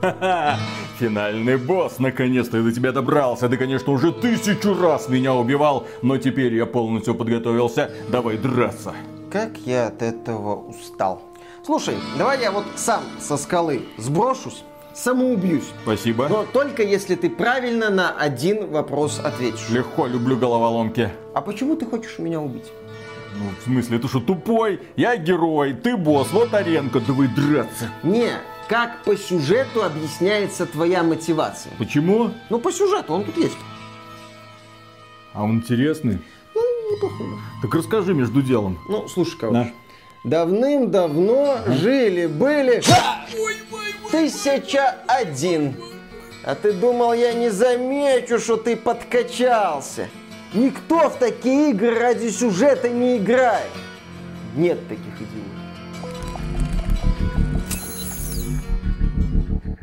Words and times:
Ха-ха! 0.00 0.56
Финальный 0.98 1.56
босс, 1.56 1.98
наконец-то 1.98 2.58
я 2.58 2.62
до 2.62 2.72
тебя 2.72 2.92
добрался. 2.92 3.48
Ты, 3.48 3.56
конечно, 3.56 3.92
уже 3.92 4.12
тысячу 4.12 4.74
раз 4.80 5.08
меня 5.08 5.34
убивал, 5.34 5.86
но 6.02 6.18
теперь 6.18 6.54
я 6.54 6.66
полностью 6.66 7.14
подготовился. 7.14 7.90
Давай 8.08 8.36
драться. 8.36 8.94
Как 9.30 9.56
я 9.58 9.88
от 9.88 10.02
этого 10.02 10.56
устал. 10.56 11.22
Слушай, 11.64 11.96
давай 12.16 12.40
я 12.40 12.50
вот 12.52 12.64
сам 12.76 13.02
со 13.20 13.36
скалы 13.36 13.82
сброшусь, 13.96 14.62
самоубьюсь. 14.94 15.68
Спасибо. 15.82 16.28
Но 16.28 16.46
только 16.52 16.82
если 16.82 17.14
ты 17.14 17.28
правильно 17.28 17.90
на 17.90 18.10
один 18.10 18.70
вопрос 18.70 19.20
ответишь. 19.22 19.68
Легко, 19.68 20.06
люблю 20.06 20.36
головоломки. 20.36 21.10
А 21.34 21.40
почему 21.40 21.76
ты 21.76 21.84
хочешь 21.86 22.18
меня 22.18 22.40
убить? 22.40 22.72
Ну, 23.36 23.50
в 23.60 23.64
смысле, 23.64 23.98
ты 23.98 24.08
что, 24.08 24.20
тупой? 24.20 24.80
Я 24.96 25.16
герой, 25.16 25.74
ты 25.74 25.96
босс, 25.96 26.32
вот 26.32 26.54
аренка, 26.54 27.00
давай 27.00 27.28
драться. 27.28 27.90
Не, 28.02 28.32
как 28.68 29.02
по 29.04 29.16
сюжету 29.16 29.82
объясняется 29.82 30.66
твоя 30.66 31.02
мотивация? 31.02 31.72
Почему? 31.78 32.32
Ну, 32.50 32.58
по 32.58 32.70
сюжету, 32.70 33.14
он 33.14 33.24
тут 33.24 33.36
есть. 33.38 33.56
А 35.32 35.44
он 35.44 35.56
интересный? 35.56 36.18
Ну, 36.54 36.62
неплохой. 36.92 37.26
Так 37.62 37.74
расскажи 37.74 38.14
между 38.14 38.42
делом. 38.42 38.78
Ну, 38.88 39.08
слушай, 39.08 39.38
короче. 39.38 39.72
Давным-давно 40.24 41.60
жили-были 41.66 42.82
тысяча 44.10 44.96
один. 45.06 45.76
А 46.44 46.54
ты 46.54 46.72
думал, 46.72 47.12
я 47.12 47.32
не 47.32 47.50
замечу, 47.50 48.38
что 48.38 48.56
ты 48.56 48.76
подкачался? 48.76 50.08
Никто 50.54 51.10
в 51.10 51.16
такие 51.18 51.70
игры 51.70 51.98
ради 51.98 52.28
сюжета 52.28 52.88
не 52.88 53.18
играет. 53.18 53.70
Нет 54.56 54.78
таких 54.88 55.14
идиотов. 55.16 55.47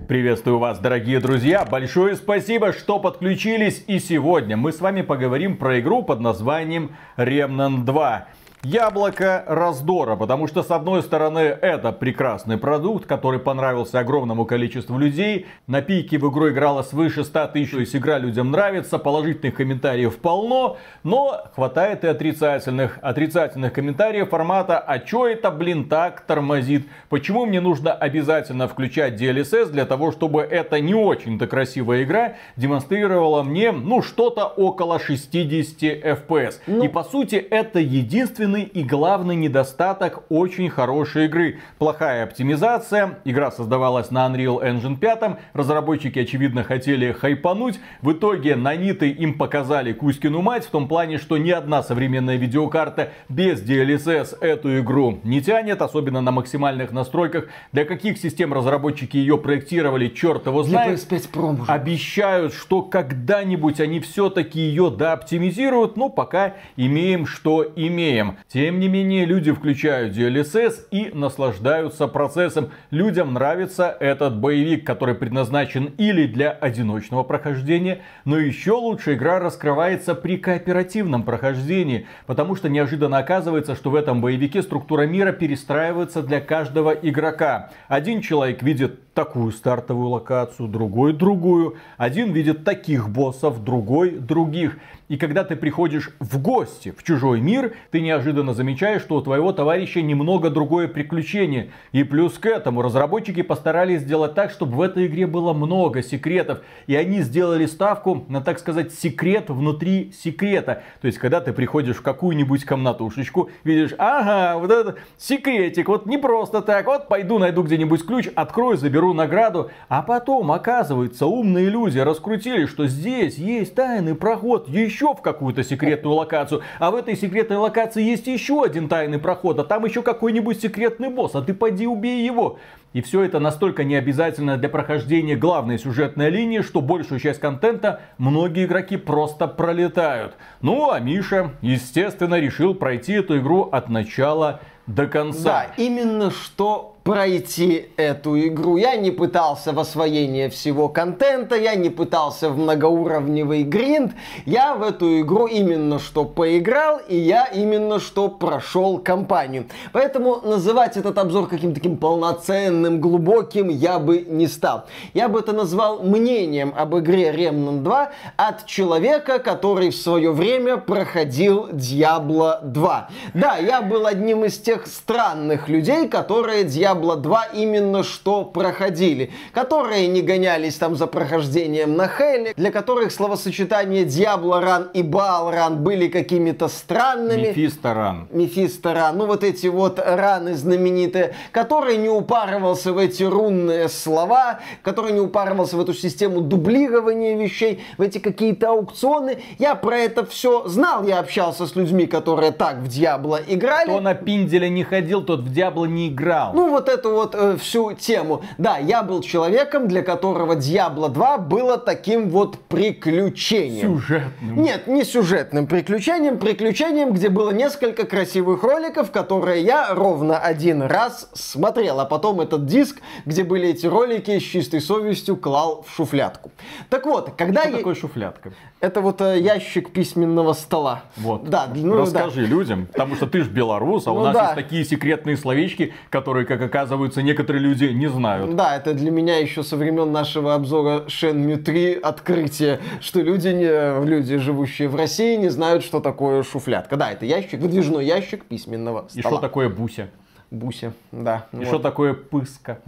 Приветствую 0.07 0.59
вас, 0.59 0.77
дорогие 0.77 1.19
друзья! 1.19 1.65
Большое 1.65 2.15
спасибо, 2.15 2.73
что 2.73 2.99
подключились. 2.99 3.83
И 3.87 3.97
сегодня 3.97 4.55
мы 4.55 4.71
с 4.71 4.79
вами 4.79 5.01
поговорим 5.01 5.57
про 5.57 5.79
игру 5.79 6.03
под 6.03 6.19
названием 6.19 6.95
Remnant 7.17 7.85
2 7.85 8.27
яблоко 8.65 9.43
раздора, 9.47 10.15
потому 10.15 10.47
что 10.47 10.63
с 10.63 10.71
одной 10.71 11.03
стороны 11.03 11.39
это 11.39 11.91
прекрасный 11.91 12.57
продукт, 12.57 13.05
который 13.05 13.39
понравился 13.39 13.99
огромному 13.99 14.45
количеству 14.45 14.97
людей, 14.97 15.45
на 15.67 15.81
пике 15.81 16.17
в 16.17 16.29
игру 16.31 16.49
играло 16.49 16.81
свыше 16.81 17.23
100 17.23 17.47
тысяч, 17.47 17.71
то 17.71 17.79
есть 17.79 17.95
игра 17.95 18.17
людям 18.17 18.51
нравится, 18.51 18.97
положительных 18.97 19.55
комментариев 19.55 20.17
полно, 20.17 20.77
но 21.03 21.41
хватает 21.53 22.03
и 22.03 22.07
отрицательных, 22.07 22.97
отрицательных 23.01 23.71
комментариев 23.71 24.29
формата 24.29 24.79
«А 24.79 24.97
чё 24.99 25.27
это, 25.27 25.51
блин, 25.51 25.87
так 25.87 26.21
тормозит? 26.21 26.87
Почему 27.09 27.45
мне 27.45 27.61
нужно 27.61 27.93
обязательно 27.93 28.67
включать 28.67 29.21
DLSS 29.21 29.69
для 29.71 29.85
того, 29.85 30.11
чтобы 30.11 30.41
эта 30.41 30.79
не 30.79 30.95
очень-то 30.95 31.45
красивая 31.45 32.03
игра 32.03 32.33
демонстрировала 32.55 33.43
мне, 33.43 33.71
ну, 33.71 34.01
что-то 34.01 34.45
около 34.45 34.99
60 34.99 35.81
FPS?» 35.83 36.55
ну... 36.65 36.83
И 36.83 36.87
по 36.87 37.03
сути 37.03 37.35
это 37.35 37.79
единственный 37.79 38.54
единственный 38.55 38.63
и 38.63 38.83
главный 38.83 39.35
недостаток 39.35 40.23
очень 40.29 40.69
хорошей 40.69 41.25
игры. 41.25 41.59
Плохая 41.77 42.23
оптимизация, 42.23 43.19
игра 43.25 43.51
создавалась 43.51 44.11
на 44.11 44.27
Unreal 44.27 44.61
Engine 44.63 44.97
5, 44.97 45.37
разработчики 45.53 46.19
очевидно 46.19 46.63
хотели 46.63 47.11
хайпануть, 47.11 47.79
в 48.01 48.11
итоге 48.11 48.55
наниты 48.55 49.09
им 49.09 49.37
показали 49.37 49.93
Кузькину 49.93 50.41
мать 50.41 50.65
в 50.65 50.69
том 50.69 50.87
плане, 50.87 51.17
что 51.17 51.37
ни 51.37 51.51
одна 51.51 51.83
современная 51.83 52.37
видеокарта 52.37 53.11
без 53.29 53.61
DLSS 53.61 54.39
эту 54.41 54.79
игру 54.79 55.19
не 55.23 55.41
тянет, 55.41 55.81
особенно 55.81 56.21
на 56.21 56.31
максимальных 56.31 56.91
настройках. 56.91 57.47
Для 57.71 57.85
каких 57.85 58.17
систем 58.17 58.53
разработчики 58.53 59.17
ее 59.17 59.37
проектировали, 59.37 60.07
черт 60.07 60.47
его 60.47 60.63
знает. 60.63 61.07
Для 61.07 61.17
PS5 61.17 61.31
Pro, 61.31 61.57
может. 61.57 61.69
Обещают, 61.69 62.53
что 62.53 62.81
когда-нибудь 62.81 63.79
они 63.79 63.99
все-таки 63.99 64.59
ее 64.59 64.89
дооптимизируют, 64.89 65.97
но 65.97 66.09
пока 66.09 66.53
имеем, 66.75 67.25
что 67.25 67.65
имеем. 67.75 68.34
Тем 68.47 68.79
не 68.79 68.87
менее, 68.87 69.25
люди 69.25 69.51
включают 69.51 70.15
DLSS 70.15 70.87
и 70.91 71.09
наслаждаются 71.13 72.07
процессом. 72.07 72.71
Людям 72.91 73.33
нравится 73.33 73.95
этот 73.99 74.39
боевик, 74.39 74.85
который 74.85 75.15
предназначен 75.15 75.93
или 75.97 76.27
для 76.27 76.51
одиночного 76.51 77.23
прохождения, 77.23 78.01
но 78.25 78.37
еще 78.37 78.71
лучше 78.71 79.13
игра 79.15 79.39
раскрывается 79.39 80.15
при 80.15 80.37
кооперативном 80.37 81.23
прохождении, 81.23 82.07
потому 82.25 82.55
что 82.55 82.69
неожиданно 82.69 83.17
оказывается, 83.17 83.75
что 83.75 83.89
в 83.89 83.95
этом 83.95 84.21
боевике 84.21 84.61
структура 84.61 85.03
мира 85.03 85.31
перестраивается 85.31 86.21
для 86.21 86.41
каждого 86.41 86.91
игрока. 86.91 87.71
Один 87.87 88.21
человек 88.21 88.61
видит 88.63 88.99
такую 89.15 89.51
стартовую 89.51 90.09
локацию, 90.09 90.67
другой 90.67 91.13
другую. 91.13 91.75
Один 91.97 92.31
видит 92.31 92.63
таких 92.63 93.09
боссов, 93.09 93.63
другой 93.63 94.11
других. 94.11 94.77
И 95.07 95.17
когда 95.17 95.43
ты 95.43 95.55
приходишь 95.55 96.11
в 96.19 96.41
гости 96.41 96.93
в 96.95 97.03
чужой 97.03 97.39
мир, 97.39 97.73
ты 97.91 98.01
неожиданно 98.01 98.53
замечаешь, 98.53 99.01
что 99.01 99.15
у 99.15 99.21
твоего 99.21 99.53
товарища 99.53 100.01
немного 100.01 100.49
другое 100.49 100.87
приключение. 100.87 101.71
И 101.91 102.03
плюс 102.03 102.37
к 102.39 102.45
этому 102.47 102.81
разработчики 102.81 103.41
постарались 103.41 104.01
сделать 104.01 104.33
так, 104.33 104.51
чтобы 104.51 104.77
в 104.77 104.81
этой 104.81 105.05
игре 105.05 105.27
было 105.27 105.53
много 105.53 106.01
секретов. 106.01 106.61
И 106.87 106.95
они 106.95 107.21
сделали 107.21 107.67
ставку 107.67 108.25
на, 108.27 108.41
так 108.41 108.59
сказать, 108.59 108.93
секрет 108.93 109.49
внутри 109.49 110.11
секрета. 110.11 110.83
То 111.01 111.07
есть, 111.07 111.19
когда 111.19 111.39
ты 111.39 111.53
приходишь 111.53 111.97
в 111.97 112.01
какую-нибудь 112.01 112.65
комнатушечку, 112.65 113.49
видишь, 113.63 113.93
ага, 113.97 114.59
вот 114.59 114.71
этот 114.71 114.97
секретик, 115.17 115.87
вот 115.87 116.05
не 116.05 116.17
просто 116.17 116.61
так, 116.61 116.87
вот 116.87 117.07
пойду 117.07 117.37
найду 117.37 117.63
где-нибудь 117.63 118.05
ключ, 118.05 118.27
открою, 118.35 118.77
заберу 118.77 119.04
награду. 119.13 119.71
А 119.89 120.01
потом, 120.01 120.51
оказывается, 120.51 121.25
умные 121.25 121.69
люди 121.69 121.99
раскрутили, 121.99 122.65
что 122.65 122.87
здесь 122.87 123.37
есть 123.37 123.75
тайный 123.75 124.15
проход, 124.15 124.67
еще 124.69 125.13
в 125.13 125.21
какую-то 125.21 125.63
секретную 125.63 126.15
локацию, 126.15 126.61
а 126.79 126.91
в 126.91 126.95
этой 126.95 127.15
секретной 127.15 127.57
локации 127.57 128.03
есть 128.03 128.27
еще 128.27 128.63
один 128.63 128.87
тайный 128.87 129.19
проход, 129.19 129.59
а 129.59 129.63
там 129.63 129.85
еще 129.85 130.01
какой-нибудь 130.01 130.61
секретный 130.61 131.09
босс, 131.09 131.35
а 131.35 131.41
ты 131.41 131.53
пойди 131.53 131.87
убей 131.87 132.25
его. 132.25 132.57
И 132.93 133.01
все 133.01 133.23
это 133.23 133.39
настолько 133.39 133.83
необязательно 133.83 134.55
для 134.55 134.69
прохождения 134.69 135.35
главной 135.35 135.77
сюжетной 135.77 136.29
линии, 136.29 136.61
что 136.61 136.79
большую 136.79 137.19
часть 137.19 137.41
контента 137.41 137.99
многие 138.17 138.65
игроки 138.65 138.95
просто 138.95 139.47
пролетают. 139.47 140.35
Ну 140.61 140.89
а 140.89 141.01
Миша, 141.01 141.51
естественно, 141.61 142.39
решил 142.39 142.73
пройти 142.73 143.11
эту 143.11 143.37
игру 143.39 143.67
от 143.69 143.89
начала 143.89 144.61
до 144.87 145.07
конца. 145.07 145.43
Да, 145.43 145.65
именно 145.75 146.31
что 146.31 146.94
пройти 147.05 147.89
эту 147.97 148.35
игру. 148.47 148.77
Я 148.77 148.95
не 148.95 149.11
пытался 149.11 149.73
в 149.73 149.79
освоение 149.79 150.49
всего 150.49 150.89
контента, 150.89 151.55
я 151.55 151.75
не 151.75 151.91
пытался 151.91 152.49
в 152.49 152.57
многоуровневый 152.57 153.61
гринд. 153.61 154.13
Я 154.47 154.73
в 154.73 154.81
эту 154.81 155.21
игру 155.21 155.45
именно 155.45 155.99
что 155.99 156.25
поиграл, 156.25 156.99
и 157.07 157.15
я 157.15 157.45
именно 157.45 157.99
что 157.99 158.27
прошел 158.27 158.97
кампанию. 158.97 159.67
Поэтому 159.93 160.41
называть 160.41 160.97
этот 160.97 161.19
обзор 161.19 161.47
каким-то 161.47 161.75
таким 161.75 161.97
полноценным, 161.97 162.99
глубоким 162.99 163.69
я 163.69 163.99
бы 163.99 164.25
не 164.27 164.47
стал. 164.47 164.85
Я 165.13 165.29
бы 165.29 165.41
это 165.41 165.53
назвал 165.53 166.01
мнением 166.01 166.73
об 166.75 166.97
игре 166.97 167.31
Remnant 167.31 167.83
2 167.83 168.11
от 168.35 168.65
человека, 168.65 169.37
который 169.37 169.91
в 169.91 169.95
свое 169.95 170.31
время 170.31 170.77
проходил 170.77 171.67
Diablo 171.67 172.63
2. 172.63 173.09
Да, 173.35 173.57
я 173.57 173.83
был 173.83 174.07
одним 174.07 174.43
из 174.43 174.57
тех 174.57 174.87
странных 174.87 175.69
людей, 175.69 176.07
которые 176.07 176.63
Diablo 176.63 176.94
Diablo 176.95 177.15
2 177.15 177.45
именно 177.53 178.03
что 178.03 178.43
проходили, 178.45 179.31
которые 179.53 180.07
не 180.07 180.21
гонялись 180.21 180.75
там 180.75 180.95
за 180.95 181.07
прохождением 181.07 181.95
на 181.95 182.07
Хеле, 182.07 182.53
для 182.55 182.71
которых 182.71 183.11
словосочетания 183.11 184.05
Diablo 184.05 184.61
Run 184.63 184.89
и 184.93 185.01
Baal 185.01 185.53
Run 185.53 185.75
были 185.77 186.07
какими-то 186.07 186.67
странными. 186.67 187.47
Мефисто 187.47 187.89
Run. 187.89 188.25
Мефисто 188.31 188.89
Run, 188.89 189.13
ну 189.13 189.25
вот 189.25 189.43
эти 189.43 189.67
вот 189.67 189.99
раны 189.99 190.55
знаменитые, 190.55 191.35
который 191.51 191.97
не 191.97 192.09
упарывался 192.09 192.93
в 192.93 192.97
эти 192.97 193.23
рунные 193.23 193.89
слова, 193.89 194.59
который 194.81 195.11
не 195.11 195.19
упарывался 195.19 195.77
в 195.77 195.81
эту 195.81 195.93
систему 195.93 196.41
дублирования 196.41 197.37
вещей, 197.37 197.83
в 197.97 198.01
эти 198.01 198.19
какие-то 198.19 198.69
аукционы. 198.69 199.39
Я 199.59 199.75
про 199.75 199.97
это 199.97 200.25
все 200.25 200.67
знал, 200.67 201.05
я 201.05 201.19
общался 201.19 201.67
с 201.67 201.75
людьми, 201.75 202.05
которые 202.05 202.51
так 202.51 202.77
в 202.77 202.87
Diablo 202.87 203.43
играли. 203.47 203.89
Кто 203.89 203.99
на 203.99 204.13
пинделя 204.13 204.69
не 204.69 204.83
ходил, 204.83 205.23
тот 205.23 205.41
в 205.41 205.51
Diablo 205.51 205.87
не 205.87 206.09
играл. 206.09 206.53
Ну 206.53 206.69
вот 206.69 206.84
вот 206.85 206.89
эту 206.89 207.11
вот 207.11 207.35
э, 207.35 207.57
всю 207.57 207.93
тему. 207.93 208.43
Да, 208.57 208.77
я 208.77 209.01
был 209.01 209.21
человеком, 209.21 209.87
для 209.87 210.03
которого 210.03 210.53
Diablo 210.53 211.09
2 211.09 211.37
было 211.39 211.77
таким 211.77 212.29
вот 212.29 212.59
приключением. 212.59 213.99
Сюжетным. 213.99 214.61
Нет, 214.61 214.87
не 214.87 215.03
сюжетным 215.03 215.67
приключением, 215.67 216.37
приключением, 216.37 217.13
где 217.13 217.29
было 217.29 217.51
несколько 217.51 218.05
красивых 218.05 218.63
роликов, 218.63 219.11
которые 219.11 219.63
я 219.63 219.93
ровно 219.93 220.37
один 220.37 220.83
раз 220.83 221.29
смотрел, 221.33 221.99
а 221.99 222.05
потом 222.05 222.41
этот 222.41 222.65
диск, 222.65 222.97
где 223.25 223.43
были 223.43 223.69
эти 223.69 223.87
ролики, 223.87 224.37
с 224.37 224.43
чистой 224.43 224.81
совестью 224.81 225.37
клал 225.37 225.85
в 225.87 225.95
шуфлятку. 225.95 226.51
Так 226.89 227.05
вот, 227.05 227.31
когда 227.37 227.61
Что 227.61 227.71
я... 227.71 227.77
такое 227.77 227.95
шуфлятка? 227.95 228.53
Это 228.79 229.01
вот 229.01 229.21
э, 229.21 229.39
ящик 229.39 229.91
письменного 229.91 230.53
стола. 230.53 231.03
Вот. 231.17 231.49
Да, 231.49 231.67
ну, 231.73 231.95
Расскажи 231.95 232.41
да. 232.41 232.47
людям, 232.47 232.85
потому 232.85 233.15
что 233.15 233.25
ты 233.25 233.41
ж 233.41 233.47
белорус, 233.47 234.05
а 234.05 234.11
ну, 234.11 234.17
у 234.17 234.23
нас 234.23 234.33
да. 234.33 234.43
есть 234.43 234.55
такие 234.55 234.85
секретные 234.85 235.37
словечки, 235.37 235.93
которые, 236.11 236.45
как 236.45 236.61
оказывается, 236.75 237.21
некоторые 237.21 237.63
люди 237.63 237.85
не 237.85 238.07
знают. 238.07 238.55
Да, 238.55 238.75
это 238.75 238.93
для 238.93 239.09
меня 239.09 239.37
еще 239.37 239.63
со 239.63 239.77
времен 239.77 240.11
нашего 240.11 240.53
обзора 240.53 241.05
Shenmue 241.07 241.57
3 241.57 241.93
открытие, 241.93 242.79
что 242.99 243.21
люди, 243.21 243.47
не, 243.47 244.05
люди, 244.05 244.37
живущие 244.37 244.89
в 244.89 244.95
России, 244.95 245.37
не 245.37 245.49
знают, 245.49 245.83
что 245.83 246.01
такое 246.01 246.43
шуфлятка. 246.43 246.97
Да, 246.97 247.11
это 247.11 247.25
ящик, 247.25 247.61
выдвижной 247.61 248.05
ящик 248.05 248.45
письменного 248.45 249.07
стола. 249.07 249.21
И 249.21 249.21
что 249.21 249.37
такое 249.37 249.69
буся? 249.69 250.09
Буся, 250.51 250.93
да. 251.11 251.47
И 251.51 251.57
вот. 251.57 251.67
что 251.67 251.79
такое 251.79 252.13
пыска? 252.13 252.79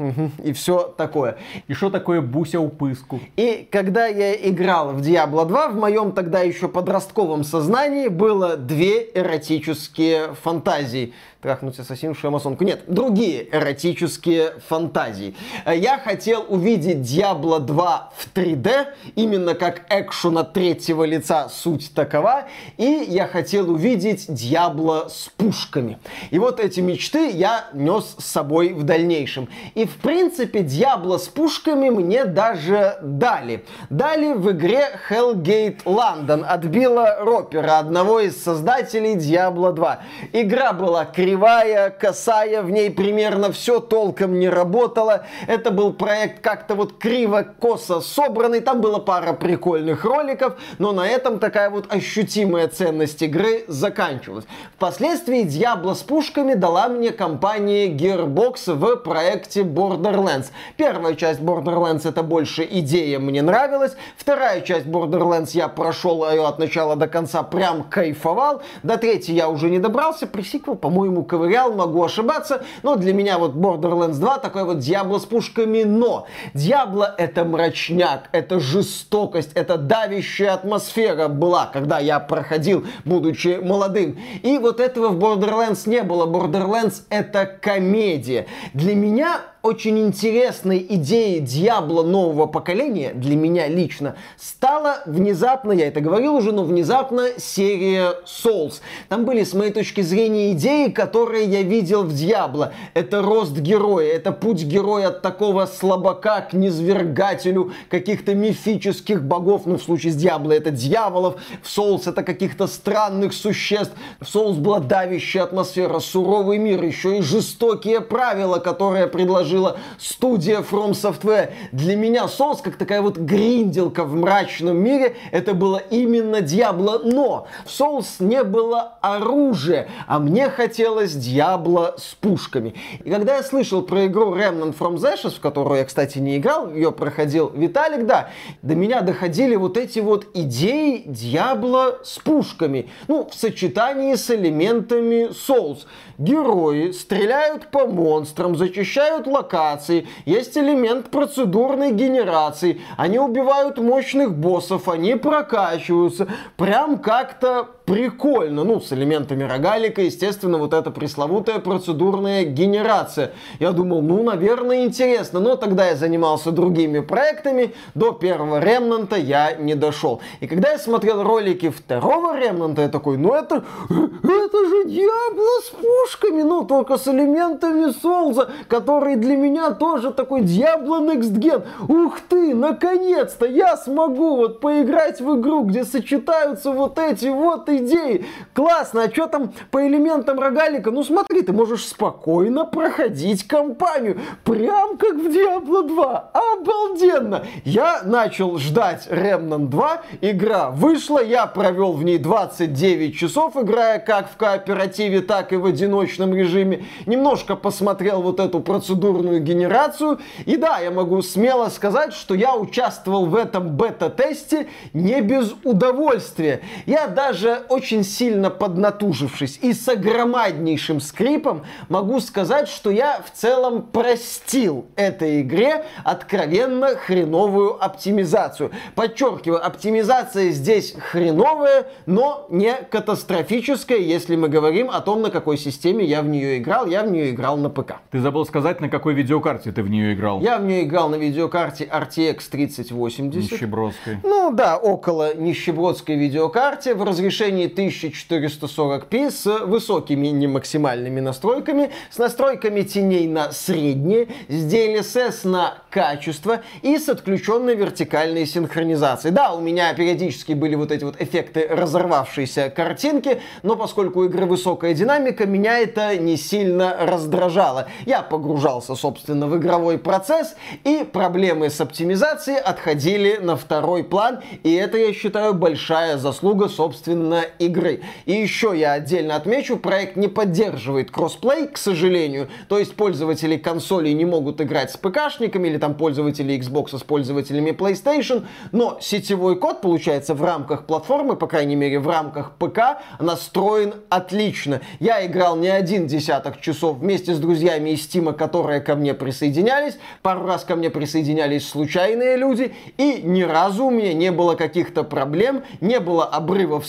И 0.43 0.53
все 0.53 0.93
такое. 0.97 1.37
И 1.67 1.73
что 1.73 1.89
такое 1.89 2.21
буся 2.21 2.59
у 2.59 2.69
пыску? 2.69 3.19
И 3.35 3.67
когда 3.71 4.05
я 4.05 4.35
играл 4.49 4.93
в 4.93 5.01
Diablo 5.01 5.45
2, 5.45 5.69
в 5.69 5.75
моем 5.75 6.11
тогда 6.11 6.41
еще 6.41 6.67
подростковом 6.67 7.43
сознании 7.43 8.07
было 8.07 8.57
две 8.57 9.09
эротические 9.13 10.33
фантазии 10.35 11.13
трахнуть 11.41 11.79
ассасиншу 11.79 12.27
амазонку. 12.27 12.63
Нет, 12.63 12.83
другие 12.87 13.47
эротические 13.55 14.55
фантазии. 14.67 15.35
Я 15.65 15.97
хотел 15.99 16.45
увидеть 16.47 16.97
Diablo 16.97 17.59
2 17.59 18.11
в 18.17 18.35
3D, 18.35 18.87
именно 19.15 19.53
как 19.53 19.85
экшена 19.89 20.43
третьего 20.43 21.03
лица 21.03 21.47
суть 21.49 21.93
такова, 21.93 22.47
и 22.77 23.05
я 23.07 23.27
хотел 23.27 23.71
увидеть 23.71 24.27
Diablo 24.29 25.09
с 25.09 25.29
пушками. 25.37 25.99
И 26.31 26.39
вот 26.39 26.59
эти 26.59 26.79
мечты 26.79 27.29
я 27.29 27.46
нес 27.73 28.15
с 28.17 28.25
собой 28.25 28.73
в 28.73 28.83
дальнейшем. 28.83 29.49
И 29.75 29.85
в 29.85 29.97
принципе 29.97 30.59
Diablo 30.59 31.17
с 31.17 31.27
пушками 31.27 31.89
мне 31.89 32.25
даже 32.25 32.97
дали. 33.01 33.65
Дали 33.89 34.33
в 34.33 34.51
игре 34.51 34.85
Hellgate 35.09 35.83
London 35.83 36.43
от 36.43 36.65
Билла 36.65 37.17
Ропера, 37.19 37.79
одного 37.79 38.19
из 38.19 38.41
создателей 38.41 39.15
Diablo 39.15 39.71
2. 39.71 39.99
Игра 40.33 40.73
была 40.73 41.05
кривая 41.05 41.89
косая, 41.89 42.61
в 42.61 42.69
ней 42.69 42.91
примерно 42.91 43.51
все 43.51 43.79
толком 43.79 44.39
не 44.39 44.49
работало. 44.49 45.25
Это 45.47 45.71
был 45.71 45.93
проект 45.93 46.41
как-то 46.41 46.75
вот 46.75 46.97
криво-косо 46.97 48.01
собранный, 48.01 48.61
там 48.61 48.81
было 48.81 48.99
пара 48.99 49.33
прикольных 49.33 50.03
роликов, 50.03 50.57
но 50.77 50.91
на 50.91 51.07
этом 51.07 51.39
такая 51.39 51.69
вот 51.69 51.93
ощутимая 51.93 52.67
ценность 52.67 53.21
игры 53.21 53.65
заканчивалась. 53.67 54.45
Впоследствии 54.75 55.45
Diablo 55.45 55.95
с 55.95 56.01
пушками 56.01 56.53
дала 56.53 56.87
мне 56.87 57.11
компания 57.37 57.89
Gearbox 57.89 58.73
в 58.73 58.95
проекте 58.95 59.61
Borderlands. 59.61 60.47
Первая 60.75 61.13
часть 61.13 61.39
Borderlands 61.39 62.09
это 62.09 62.23
больше 62.23 62.67
идея 62.67 63.19
мне 63.19 63.43
нравилась, 63.43 63.95
вторая 64.17 64.61
часть 64.61 64.87
Borderlands 64.87 65.51
я 65.53 65.67
прошел 65.67 66.27
ее 66.27 66.47
от 66.47 66.57
начала 66.57 66.95
до 66.95 67.07
конца 67.07 67.43
прям 67.43 67.83
кайфовал, 67.83 68.63
до 68.81 68.97
третьей 68.97 69.35
я 69.35 69.49
уже 69.49 69.69
не 69.69 69.77
добрался, 69.77 70.25
пресиквел, 70.25 70.75
по-моему, 70.75 71.23
ковырял, 71.23 71.73
могу 71.73 72.03
ошибаться, 72.03 72.63
но 72.81 72.95
для 72.95 73.13
меня 73.13 73.37
вот 73.37 73.53
Borderlands 73.53 74.15
2 74.15 74.39
такой 74.39 74.63
вот 74.63 74.79
Диабло 74.79 75.19
с 75.19 75.25
пушками, 75.25 75.83
но 75.83 76.25
Диабло 76.55 77.13
это 77.19 77.45
мрачняк, 77.45 78.29
это 78.31 78.59
жестокость, 78.59 79.51
это 79.53 79.77
давящая 79.77 80.55
атмосфера 80.55 81.27
была, 81.27 81.69
когда 81.71 81.99
я 81.99 82.19
проходил, 82.19 82.87
будучи 83.05 83.59
молодым. 83.61 84.17
И 84.41 84.57
вот 84.57 84.79
этого 84.79 85.09
в 85.09 85.19
Borderlands 85.19 85.87
не 85.87 86.01
было. 86.01 86.25
Borderlands 86.25 87.03
это 87.09 87.26
комедия. 87.45 88.47
Для 88.73 88.95
меня 88.95 89.41
очень 89.63 89.99
интересной 89.99 90.85
идеей 90.87 91.39
Диабло 91.39 92.03
нового 92.03 92.45
поколения, 92.45 93.11
для 93.13 93.35
меня 93.35 93.67
лично, 93.67 94.15
стала 94.37 94.99
внезапно, 95.05 95.71
я 95.71 95.87
это 95.87 95.99
говорил 95.99 96.35
уже, 96.35 96.51
но 96.51 96.63
внезапно 96.63 97.29
серия 97.37 98.13
Souls. 98.25 98.75
Там 99.09 99.25
были, 99.25 99.43
с 99.43 99.53
моей 99.53 99.71
точки 99.71 100.01
зрения, 100.01 100.53
идеи, 100.53 100.89
которые 100.89 101.45
я 101.45 101.63
видел 101.63 102.03
в 102.03 102.13
Диабло. 102.13 102.73
Это 102.93 103.21
рост 103.21 103.57
героя, 103.57 104.07
это 104.13 104.31
путь 104.31 104.63
героя 104.63 105.07
от 105.07 105.21
такого 105.21 105.65
слабака 105.65 106.41
к 106.41 106.53
низвергателю 106.53 107.73
каких-то 107.89 108.35
мифических 108.35 109.23
богов, 109.23 109.63
ну 109.65 109.77
в 109.77 109.83
случае 109.83 110.13
с 110.13 110.15
Диабло 110.15 110.51
это 110.51 110.71
дьяволов, 110.71 111.41
в 111.61 111.67
Souls 111.67 112.09
это 112.09 112.23
каких-то 112.23 112.67
странных 112.67 113.33
существ. 113.33 113.93
В 114.21 114.25
Souls 114.25 114.55
была 114.55 114.79
давящая 114.79 115.43
атмосфера, 115.43 115.99
суровый 115.99 116.57
мир, 116.57 116.83
еще 116.83 117.17
и 117.17 117.21
жестокие 117.21 118.01
правила, 118.01 118.59
которые 118.59 119.07
предложил 119.07 119.46
предложила 119.47 119.77
студия 119.97 120.59
From 120.59 120.91
Software. 120.91 121.51
Для 121.71 121.95
меня 121.95 122.25
Souls, 122.25 122.59
как 122.61 122.75
такая 122.75 123.01
вот 123.01 123.17
гринделка 123.17 124.03
в 124.03 124.13
мрачном 124.13 124.77
мире, 124.77 125.15
это 125.31 125.53
было 125.53 125.77
именно 125.89 126.37
Diablo. 126.37 127.01
Но 127.03 127.47
в 127.65 127.69
Souls 127.69 128.15
не 128.19 128.43
было 128.43 128.97
оружия, 129.01 129.87
а 130.05 130.19
мне 130.19 130.49
хотелось 130.49 131.13
Diablo 131.15 131.97
с 131.97 132.15
пушками. 132.15 132.75
И 133.05 133.09
когда 133.09 133.37
я 133.37 133.43
слышал 133.43 133.81
про 133.81 134.07
игру 134.07 134.35
Remnant 134.35 134.77
from 134.77 134.95
the 134.95 135.29
в 135.29 135.39
которую 135.39 135.79
я, 135.79 135.85
кстати, 135.85 136.19
не 136.19 136.37
играл, 136.37 136.73
ее 136.73 136.91
проходил 136.91 137.49
Виталик, 137.49 138.05
да, 138.05 138.29
до 138.61 138.75
меня 138.75 139.01
доходили 139.01 139.55
вот 139.55 139.77
эти 139.77 139.99
вот 139.99 140.27
идеи 140.33 141.05
Diablo 141.07 142.03
с 142.03 142.19
пушками. 142.19 142.89
Ну, 143.07 143.29
в 143.29 143.33
сочетании 143.33 144.15
с 144.15 144.29
элементами 144.29 145.29
Souls. 145.29 145.85
Герои 146.17 146.91
стреляют 146.91 147.69
по 147.69 147.85
монстрам, 147.85 148.55
зачищают 148.55 149.27
локации, 149.37 150.07
есть 150.25 150.57
элемент 150.57 151.09
процедурной 151.09 151.91
генерации, 151.91 152.81
они 152.97 153.19
убивают 153.19 153.77
мощных 153.77 154.35
боссов, 154.35 154.87
они 154.87 155.15
прокачиваются, 155.15 156.27
прям 156.57 156.99
как-то 156.99 157.76
прикольно, 157.87 158.65
ну, 158.65 158.81
с 158.81 158.91
элементами 158.91 159.43
рогалика, 159.43 160.01
естественно, 160.01 160.57
вот 160.57 160.73
эта 160.73 160.91
пресловутая 160.91 161.59
процедурная 161.59 162.43
генерация. 162.43 163.31
Я 163.59 163.71
думал, 163.71 164.01
ну, 164.01 164.23
наверное, 164.23 164.83
интересно, 164.83 165.39
но 165.39 165.55
тогда 165.55 165.87
я 165.87 165.95
занимался 165.95 166.51
другими 166.51 166.99
проектами, 166.99 167.73
до 167.95 168.11
первого 168.11 168.59
ремнанта 168.59 169.15
я 169.15 169.53
не 169.53 169.73
дошел. 169.73 170.19
И 170.41 170.47
когда 170.47 170.71
я 170.71 170.79
смотрел 170.79 171.23
ролики 171.23 171.69
второго 171.69 172.37
ремнанта, 172.37 172.81
я 172.81 172.89
такой, 172.89 173.17
ну, 173.17 173.33
это, 173.33 173.63
это 173.89 174.65
же 174.67 174.89
Диабло 174.89 175.61
с 175.63 175.69
пушками, 175.69 176.41
ну, 176.41 176.65
только 176.65 176.97
с 176.97 177.07
элементами 177.07 177.93
Солза, 178.01 178.49
который 178.67 179.15
для 179.15 179.37
меня 179.37 179.71
тоже 179.71 180.11
такой 180.11 180.41
Диабло 180.41 180.99
Next 180.99 181.31
Gen. 181.39 181.63
Ух 181.87 182.19
ты, 182.27 182.53
наконец-то 182.53 183.45
я 183.45 183.77
смогу 183.77 184.35
вот 184.35 184.59
поиграть 184.59 185.21
в 185.21 185.39
игру, 185.39 185.63
где 185.63 185.85
сочетаются 185.85 186.71
вот 186.71 186.99
эти 186.99 187.27
вот 187.27 187.69
и 187.69 187.76
идеи. 187.77 188.25
Классно, 188.53 189.03
а 189.03 189.11
что 189.11 189.27
там 189.27 189.53
по 189.71 189.85
элементам 189.87 190.39
рогалика? 190.39 190.91
Ну 190.91 191.03
смотри, 191.03 191.41
ты 191.41 191.53
можешь 191.53 191.85
спокойно 191.85 192.65
проходить 192.65 193.47
кампанию. 193.47 194.19
Прям 194.43 194.97
как 194.97 195.15
в 195.15 195.27
Diablo 195.27 195.87
2. 195.87 196.31
Обалденно. 196.33 197.45
Я 197.63 198.01
начал 198.03 198.57
ждать 198.57 199.07
Remnant 199.07 199.67
2. 199.67 200.01
Игра 200.21 200.69
вышла, 200.69 201.23
я 201.23 201.47
провел 201.47 201.93
в 201.93 202.03
ней 202.03 202.17
29 202.17 203.15
часов, 203.15 203.55
играя 203.55 203.99
как 203.99 204.29
в 204.29 204.37
кооперативе, 204.37 205.21
так 205.21 205.53
и 205.53 205.55
в 205.55 205.65
одиночном 205.65 206.33
режиме. 206.33 206.85
Немножко 207.05 207.55
посмотрел 207.55 208.21
вот 208.21 208.39
эту 208.39 208.59
процедурную 208.59 209.41
генерацию. 209.41 210.19
И 210.45 210.57
да, 210.57 210.79
я 210.79 210.91
могу 210.91 211.21
смело 211.21 211.69
сказать, 211.69 212.13
что 212.13 212.33
я 212.33 212.55
участвовал 212.55 213.25
в 213.25 213.35
этом 213.35 213.69
бета-тесте 213.69 214.67
не 214.93 215.21
без 215.21 215.53
удовольствия. 215.63 216.61
Я 216.85 217.07
даже 217.07 217.63
очень 217.69 218.03
сильно 218.03 218.49
поднатужившись 218.49 219.59
и 219.61 219.73
с 219.73 219.87
огромнейшим 219.87 220.99
скрипом, 220.99 221.63
могу 221.89 222.19
сказать, 222.19 222.67
что 222.67 222.91
я 222.91 223.21
в 223.21 223.31
целом 223.37 223.81
простил 223.81 224.85
этой 224.95 225.41
игре 225.41 225.85
откровенно 226.03 226.89
хреновую 226.95 227.83
оптимизацию. 227.83 228.71
Подчеркиваю, 228.95 229.65
оптимизация 229.65 230.49
здесь 230.51 230.95
хреновая, 230.97 231.87
но 232.05 232.45
не 232.49 232.73
катастрофическая, 232.73 233.97
если 233.97 234.35
мы 234.35 234.49
говорим 234.49 234.89
о 234.89 235.01
том, 235.01 235.21
на 235.21 235.31
какой 235.31 235.57
системе 235.57 236.05
я 236.05 236.21
в 236.21 236.27
нее 236.27 236.57
играл. 236.57 236.87
Я 236.87 237.03
в 237.03 237.11
нее 237.11 237.31
играл 237.31 237.57
на 237.57 237.69
ПК. 237.69 237.95
Ты 238.11 238.19
забыл 238.19 238.45
сказать, 238.45 238.81
на 238.81 238.89
какой 238.89 239.13
видеокарте 239.13 239.71
ты 239.71 239.83
в 239.83 239.89
нее 239.89 240.13
играл? 240.13 240.41
Я 240.41 240.57
в 240.57 240.63
нее 240.63 240.83
играл 240.83 241.09
на 241.09 241.15
видеокарте 241.15 241.85
RTX 241.85 242.41
3080. 242.49 243.51
Нищебродской. 243.51 244.17
Ну 244.23 244.51
да, 244.51 244.77
около 244.77 245.35
нищебродской 245.35 246.15
видеокарте 246.15 246.95
в 246.95 247.03
разрешении 247.03 247.56
разрешении 247.57 247.69
1440p 247.69 249.31
с 249.31 249.45
высокими 249.65 250.27
не 250.27 250.47
максимальными 250.47 251.19
настройками, 251.19 251.91
с 252.09 252.17
настройками 252.17 252.81
теней 252.81 253.27
на 253.27 253.51
средние, 253.51 254.27
с 254.47 254.73
DLSS 254.73 255.47
на 255.47 255.77
качество 255.89 256.61
и 256.81 256.97
с 256.97 257.09
отключенной 257.09 257.75
вертикальной 257.75 258.45
синхронизацией. 258.45 259.33
Да, 259.33 259.53
у 259.53 259.61
меня 259.61 259.93
периодически 259.93 260.53
были 260.53 260.75
вот 260.75 260.91
эти 260.91 261.03
вот 261.03 261.19
эффекты 261.19 261.67
разорвавшейся 261.69 262.69
картинки, 262.69 263.41
но 263.63 263.75
поскольку 263.75 264.21
у 264.21 264.25
игры 264.25 264.45
высокая 264.45 264.93
динамика, 264.93 265.45
меня 265.45 265.79
это 265.79 266.17
не 266.17 266.37
сильно 266.37 266.95
раздражало. 266.99 267.87
Я 268.05 268.21
погружался, 268.21 268.95
собственно, 268.95 269.47
в 269.47 269.57
игровой 269.57 269.97
процесс, 269.97 270.55
и 270.83 271.03
проблемы 271.11 271.69
с 271.69 271.81
оптимизацией 271.81 272.59
отходили 272.59 273.37
на 273.37 273.55
второй 273.55 274.03
план, 274.03 274.39
и 274.63 274.73
это, 274.73 274.97
я 274.97 275.13
считаю, 275.13 275.53
большая 275.53 276.17
заслуга, 276.17 276.69
собственно, 276.69 277.43
игры. 277.59 278.01
И 278.25 278.33
еще 278.33 278.73
я 278.75 278.93
отдельно 278.93 279.35
отмечу, 279.35 279.77
проект 279.77 280.15
не 280.15 280.27
поддерживает 280.27 281.11
кроссплей, 281.11 281.67
к 281.67 281.77
сожалению. 281.77 282.49
То 282.69 282.79
есть 282.79 282.95
пользователи 282.95 283.57
консолей 283.57 284.13
не 284.13 284.25
могут 284.25 284.61
играть 284.61 284.91
с 284.91 284.97
ПКшниками 284.97 285.67
или 285.67 285.77
там 285.77 285.95
пользователи 285.95 286.57
Xbox 286.57 286.97
с 286.97 287.03
пользователями 287.03 287.71
PlayStation, 287.71 288.45
но 288.71 288.97
сетевой 289.01 289.57
код, 289.57 289.81
получается, 289.81 290.33
в 290.33 290.43
рамках 290.43 290.85
платформы, 290.85 291.35
по 291.35 291.47
крайней 291.47 291.75
мере, 291.75 291.99
в 291.99 292.07
рамках 292.07 292.53
ПК, 292.57 292.99
настроен 293.19 293.93
отлично. 294.09 294.81
Я 294.99 295.25
играл 295.25 295.55
не 295.55 295.69
один 295.69 296.07
десяток 296.07 296.61
часов 296.61 296.97
вместе 296.97 297.33
с 297.33 297.39
друзьями 297.39 297.91
из 297.91 298.03
Стима, 298.03 298.33
которые 298.33 298.81
ко 298.81 298.95
мне 298.95 299.13
присоединялись. 299.13 299.97
Пару 300.21 300.45
раз 300.45 300.63
ко 300.63 300.75
мне 300.75 300.89
присоединялись 300.89 301.67
случайные 301.67 302.37
люди, 302.37 302.73
и 302.97 303.21
ни 303.23 303.43
разу 303.43 303.85
у 303.85 303.91
меня 303.91 304.13
не 304.13 304.31
было 304.31 304.55
каких-то 304.55 305.03
проблем, 305.03 305.63
не 305.81 305.99
было 305.99 306.25
обрывов 306.25 306.87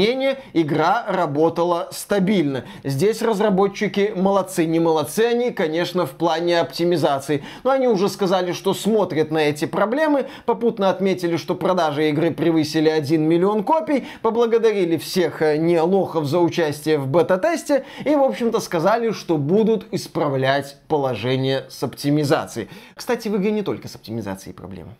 соединения, 0.00 0.38
игра 0.52 1.04
работала 1.08 1.88
стабильно. 1.92 2.64
Здесь 2.84 3.22
разработчики 3.22 4.12
молодцы. 4.16 4.64
Не 4.64 4.80
молодцы 4.80 5.20
они, 5.20 5.50
конечно, 5.50 6.06
в 6.06 6.12
плане 6.12 6.60
оптимизации. 6.60 7.44
Но 7.64 7.70
они 7.70 7.86
уже 7.86 8.08
сказали, 8.08 8.52
что 8.52 8.74
смотрят 8.74 9.30
на 9.30 9.38
эти 9.38 9.66
проблемы, 9.66 10.26
попутно 10.46 10.90
отметили, 10.90 11.36
что 11.36 11.54
продажи 11.54 12.08
игры 12.08 12.30
превысили 12.30 12.88
1 12.88 13.22
миллион 13.22 13.62
копий, 13.62 14.06
поблагодарили 14.22 14.96
всех 14.96 15.42
э, 15.42 15.56
не 15.56 15.80
лохов 15.80 16.24
за 16.24 16.38
участие 16.40 16.98
в 16.98 17.06
бета-тесте 17.06 17.84
и, 18.04 18.14
в 18.14 18.22
общем-то, 18.22 18.60
сказали, 18.60 19.12
что 19.12 19.36
будут 19.36 19.86
исправлять 19.92 20.76
положение 20.88 21.64
с 21.68 21.82
оптимизацией. 21.82 22.68
Кстати, 22.94 23.28
в 23.28 23.36
игре 23.36 23.50
не 23.50 23.62
только 23.62 23.88
с 23.88 23.94
оптимизацией 23.94 24.54
проблемы. 24.54 24.90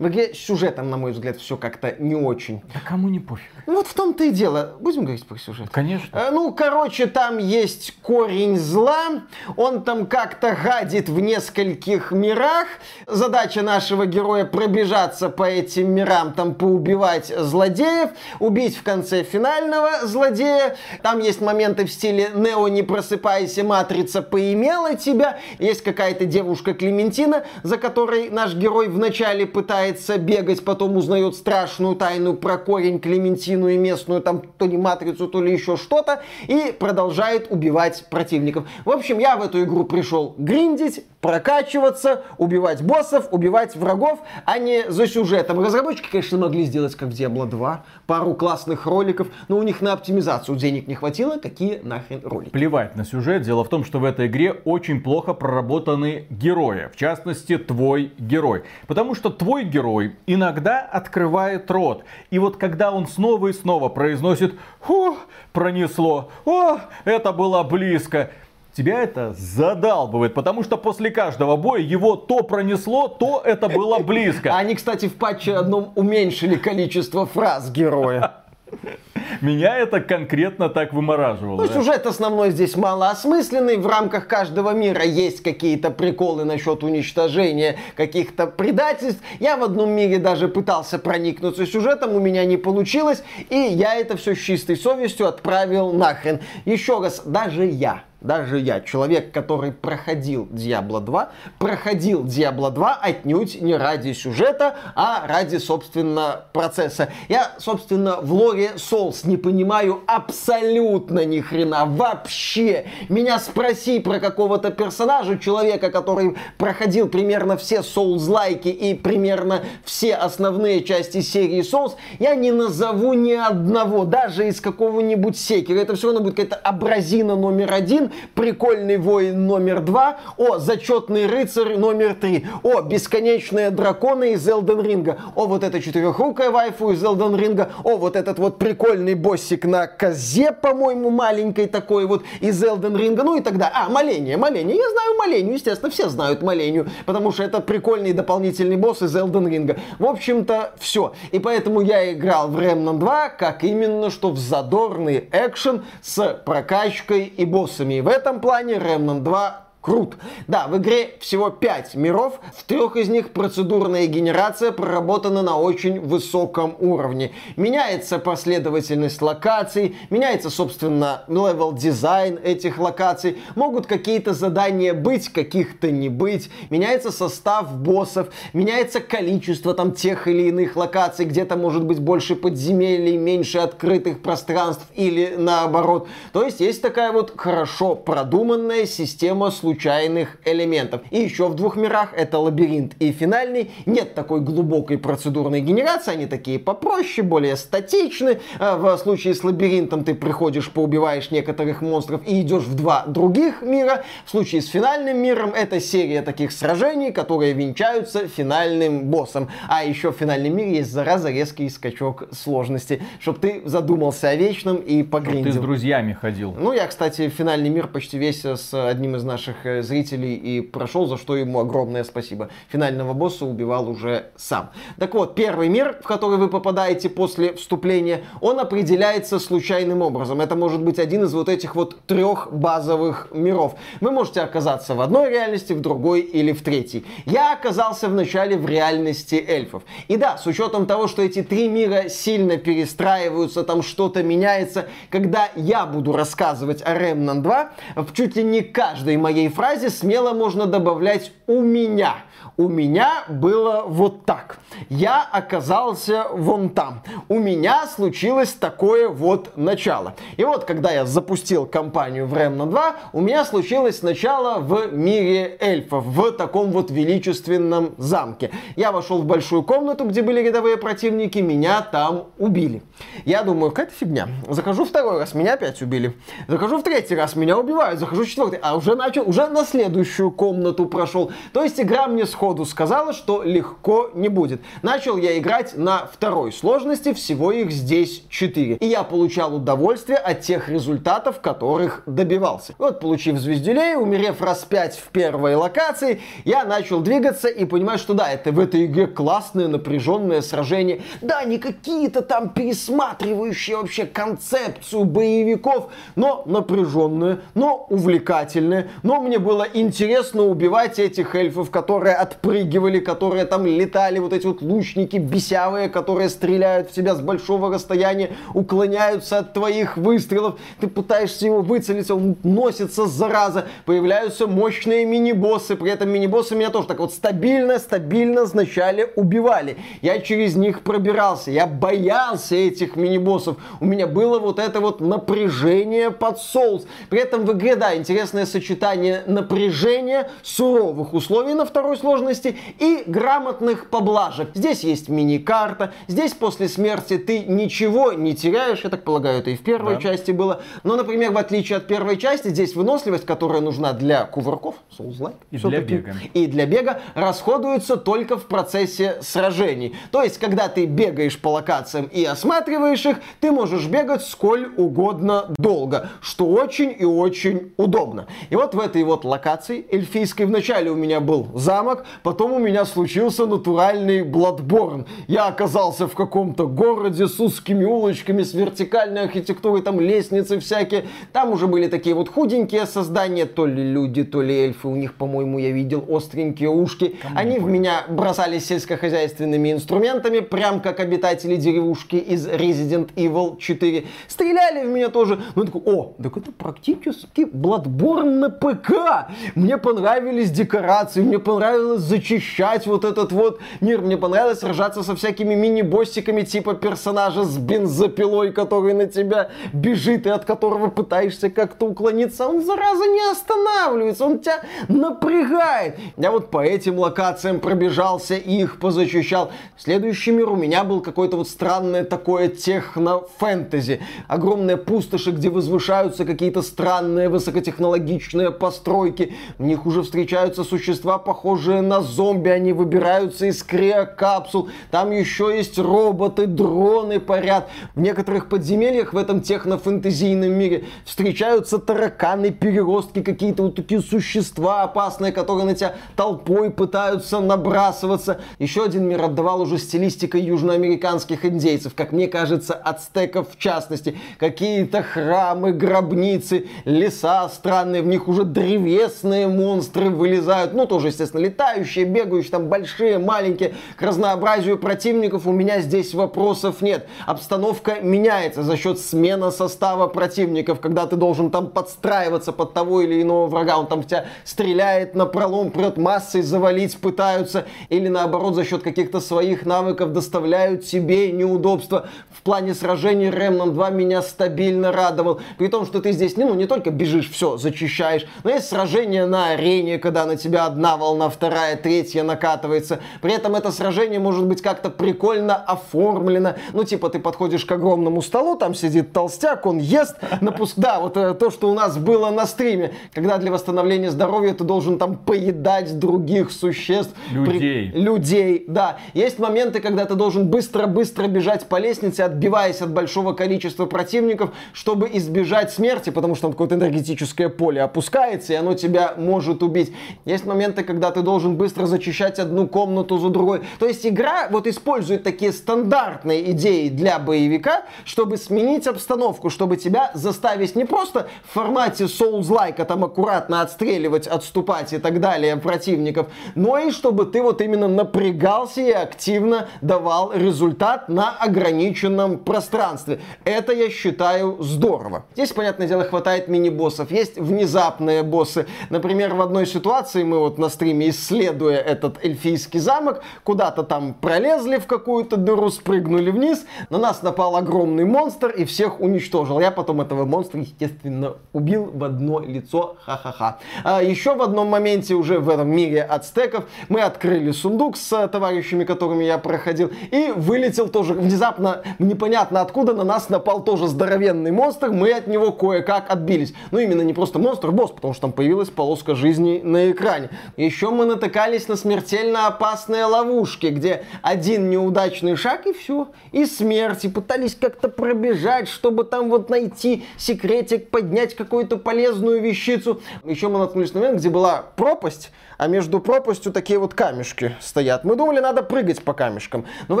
В 0.02 0.08
игре 0.08 0.34
с 0.34 0.38
сюжетом, 0.38 0.90
на 0.90 0.96
мой 0.96 1.12
взгляд, 1.12 1.36
все 1.36 1.56
как-то 1.56 1.94
не 2.00 2.16
очень. 2.16 2.60
Да 2.74 2.80
кому 2.84 3.08
не 3.08 3.20
пофиг. 3.20 3.46
Ну 3.68 3.74
вот 3.74 3.86
в 3.86 3.94
том-то 3.94 4.24
и 4.24 4.30
дело. 4.30 4.76
Будем 4.80 5.04
говорить 5.04 5.24
про 5.24 5.38
сюжет? 5.38 5.68
Конечно. 5.70 6.18
Э, 6.18 6.30
Ну, 6.32 6.52
короче, 6.52 7.06
там 7.06 7.38
есть 7.38 7.94
корень 8.02 8.58
зла. 8.58 9.22
Он 9.56 9.84
там 9.84 10.06
как-то 10.06 10.56
гадит 10.60 11.08
в 11.08 11.20
нескольких 11.20 12.10
мирах. 12.10 12.66
Задача 13.06 13.62
нашего 13.62 14.04
героя 14.04 14.44
пробежаться 14.44 15.28
по 15.28 15.44
этим 15.44 15.92
мирам, 15.92 16.32
там 16.32 16.56
поубивать 16.56 17.28
злодеев, 17.28 18.10
убить 18.40 18.76
в 18.76 18.82
конце 18.82 19.22
финального 19.22 20.04
злодея. 20.04 20.74
Там 21.04 21.20
есть 21.20 21.40
моменты 21.40 21.84
в 21.84 21.92
стиле 21.92 22.30
«Нео, 22.34 22.66
не 22.66 22.82
просыпайся, 22.82 23.62
матрица 23.62 24.20
поимела 24.20 24.96
тебя». 24.96 25.38
Есть 25.60 25.84
какая-то 25.84 26.24
девушка 26.24 26.74
Клементина, 26.74 27.44
за 27.62 27.76
которой 27.76 28.30
наш 28.30 28.54
герой 28.56 28.88
вначале 28.88 29.46
пытается 29.46 29.91
бегать, 30.18 30.64
потом 30.64 30.96
узнает 30.96 31.34
страшную 31.34 31.96
тайну 31.96 32.34
про 32.34 32.58
корень 32.58 33.00
Клементину 33.00 33.68
и 33.68 33.76
местную 33.76 34.20
там 34.20 34.42
то 34.58 34.66
ли 34.66 34.76
матрицу, 34.76 35.28
то 35.28 35.42
ли 35.42 35.52
еще 35.52 35.76
что-то, 35.76 36.22
и 36.48 36.74
продолжает 36.78 37.50
убивать 37.50 38.06
противников. 38.10 38.68
В 38.84 38.90
общем, 38.90 39.18
я 39.18 39.36
в 39.36 39.42
эту 39.42 39.62
игру 39.62 39.84
пришел 39.84 40.34
гриндить, 40.38 41.04
прокачиваться, 41.22 42.24
убивать 42.36 42.82
боссов, 42.82 43.28
убивать 43.30 43.76
врагов, 43.76 44.18
а 44.44 44.58
не 44.58 44.90
за 44.90 45.06
сюжетом. 45.06 45.60
Разработчики, 45.60 46.10
конечно, 46.10 46.36
могли 46.36 46.64
сделать 46.64 46.94
как 46.96 47.08
в 47.08 47.12
Diablo 47.12 47.46
2, 47.46 47.84
пару 48.06 48.34
классных 48.34 48.84
роликов, 48.86 49.28
но 49.48 49.56
у 49.56 49.62
них 49.62 49.80
на 49.80 49.92
оптимизацию 49.92 50.58
денег 50.58 50.88
не 50.88 50.96
хватило, 50.96 51.38
какие 51.38 51.78
нахрен 51.78 52.20
ролики. 52.24 52.50
Плевать 52.50 52.96
на 52.96 53.04
сюжет. 53.04 53.42
Дело 53.42 53.64
в 53.64 53.68
том, 53.68 53.84
что 53.84 54.00
в 54.00 54.04
этой 54.04 54.26
игре 54.26 54.52
очень 54.52 55.00
плохо 55.00 55.32
проработаны 55.32 56.26
герои. 56.28 56.90
В 56.92 56.96
частности, 56.96 57.56
твой 57.56 58.12
герой. 58.18 58.64
Потому 58.88 59.14
что 59.14 59.30
твой 59.30 59.64
герой 59.64 60.16
иногда 60.26 60.80
открывает 60.80 61.70
рот. 61.70 62.02
И 62.30 62.40
вот 62.40 62.56
когда 62.56 62.90
он 62.90 63.06
снова 63.06 63.46
и 63.48 63.52
снова 63.52 63.88
произносит 63.88 64.54
«Фу, 64.80 65.16
пронесло! 65.52 66.30
О, 66.44 66.78
это 67.04 67.32
было 67.32 67.62
близко!» 67.62 68.30
Тебя 68.72 69.02
это 69.02 69.34
задалбывает, 69.34 70.34
потому 70.34 70.62
что 70.62 70.76
после 70.76 71.10
каждого 71.10 71.56
боя 71.56 71.80
его 71.80 72.16
то 72.16 72.42
пронесло, 72.42 73.08
то 73.08 73.42
это 73.44 73.68
было 73.68 73.98
близко. 73.98 74.56
Они, 74.56 74.74
кстати, 74.74 75.06
в 75.06 75.14
патче 75.14 75.56
одном 75.56 75.92
уменьшили 75.94 76.56
количество 76.56 77.26
фраз 77.26 77.70
героя. 77.70 78.34
Меня 79.40 79.78
это 79.78 80.00
конкретно 80.00 80.68
так 80.68 80.92
вымораживало. 80.92 81.62
Ну, 81.62 81.68
да. 81.68 81.74
сюжет 81.74 82.06
основной 82.06 82.50
здесь 82.50 82.76
малоосмысленный. 82.76 83.76
В 83.76 83.86
рамках 83.86 84.26
каждого 84.26 84.70
мира 84.70 85.04
есть 85.04 85.42
какие-то 85.42 85.90
приколы 85.90 86.44
насчет 86.44 86.82
уничтожения 86.82 87.78
каких-то 87.96 88.46
предательств. 88.46 89.22
Я 89.40 89.56
в 89.56 89.62
одном 89.62 89.90
мире 89.90 90.18
даже 90.18 90.48
пытался 90.48 90.98
проникнуться 90.98 91.66
сюжетом, 91.66 92.14
у 92.14 92.20
меня 92.20 92.44
не 92.44 92.56
получилось. 92.56 93.22
И 93.50 93.56
я 93.56 93.94
это 93.94 94.16
все 94.16 94.34
с 94.34 94.38
чистой 94.38 94.76
совестью 94.76 95.26
отправил 95.26 95.92
нахрен. 95.92 96.40
Еще 96.64 96.98
раз, 97.00 97.22
даже 97.24 97.66
я 97.66 98.04
даже 98.22 98.58
я, 98.58 98.80
человек, 98.80 99.32
который 99.32 99.72
проходил 99.72 100.46
Diablo 100.50 101.00
2, 101.00 101.30
проходил 101.58 102.24
Diablo 102.24 102.70
2 102.70 102.94
отнюдь 102.94 103.60
не 103.60 103.76
ради 103.76 104.12
сюжета, 104.12 104.76
а 104.94 105.26
ради, 105.26 105.56
собственно, 105.56 106.44
процесса. 106.52 107.08
Я, 107.28 107.52
собственно, 107.58 108.20
в 108.20 108.32
лоре 108.32 108.72
Souls 108.76 109.26
не 109.26 109.36
понимаю 109.36 110.02
абсолютно 110.06 111.24
ни 111.24 111.40
хрена, 111.40 111.84
вообще. 111.84 112.86
Меня 113.08 113.38
спроси 113.40 113.98
про 113.98 114.20
какого-то 114.20 114.70
персонажа, 114.70 115.38
человека, 115.38 115.90
который 115.90 116.36
проходил 116.58 117.08
примерно 117.08 117.56
все 117.56 117.80
Souls-лайки 117.80 118.68
и 118.68 118.94
примерно 118.94 119.62
все 119.84 120.14
основные 120.14 120.84
части 120.84 121.20
серии 121.20 121.60
Souls, 121.60 121.94
я 122.20 122.36
не 122.36 122.52
назову 122.52 123.14
ни 123.14 123.32
одного, 123.32 124.04
даже 124.04 124.46
из 124.46 124.60
какого-нибудь 124.60 125.36
секера. 125.36 125.80
Это 125.80 125.96
все 125.96 126.08
равно 126.08 126.20
будет 126.20 126.36
какая-то 126.36 126.56
абразина 126.56 127.34
номер 127.34 127.72
один, 127.72 128.11
прикольный 128.34 128.98
воин 128.98 129.46
номер 129.46 129.80
два, 129.80 130.18
о, 130.36 130.58
зачетный 130.58 131.26
рыцарь 131.26 131.76
номер 131.76 132.14
три, 132.14 132.46
о, 132.62 132.82
бесконечные 132.82 133.70
драконы 133.70 134.32
из 134.32 134.48
Элден 134.48 134.80
Ринга, 134.80 135.18
о, 135.34 135.46
вот 135.46 135.64
эта 135.64 135.80
четырехрукая 135.80 136.50
вайфу 136.50 136.90
из 136.90 137.02
Элден 137.02 137.36
Ринга, 137.36 137.70
о, 137.84 137.96
вот 137.96 138.16
этот 138.16 138.38
вот 138.38 138.58
прикольный 138.58 139.14
боссик 139.14 139.64
на 139.64 139.86
козе, 139.86 140.52
по-моему, 140.52 141.10
маленькой 141.10 141.66
такой 141.66 142.06
вот 142.06 142.22
из 142.40 142.62
Элден 142.62 142.96
Ринга, 142.96 143.22
ну 143.22 143.36
и 143.36 143.40
тогда, 143.40 143.70
а, 143.74 143.88
Моление, 143.88 144.36
Моление, 144.36 144.76
я 144.76 144.90
знаю 144.90 145.18
Молению, 145.18 145.54
естественно, 145.54 145.90
все 145.90 146.08
знают 146.08 146.42
Молению, 146.42 146.88
потому 147.06 147.32
что 147.32 147.42
это 147.42 147.60
прикольный 147.60 148.12
дополнительный 148.12 148.76
босс 148.76 149.02
из 149.02 149.14
Элден 149.14 149.48
Ринга. 149.48 149.78
В 149.98 150.06
общем-то, 150.06 150.72
все. 150.78 151.12
И 151.30 151.38
поэтому 151.38 151.80
я 151.80 152.12
играл 152.12 152.48
в 152.48 152.58
Remnant 152.58 152.98
2, 152.98 153.28
как 153.30 153.64
именно 153.64 154.10
что 154.10 154.30
в 154.30 154.38
задорный 154.38 155.28
экшен 155.32 155.84
с 156.02 156.40
прокачкой 156.44 157.24
и 157.24 157.44
боссами. 157.44 158.00
В 158.02 158.08
этом 158.08 158.40
плане 158.40 158.78
Remnant 158.78 159.20
2 159.20 159.66
крут. 159.82 160.14
Да, 160.46 160.68
в 160.68 160.78
игре 160.78 161.16
всего 161.20 161.50
5 161.50 161.96
миров, 161.96 162.40
в 162.56 162.62
трех 162.62 162.96
из 162.96 163.08
них 163.08 163.32
процедурная 163.32 164.06
генерация 164.06 164.70
проработана 164.70 165.42
на 165.42 165.58
очень 165.58 166.00
высоком 166.00 166.76
уровне. 166.78 167.32
Меняется 167.56 168.18
последовательность 168.18 169.20
локаций, 169.20 169.96
меняется, 170.08 170.48
собственно, 170.48 171.24
level 171.26 171.72
design 171.72 172.38
этих 172.42 172.78
локаций, 172.78 173.38
могут 173.56 173.86
какие-то 173.86 174.32
задания 174.32 174.94
быть, 174.94 175.28
каких-то 175.28 175.90
не 175.90 176.08
быть, 176.08 176.48
меняется 176.70 177.10
состав 177.10 177.76
боссов, 177.76 178.28
меняется 178.52 179.00
количество 179.00 179.74
там 179.74 179.92
тех 179.92 180.28
или 180.28 180.48
иных 180.48 180.76
локаций, 180.76 181.26
где-то 181.26 181.56
может 181.56 181.84
быть 181.84 181.98
больше 181.98 182.36
подземелий, 182.36 183.16
меньше 183.16 183.58
открытых 183.58 184.22
пространств 184.22 184.86
или 184.94 185.34
наоборот. 185.36 186.06
То 186.32 186.44
есть 186.44 186.60
есть 186.60 186.80
такая 186.82 187.10
вот 187.10 187.32
хорошо 187.36 187.96
продуманная 187.96 188.86
система 188.86 189.50
случайных 189.50 189.71
случайных 189.72 190.36
элементов. 190.44 191.00
И 191.10 191.20
еще 191.20 191.48
в 191.48 191.54
двух 191.54 191.76
мирах, 191.76 192.12
это 192.14 192.38
лабиринт 192.38 192.94
и 192.98 193.10
финальный, 193.10 193.70
нет 193.86 194.14
такой 194.14 194.40
глубокой 194.40 194.98
процедурной 194.98 195.60
генерации, 195.60 196.12
они 196.12 196.26
такие 196.26 196.58
попроще, 196.58 197.26
более 197.26 197.56
статичны. 197.56 198.40
А 198.58 198.76
В 198.76 198.98
случае 198.98 199.34
с 199.34 199.42
лабиринтом 199.42 200.04
ты 200.04 200.14
приходишь, 200.14 200.70
поубиваешь 200.70 201.30
некоторых 201.30 201.80
монстров 201.80 202.20
и 202.26 202.42
идешь 202.42 202.64
в 202.64 202.74
два 202.74 203.04
других 203.06 203.62
мира. 203.62 204.04
В 204.26 204.30
случае 204.30 204.60
с 204.60 204.68
финальным 204.68 205.18
миром 205.18 205.52
это 205.54 205.80
серия 205.80 206.22
таких 206.22 206.52
сражений, 206.52 207.10
которые 207.10 207.54
венчаются 207.54 208.28
финальным 208.28 209.04
боссом. 209.04 209.48
А 209.68 209.84
еще 209.84 210.12
в 210.12 210.16
финальном 210.16 210.54
мире 210.54 210.76
есть 210.76 210.92
зараза 210.92 211.30
резкий 211.30 211.68
скачок 211.70 212.24
сложности, 212.32 213.02
чтобы 213.20 213.38
ты 213.38 213.62
задумался 213.64 214.28
о 214.28 214.34
вечном 214.34 214.76
и 214.76 215.00
Чтоб 215.00 215.10
погриндил. 215.12 215.44
ты 215.44 215.58
с 215.58 215.60
друзьями 215.60 216.12
ходил. 216.12 216.54
Ну, 216.58 216.72
я, 216.72 216.86
кстати, 216.86 217.28
финальный 217.30 217.70
мир 217.70 217.86
почти 217.86 218.18
весь 218.18 218.44
с 218.44 218.74
одним 218.74 219.16
из 219.16 219.24
наших 219.24 219.61
наших 219.62 219.66
э, 219.66 219.82
зрителей 219.82 220.34
и 220.34 220.60
прошел, 220.60 221.06
за 221.06 221.16
что 221.16 221.36
ему 221.36 221.60
огромное 221.60 222.04
спасибо. 222.04 222.48
Финального 222.68 223.12
босса 223.12 223.44
убивал 223.44 223.88
уже 223.88 224.30
сам. 224.36 224.70
Так 224.98 225.14
вот, 225.14 225.34
первый 225.34 225.68
мир, 225.68 225.98
в 226.02 226.06
который 226.06 226.38
вы 226.38 226.48
попадаете 226.48 227.08
после 227.08 227.54
вступления, 227.54 228.22
он 228.40 228.58
определяется 228.60 229.38
случайным 229.38 230.02
образом. 230.02 230.40
Это 230.40 230.56
может 230.56 230.82
быть 230.82 230.98
один 230.98 231.24
из 231.24 231.34
вот 231.34 231.48
этих 231.48 231.74
вот 231.74 232.00
трех 232.06 232.52
базовых 232.52 233.28
миров. 233.32 233.74
Вы 234.00 234.10
можете 234.10 234.40
оказаться 234.40 234.94
в 234.94 235.00
одной 235.00 235.30
реальности, 235.30 235.72
в 235.72 235.80
другой 235.80 236.20
или 236.20 236.52
в 236.52 236.62
третьей. 236.62 237.04
Я 237.26 237.52
оказался 237.52 238.08
вначале 238.08 238.56
в 238.56 238.66
реальности 238.66 239.34
эльфов. 239.34 239.82
И 240.08 240.16
да, 240.16 240.36
с 240.38 240.46
учетом 240.46 240.86
того, 240.86 241.08
что 241.08 241.22
эти 241.22 241.42
три 241.42 241.68
мира 241.68 242.08
сильно 242.08 242.56
перестраиваются, 242.56 243.62
там 243.62 243.82
что-то 243.82 244.22
меняется, 244.22 244.86
когда 245.10 245.48
я 245.56 245.86
буду 245.86 246.12
рассказывать 246.12 246.82
о 246.82 246.94
Remnant 246.94 247.40
2, 247.42 247.70
в 247.96 248.12
чуть 248.12 248.36
ли 248.36 248.44
не 248.44 248.62
каждой 248.62 249.16
моей 249.16 249.48
фразе 249.52 249.90
смело 249.90 250.32
можно 250.32 250.66
добавлять 250.66 251.32
«у 251.46 251.60
меня». 251.60 252.16
У 252.58 252.68
меня 252.68 253.24
было 253.28 253.84
вот 253.86 254.26
так. 254.26 254.58
Я 254.90 255.22
оказался 255.22 256.26
вон 256.30 256.68
там. 256.68 257.02
У 257.30 257.38
меня 257.38 257.86
случилось 257.86 258.52
такое 258.52 259.08
вот 259.08 259.56
начало. 259.56 260.14
И 260.36 260.44
вот, 260.44 260.64
когда 260.64 260.90
я 260.90 261.06
запустил 261.06 261.64
кампанию 261.64 262.26
в 262.26 262.34
Remnant 262.34 262.68
2, 262.68 262.96
у 263.14 263.22
меня 263.22 263.46
случилось 263.46 264.02
начало 264.02 264.58
в 264.60 264.92
мире 264.92 265.56
эльфов, 265.60 266.04
в 266.04 266.32
таком 266.32 266.72
вот 266.72 266.90
величественном 266.90 267.94
замке. 267.96 268.50
Я 268.76 268.92
вошел 268.92 269.22
в 269.22 269.24
большую 269.24 269.62
комнату, 269.62 270.04
где 270.04 270.20
были 270.20 270.40
рядовые 270.40 270.76
противники, 270.76 271.38
меня 271.38 271.80
там 271.80 272.26
убили. 272.36 272.82
Я 273.24 273.44
думаю, 273.44 273.70
какая-то 273.70 273.94
фигня. 273.94 274.28
Захожу 274.46 274.84
второй 274.84 275.20
раз, 275.20 275.32
меня 275.32 275.54
опять 275.54 275.80
убили. 275.80 276.14
Захожу 276.48 276.78
в 276.78 276.82
третий 276.82 277.16
раз, 277.16 277.34
меня 277.34 277.58
убивают. 277.58 277.98
Захожу 277.98 278.24
в 278.24 278.28
четвертый, 278.28 278.58
а 278.62 278.76
уже 278.76 278.94
начал, 278.94 279.26
уже 279.26 279.46
на 279.46 279.64
следующую 279.64 280.30
комнату 280.30 280.84
прошел. 280.84 281.32
То 281.54 281.62
есть 281.62 281.80
игра 281.80 282.06
мне 282.08 282.26
сходу 282.26 282.41
сказала, 282.64 283.12
что 283.12 283.42
легко 283.44 284.10
не 284.14 284.28
будет. 284.28 284.62
Начал 284.82 285.16
я 285.16 285.38
играть 285.38 285.76
на 285.76 286.06
второй 286.12 286.52
сложности, 286.52 287.12
всего 287.12 287.52
их 287.52 287.70
здесь 287.70 288.24
4. 288.28 288.74
И 288.74 288.86
я 288.86 289.04
получал 289.04 289.54
удовольствие 289.54 290.18
от 290.18 290.40
тех 290.40 290.68
результатов, 290.68 291.40
которых 291.40 292.02
добивался. 292.06 292.74
Вот, 292.78 292.98
получив 292.98 293.38
звездюлей, 293.38 293.94
умерев 293.94 294.42
раз 294.42 294.64
пять 294.64 294.96
в 294.96 295.08
первой 295.10 295.54
локации, 295.54 296.20
я 296.44 296.64
начал 296.64 297.00
двигаться 297.00 297.46
и 297.46 297.64
понимаю, 297.64 297.98
что 297.98 298.12
да, 298.12 298.32
это 298.32 298.50
в 298.50 298.58
этой 298.58 298.86
игре 298.86 299.06
классное 299.06 299.68
напряженное 299.68 300.42
сражение. 300.42 301.02
Да, 301.20 301.44
не 301.44 301.58
какие-то 301.58 302.22
там 302.22 302.48
пересматривающие 302.48 303.76
вообще 303.76 304.04
концепцию 304.04 305.04
боевиков, 305.04 305.92
но 306.16 306.42
напряженное, 306.46 307.38
но 307.54 307.86
увлекательное. 307.88 308.88
Но 309.04 309.20
мне 309.20 309.38
было 309.38 309.64
интересно 309.72 310.42
убивать 310.42 310.98
этих 310.98 311.36
эльфов, 311.36 311.70
которые 311.70 312.16
отпрыгивали, 312.32 312.98
которые 312.98 313.44
там 313.44 313.66
летали, 313.66 314.18
вот 314.18 314.32
эти 314.32 314.46
вот 314.46 314.62
лучники 314.62 315.16
бесявые, 315.16 315.88
которые 315.88 316.28
стреляют 316.28 316.90
в 316.90 316.92
тебя 316.92 317.14
с 317.14 317.20
большого 317.20 317.72
расстояния, 317.72 318.30
уклоняются 318.54 319.38
от 319.38 319.52
твоих 319.52 319.96
выстрелов. 319.96 320.58
Ты 320.80 320.88
пытаешься 320.88 321.46
его 321.46 321.60
выцелить, 321.60 322.10
он 322.10 322.36
носится, 322.42 323.06
зараза. 323.06 323.66
Появляются 323.84 324.46
мощные 324.46 325.04
мини-боссы, 325.04 325.76
при 325.76 325.90
этом 325.90 326.10
мини-боссы 326.10 326.54
меня 326.54 326.70
тоже 326.70 326.88
так 326.88 326.98
вот 326.98 327.12
стабильно, 327.12 327.78
стабильно 327.78 328.44
вначале 328.44 329.06
убивали. 329.16 329.76
Я 330.00 330.18
через 330.20 330.56
них 330.56 330.82
пробирался, 330.82 331.50
я 331.50 331.66
боялся 331.66 332.54
этих 332.54 332.96
мини-боссов. 332.96 333.56
У 333.80 333.84
меня 333.84 334.06
было 334.06 334.38
вот 334.38 334.58
это 334.58 334.80
вот 334.80 335.00
напряжение 335.00 336.10
под 336.10 336.38
соус. 336.38 336.86
При 337.10 337.20
этом 337.20 337.44
в 337.44 337.52
игре, 337.52 337.76
да, 337.76 337.96
интересное 337.96 338.46
сочетание 338.46 339.22
напряжения, 339.26 340.30
суровых 340.42 341.12
условий 341.14 341.54
на 341.54 341.64
второй 341.64 341.96
сложности 341.96 342.21
и 342.30 343.02
грамотных 343.06 343.90
поблажек. 343.90 344.50
Здесь 344.54 344.84
есть 344.84 345.08
мини-карта, 345.08 345.92
здесь 346.08 346.32
после 346.32 346.68
смерти 346.68 347.18
ты 347.18 347.40
ничего 347.40 348.12
не 348.12 348.34
теряешь, 348.34 348.80
я 348.84 348.90
так 348.90 349.04
полагаю, 349.04 349.40
это 349.40 349.50
и 349.50 349.56
в 349.56 349.62
первой 349.62 349.96
да. 349.96 350.00
части 350.00 350.30
было. 350.30 350.62
Но, 350.84 350.96
например, 350.96 351.32
в 351.32 351.38
отличие 351.38 351.78
от 351.78 351.86
первой 351.86 352.16
части, 352.16 352.48
здесь 352.48 352.74
выносливость, 352.74 353.26
которая 353.26 353.60
нужна 353.60 353.92
для 353.92 354.24
кувырков, 354.24 354.76
Souls-like, 354.98 355.36
и 355.50 355.58
для 355.58 355.80
бега. 355.80 356.14
И 356.34 356.46
для 356.46 356.66
бега 356.66 357.00
расходуется 357.14 357.96
только 357.96 358.36
в 358.36 358.46
процессе 358.46 359.18
сражений. 359.20 359.94
То 360.10 360.22
есть, 360.22 360.38
когда 360.38 360.68
ты 360.68 360.86
бегаешь 360.86 361.38
по 361.38 361.48
локациям 361.48 362.06
и 362.06 362.24
осматриваешь 362.24 363.04
их, 363.06 363.18
ты 363.40 363.50
можешь 363.52 363.86
бегать 363.86 364.22
сколь 364.22 364.72
угодно 364.76 365.46
долго, 365.58 366.10
что 366.20 366.46
очень 366.46 366.94
и 366.98 367.04
очень 367.04 367.72
удобно. 367.76 368.26
И 368.50 368.56
вот 368.56 368.74
в 368.74 368.80
этой 368.80 369.02
вот 369.02 369.24
локации 369.24 369.84
эльфийской 369.90 370.46
вначале 370.46 370.90
у 370.90 370.94
меня 370.94 371.20
был 371.20 371.48
замок, 371.54 372.04
потом 372.22 372.52
у 372.52 372.58
меня 372.58 372.84
случился 372.84 373.46
натуральный 373.46 374.22
Bloodborne. 374.22 375.06
Я 375.28 375.46
оказался 375.46 376.06
в 376.06 376.14
каком-то 376.14 376.66
городе 376.66 377.26
с 377.26 377.38
узкими 377.40 377.84
улочками, 377.84 378.42
с 378.42 378.54
вертикальной 378.54 379.22
архитектурой, 379.22 379.82
там 379.82 380.00
лестницы 380.00 380.58
всякие. 380.58 381.04
Там 381.32 381.52
уже 381.52 381.66
были 381.66 381.88
такие 381.88 382.14
вот 382.14 382.28
худенькие 382.28 382.86
создания, 382.86 383.46
то 383.46 383.66
ли 383.66 383.82
люди, 383.82 384.24
то 384.24 384.42
ли 384.42 384.54
эльфы. 384.54 384.88
У 384.88 384.96
них, 384.96 385.14
по-моему, 385.14 385.58
я 385.58 385.70
видел 385.70 386.04
остренькие 386.08 386.68
ушки. 386.70 387.16
Кому 387.22 387.38
Они 387.38 387.58
в 387.58 387.66
меня 387.66 388.04
бросались 388.08 388.66
сельскохозяйственными 388.66 389.72
инструментами, 389.72 390.40
прям 390.40 390.80
как 390.80 391.00
обитатели 391.00 391.56
деревушки 391.56 392.16
из 392.16 392.46
Resident 392.46 393.10
Evil 393.14 393.58
4. 393.58 394.04
Стреляли 394.28 394.86
в 394.86 394.90
меня 394.90 395.08
тоже. 395.08 395.40
Ну, 395.54 395.62
я 395.62 395.70
такой, 395.70 395.82
о, 395.84 396.14
так 396.22 396.36
это 396.36 396.52
практически 396.52 397.42
Bloodborne 397.42 398.38
на 398.38 398.50
ПК. 398.50 399.28
Мне 399.54 399.78
понравились 399.78 400.50
декорации, 400.50 401.22
мне 401.22 401.38
понравилось 401.38 402.01
зачищать 402.02 402.86
вот 402.86 403.04
этот 403.04 403.32
вот 403.32 403.60
мир. 403.80 404.02
Мне 404.02 404.16
понравилось 404.16 404.60
сражаться 404.60 405.02
со 405.02 405.16
всякими 405.16 405.54
мини-боссиками 405.54 406.42
типа 406.42 406.74
персонажа 406.74 407.44
с 407.44 407.56
бензопилой, 407.56 408.52
который 408.52 408.92
на 408.92 409.06
тебя 409.06 409.50
бежит 409.72 410.26
и 410.26 410.30
от 410.30 410.44
которого 410.44 410.88
пытаешься 410.88 411.50
как-то 411.50 411.86
уклониться. 411.86 412.46
Он, 412.46 412.64
зараза, 412.64 413.04
не 413.06 413.30
останавливается, 413.30 414.24
он 414.24 414.40
тебя 414.40 414.62
напрягает. 414.88 415.98
Я 416.16 416.30
вот 416.30 416.50
по 416.50 416.62
этим 416.64 416.98
локациям 416.98 417.60
пробежался 417.60 418.34
и 418.34 418.62
их 418.62 418.78
позачищал. 418.78 419.50
Следующий 419.76 420.32
мир 420.32 420.50
у 420.50 420.56
меня 420.56 420.84
был 420.84 421.00
какой-то 421.00 421.36
вот 421.36 421.48
странное 421.48 422.04
такое 422.04 422.48
техно-фэнтези. 422.48 424.00
Огромные 424.28 424.76
пустоши, 424.76 425.30
где 425.30 425.48
возвышаются 425.48 426.24
какие-то 426.24 426.62
странные 426.62 427.28
высокотехнологичные 427.28 428.50
постройки. 428.50 429.34
В 429.58 429.62
них 429.62 429.86
уже 429.86 430.02
встречаются 430.02 430.64
существа, 430.64 431.18
похожие 431.18 431.80
на 431.80 431.91
зомби. 432.00 432.48
Они 432.48 432.72
выбираются 432.72 433.46
из 433.46 433.62
криокапсул. 433.62 434.70
Там 434.90 435.10
еще 435.10 435.52
есть 435.54 435.78
роботы, 435.78 436.46
дроны 436.46 437.20
парят. 437.20 437.68
В 437.94 438.00
некоторых 438.00 438.48
подземельях 438.48 439.12
в 439.12 439.16
этом 439.16 439.42
техно-фэнтезийном 439.42 440.50
мире 440.50 440.84
встречаются 441.04 441.78
тараканы, 441.78 442.50
переростки, 442.50 443.22
какие-то 443.22 443.64
вот 443.64 443.76
такие 443.76 444.00
существа 444.00 444.82
опасные, 444.82 445.32
которые 445.32 445.66
на 445.66 445.74
тебя 445.74 445.94
толпой 446.16 446.70
пытаются 446.70 447.40
набрасываться. 447.40 448.40
Еще 448.58 448.84
один 448.84 449.08
мир 449.08 449.22
отдавал 449.22 449.60
уже 449.60 449.78
стилистикой 449.78 450.42
южноамериканских 450.42 451.44
индейцев, 451.44 451.94
как 451.94 452.12
мне 452.12 452.28
кажется, 452.28 452.74
ацтеков 452.74 453.48
в 453.52 453.58
частности. 453.58 454.16
Какие-то 454.38 455.02
храмы, 455.02 455.72
гробницы, 455.72 456.66
леса 456.84 457.48
странные, 457.48 458.02
в 458.02 458.06
них 458.06 458.28
уже 458.28 458.44
древесные 458.44 459.48
монстры 459.48 460.10
вылезают. 460.10 460.74
Ну, 460.74 460.86
тоже, 460.86 461.08
естественно, 461.08 461.40
летающие, 461.82 462.04
бегающие, 462.04 462.50
там 462.50 462.68
большие, 462.68 463.18
маленькие. 463.18 463.74
К 463.96 464.02
разнообразию 464.02 464.78
противников 464.78 465.46
у 465.46 465.52
меня 465.52 465.80
здесь 465.80 466.14
вопросов 466.14 466.82
нет. 466.82 467.06
Обстановка 467.26 468.00
меняется 468.00 468.62
за 468.62 468.76
счет 468.76 468.98
смены 468.98 469.50
состава 469.50 470.06
противников, 470.06 470.80
когда 470.80 471.06
ты 471.06 471.16
должен 471.16 471.50
там 471.50 471.68
подстраиваться 471.68 472.52
под 472.52 472.72
того 472.72 473.02
или 473.02 473.20
иного 473.22 473.46
врага. 473.46 473.78
Он 473.78 473.86
там 473.86 474.02
в 474.02 474.06
тебя 474.06 474.26
стреляет 474.44 475.14
на 475.14 475.26
пролом, 475.26 475.70
прет 475.70 475.96
массой, 475.96 476.42
завалить 476.42 476.96
пытаются. 476.98 477.66
Или 477.88 478.08
наоборот, 478.08 478.54
за 478.54 478.64
счет 478.64 478.82
каких-то 478.82 479.20
своих 479.20 479.66
навыков 479.66 480.12
доставляют 480.12 480.84
себе 480.84 481.32
неудобства. 481.32 482.08
В 482.30 482.42
плане 482.42 482.74
сражений 482.74 483.28
Remnant 483.28 483.72
2 483.72 483.90
меня 483.90 484.22
стабильно 484.22 484.92
радовал. 484.92 485.40
При 485.58 485.68
том, 485.68 485.86
что 485.86 486.00
ты 486.00 486.12
здесь 486.12 486.36
не, 486.36 486.44
ну, 486.44 486.54
не 486.54 486.66
только 486.66 486.90
бежишь, 486.90 487.30
все, 487.30 487.56
зачищаешь, 487.56 488.26
но 488.44 488.50
есть 488.50 488.68
сражения 488.68 489.26
на 489.26 489.50
арене, 489.50 489.98
когда 489.98 490.26
на 490.26 490.36
тебя 490.36 490.66
одна 490.66 490.96
волна, 490.96 491.28
вторая, 491.28 491.61
третья 491.82 492.22
накатывается. 492.22 493.00
При 493.20 493.32
этом 493.32 493.54
это 493.54 493.72
сражение 493.72 494.20
может 494.20 494.46
быть 494.46 494.62
как-то 494.62 494.90
прикольно 494.90 495.56
оформлено. 495.56 496.54
Ну, 496.72 496.84
типа, 496.84 497.08
ты 497.08 497.18
подходишь 497.18 497.64
к 497.64 497.72
огромному 497.72 498.22
столу, 498.22 498.56
там 498.56 498.74
сидит 498.74 499.12
толстяк, 499.12 499.66
он 499.66 499.78
ест, 499.78 500.16
напуск... 500.40 500.74
Да, 500.76 501.00
вот 501.00 501.16
э, 501.16 501.34
то, 501.34 501.50
что 501.50 501.70
у 501.70 501.74
нас 501.74 501.96
было 501.96 502.30
на 502.30 502.46
стриме, 502.46 502.92
когда 503.14 503.38
для 503.38 503.52
восстановления 503.52 504.10
здоровья 504.10 504.54
ты 504.54 504.64
должен 504.64 504.98
там 504.98 505.16
поедать 505.16 505.98
других 505.98 506.50
существ. 506.50 507.14
Людей. 507.30 507.90
При... 507.90 508.00
Людей, 508.00 508.64
да. 508.66 508.98
Есть 509.14 509.38
моменты, 509.38 509.80
когда 509.80 510.04
ты 510.04 510.14
должен 510.14 510.48
быстро-быстро 510.48 511.26
бежать 511.26 511.66
по 511.66 511.78
лестнице, 511.78 512.22
отбиваясь 512.22 512.80
от 512.80 512.90
большого 512.90 513.32
количества 513.32 513.86
противников, 513.86 514.50
чтобы 514.72 515.08
избежать 515.12 515.72
смерти, 515.72 516.10
потому 516.10 516.34
что 516.34 516.42
там 516.42 516.52
какое-то 516.52 516.74
энергетическое 516.74 517.48
поле 517.48 517.82
опускается, 517.82 518.52
и 518.52 518.56
оно 518.56 518.74
тебя 518.74 519.14
может 519.16 519.62
убить. 519.62 519.92
Есть 520.24 520.46
моменты, 520.46 520.82
когда 520.82 521.10
ты 521.10 521.22
должен 521.22 521.51
быстро 521.56 521.86
зачищать 521.86 522.38
одну 522.38 522.66
комнату 522.66 523.18
за 523.18 523.28
другой. 523.28 523.62
То 523.78 523.86
есть 523.86 524.06
игра 524.06 524.48
вот 524.50 524.66
использует 524.66 525.22
такие 525.22 525.52
стандартные 525.52 526.52
идеи 526.52 526.88
для 526.88 527.18
боевика, 527.18 527.84
чтобы 528.04 528.36
сменить 528.36 528.86
обстановку, 528.86 529.50
чтобы 529.50 529.76
тебя 529.76 530.10
заставить 530.14 530.76
не 530.76 530.84
просто 530.84 531.28
в 531.44 531.54
формате 531.54 532.04
Souls-like, 532.04 532.84
там 532.84 533.04
аккуратно 533.04 533.62
отстреливать, 533.62 534.26
отступать 534.26 534.92
и 534.92 534.98
так 534.98 535.20
далее 535.20 535.56
противников, 535.56 536.28
но 536.54 536.78
и 536.78 536.90
чтобы 536.90 537.26
ты 537.26 537.42
вот 537.42 537.60
именно 537.60 537.88
напрягался 537.88 538.80
и 538.80 538.90
активно 538.90 539.68
давал 539.80 540.32
результат 540.34 541.08
на 541.08 541.30
ограниченном 541.30 542.38
пространстве. 542.38 543.20
Это 543.44 543.72
я 543.72 543.90
считаю 543.90 544.58
здорово. 544.60 545.24
Здесь, 545.34 545.52
понятное 545.52 545.86
дело, 545.86 546.04
хватает 546.04 546.48
мини-боссов. 546.48 547.10
Есть 547.10 547.38
внезапные 547.38 548.22
боссы. 548.22 548.66
Например, 548.90 549.34
в 549.34 549.40
одной 549.40 549.66
ситуации 549.66 550.22
мы 550.22 550.38
вот 550.38 550.58
на 550.58 550.68
стриме, 550.68 551.12
исследуя 551.42 551.78
этот 551.78 552.24
эльфийский 552.24 552.78
замок, 552.80 553.22
куда-то 553.44 553.82
там 553.82 554.14
пролезли 554.14 554.78
в 554.78 554.86
какую-то 554.86 555.36
дыру, 555.36 555.70
спрыгнули 555.70 556.30
вниз, 556.30 556.64
на 556.90 556.98
нас 556.98 557.22
напал 557.22 557.56
огромный 557.56 558.04
монстр 558.04 558.48
и 558.50 558.64
всех 558.64 559.00
уничтожил. 559.00 559.60
Я 559.60 559.70
потом 559.70 560.00
этого 560.00 560.24
монстра, 560.24 560.60
естественно, 560.60 561.34
убил 561.52 561.90
в 561.92 562.04
одно 562.04 562.40
лицо. 562.40 562.96
Ха-ха-ха. 563.04 563.58
А 563.84 564.02
еще 564.02 564.34
в 564.34 564.42
одном 564.42 564.68
моменте 564.68 565.14
уже 565.14 565.40
в 565.40 565.48
этом 565.48 565.68
мире 565.68 566.02
ацтеков 566.02 566.64
мы 566.88 567.00
открыли 567.00 567.50
сундук 567.50 567.96
с 567.96 568.28
товарищами, 568.28 568.84
которыми 568.84 569.24
я 569.24 569.38
проходил, 569.38 569.90
и 570.10 570.32
вылетел 570.34 570.88
тоже 570.88 571.14
внезапно, 571.14 571.82
непонятно 571.98 572.60
откуда, 572.60 572.94
на 572.94 573.04
нас 573.04 573.28
напал 573.28 573.64
тоже 573.64 573.88
здоровенный 573.88 574.52
монстр, 574.52 574.90
мы 574.90 575.12
от 575.12 575.26
него 575.26 575.52
кое-как 575.52 576.10
отбились. 576.10 576.54
Ну, 576.70 576.78
именно 576.78 577.02
не 577.02 577.12
просто 577.12 577.38
монстр, 577.38 577.70
босс, 577.72 577.90
потому 577.90 578.14
что 578.14 578.22
там 578.22 578.32
появилась 578.32 578.70
полоска 578.70 579.14
жизни 579.14 579.60
на 579.62 579.90
экране. 579.90 580.30
Еще 580.56 580.90
мы 580.90 581.04
натыкались 581.04 581.31
на 581.68 581.76
смертельно 581.76 582.46
опасные 582.46 583.04
ловушки, 583.04 583.66
где 583.66 584.04
один 584.22 584.70
неудачный 584.70 585.36
шаг 585.36 585.66
и 585.66 585.72
все, 585.72 586.08
и 586.30 586.46
смерть, 586.46 587.04
и 587.04 587.08
пытались 587.08 587.54
как-то 587.54 587.88
пробежать, 587.88 588.68
чтобы 588.68 589.04
там 589.04 589.30
вот 589.30 589.50
найти 589.50 590.04
секретик, 590.16 590.90
поднять 590.90 591.34
какую-то 591.34 591.78
полезную 591.78 592.40
вещицу. 592.42 593.00
Еще 593.24 593.48
мы 593.48 593.58
наткнулись 593.58 593.94
на 593.94 594.00
момент, 594.00 594.18
где 594.18 594.28
была 594.28 594.64
пропасть, 594.76 595.30
а 595.58 595.68
между 595.68 596.00
пропастью 596.00 596.52
такие 596.52 596.78
вот 596.78 596.94
камешки 596.94 597.56
стоят. 597.60 598.04
Мы 598.04 598.16
думали, 598.16 598.40
надо 598.40 598.62
прыгать 598.62 599.02
по 599.02 599.12
камешкам. 599.12 599.64
Но 599.88 599.94
в 599.94 600.00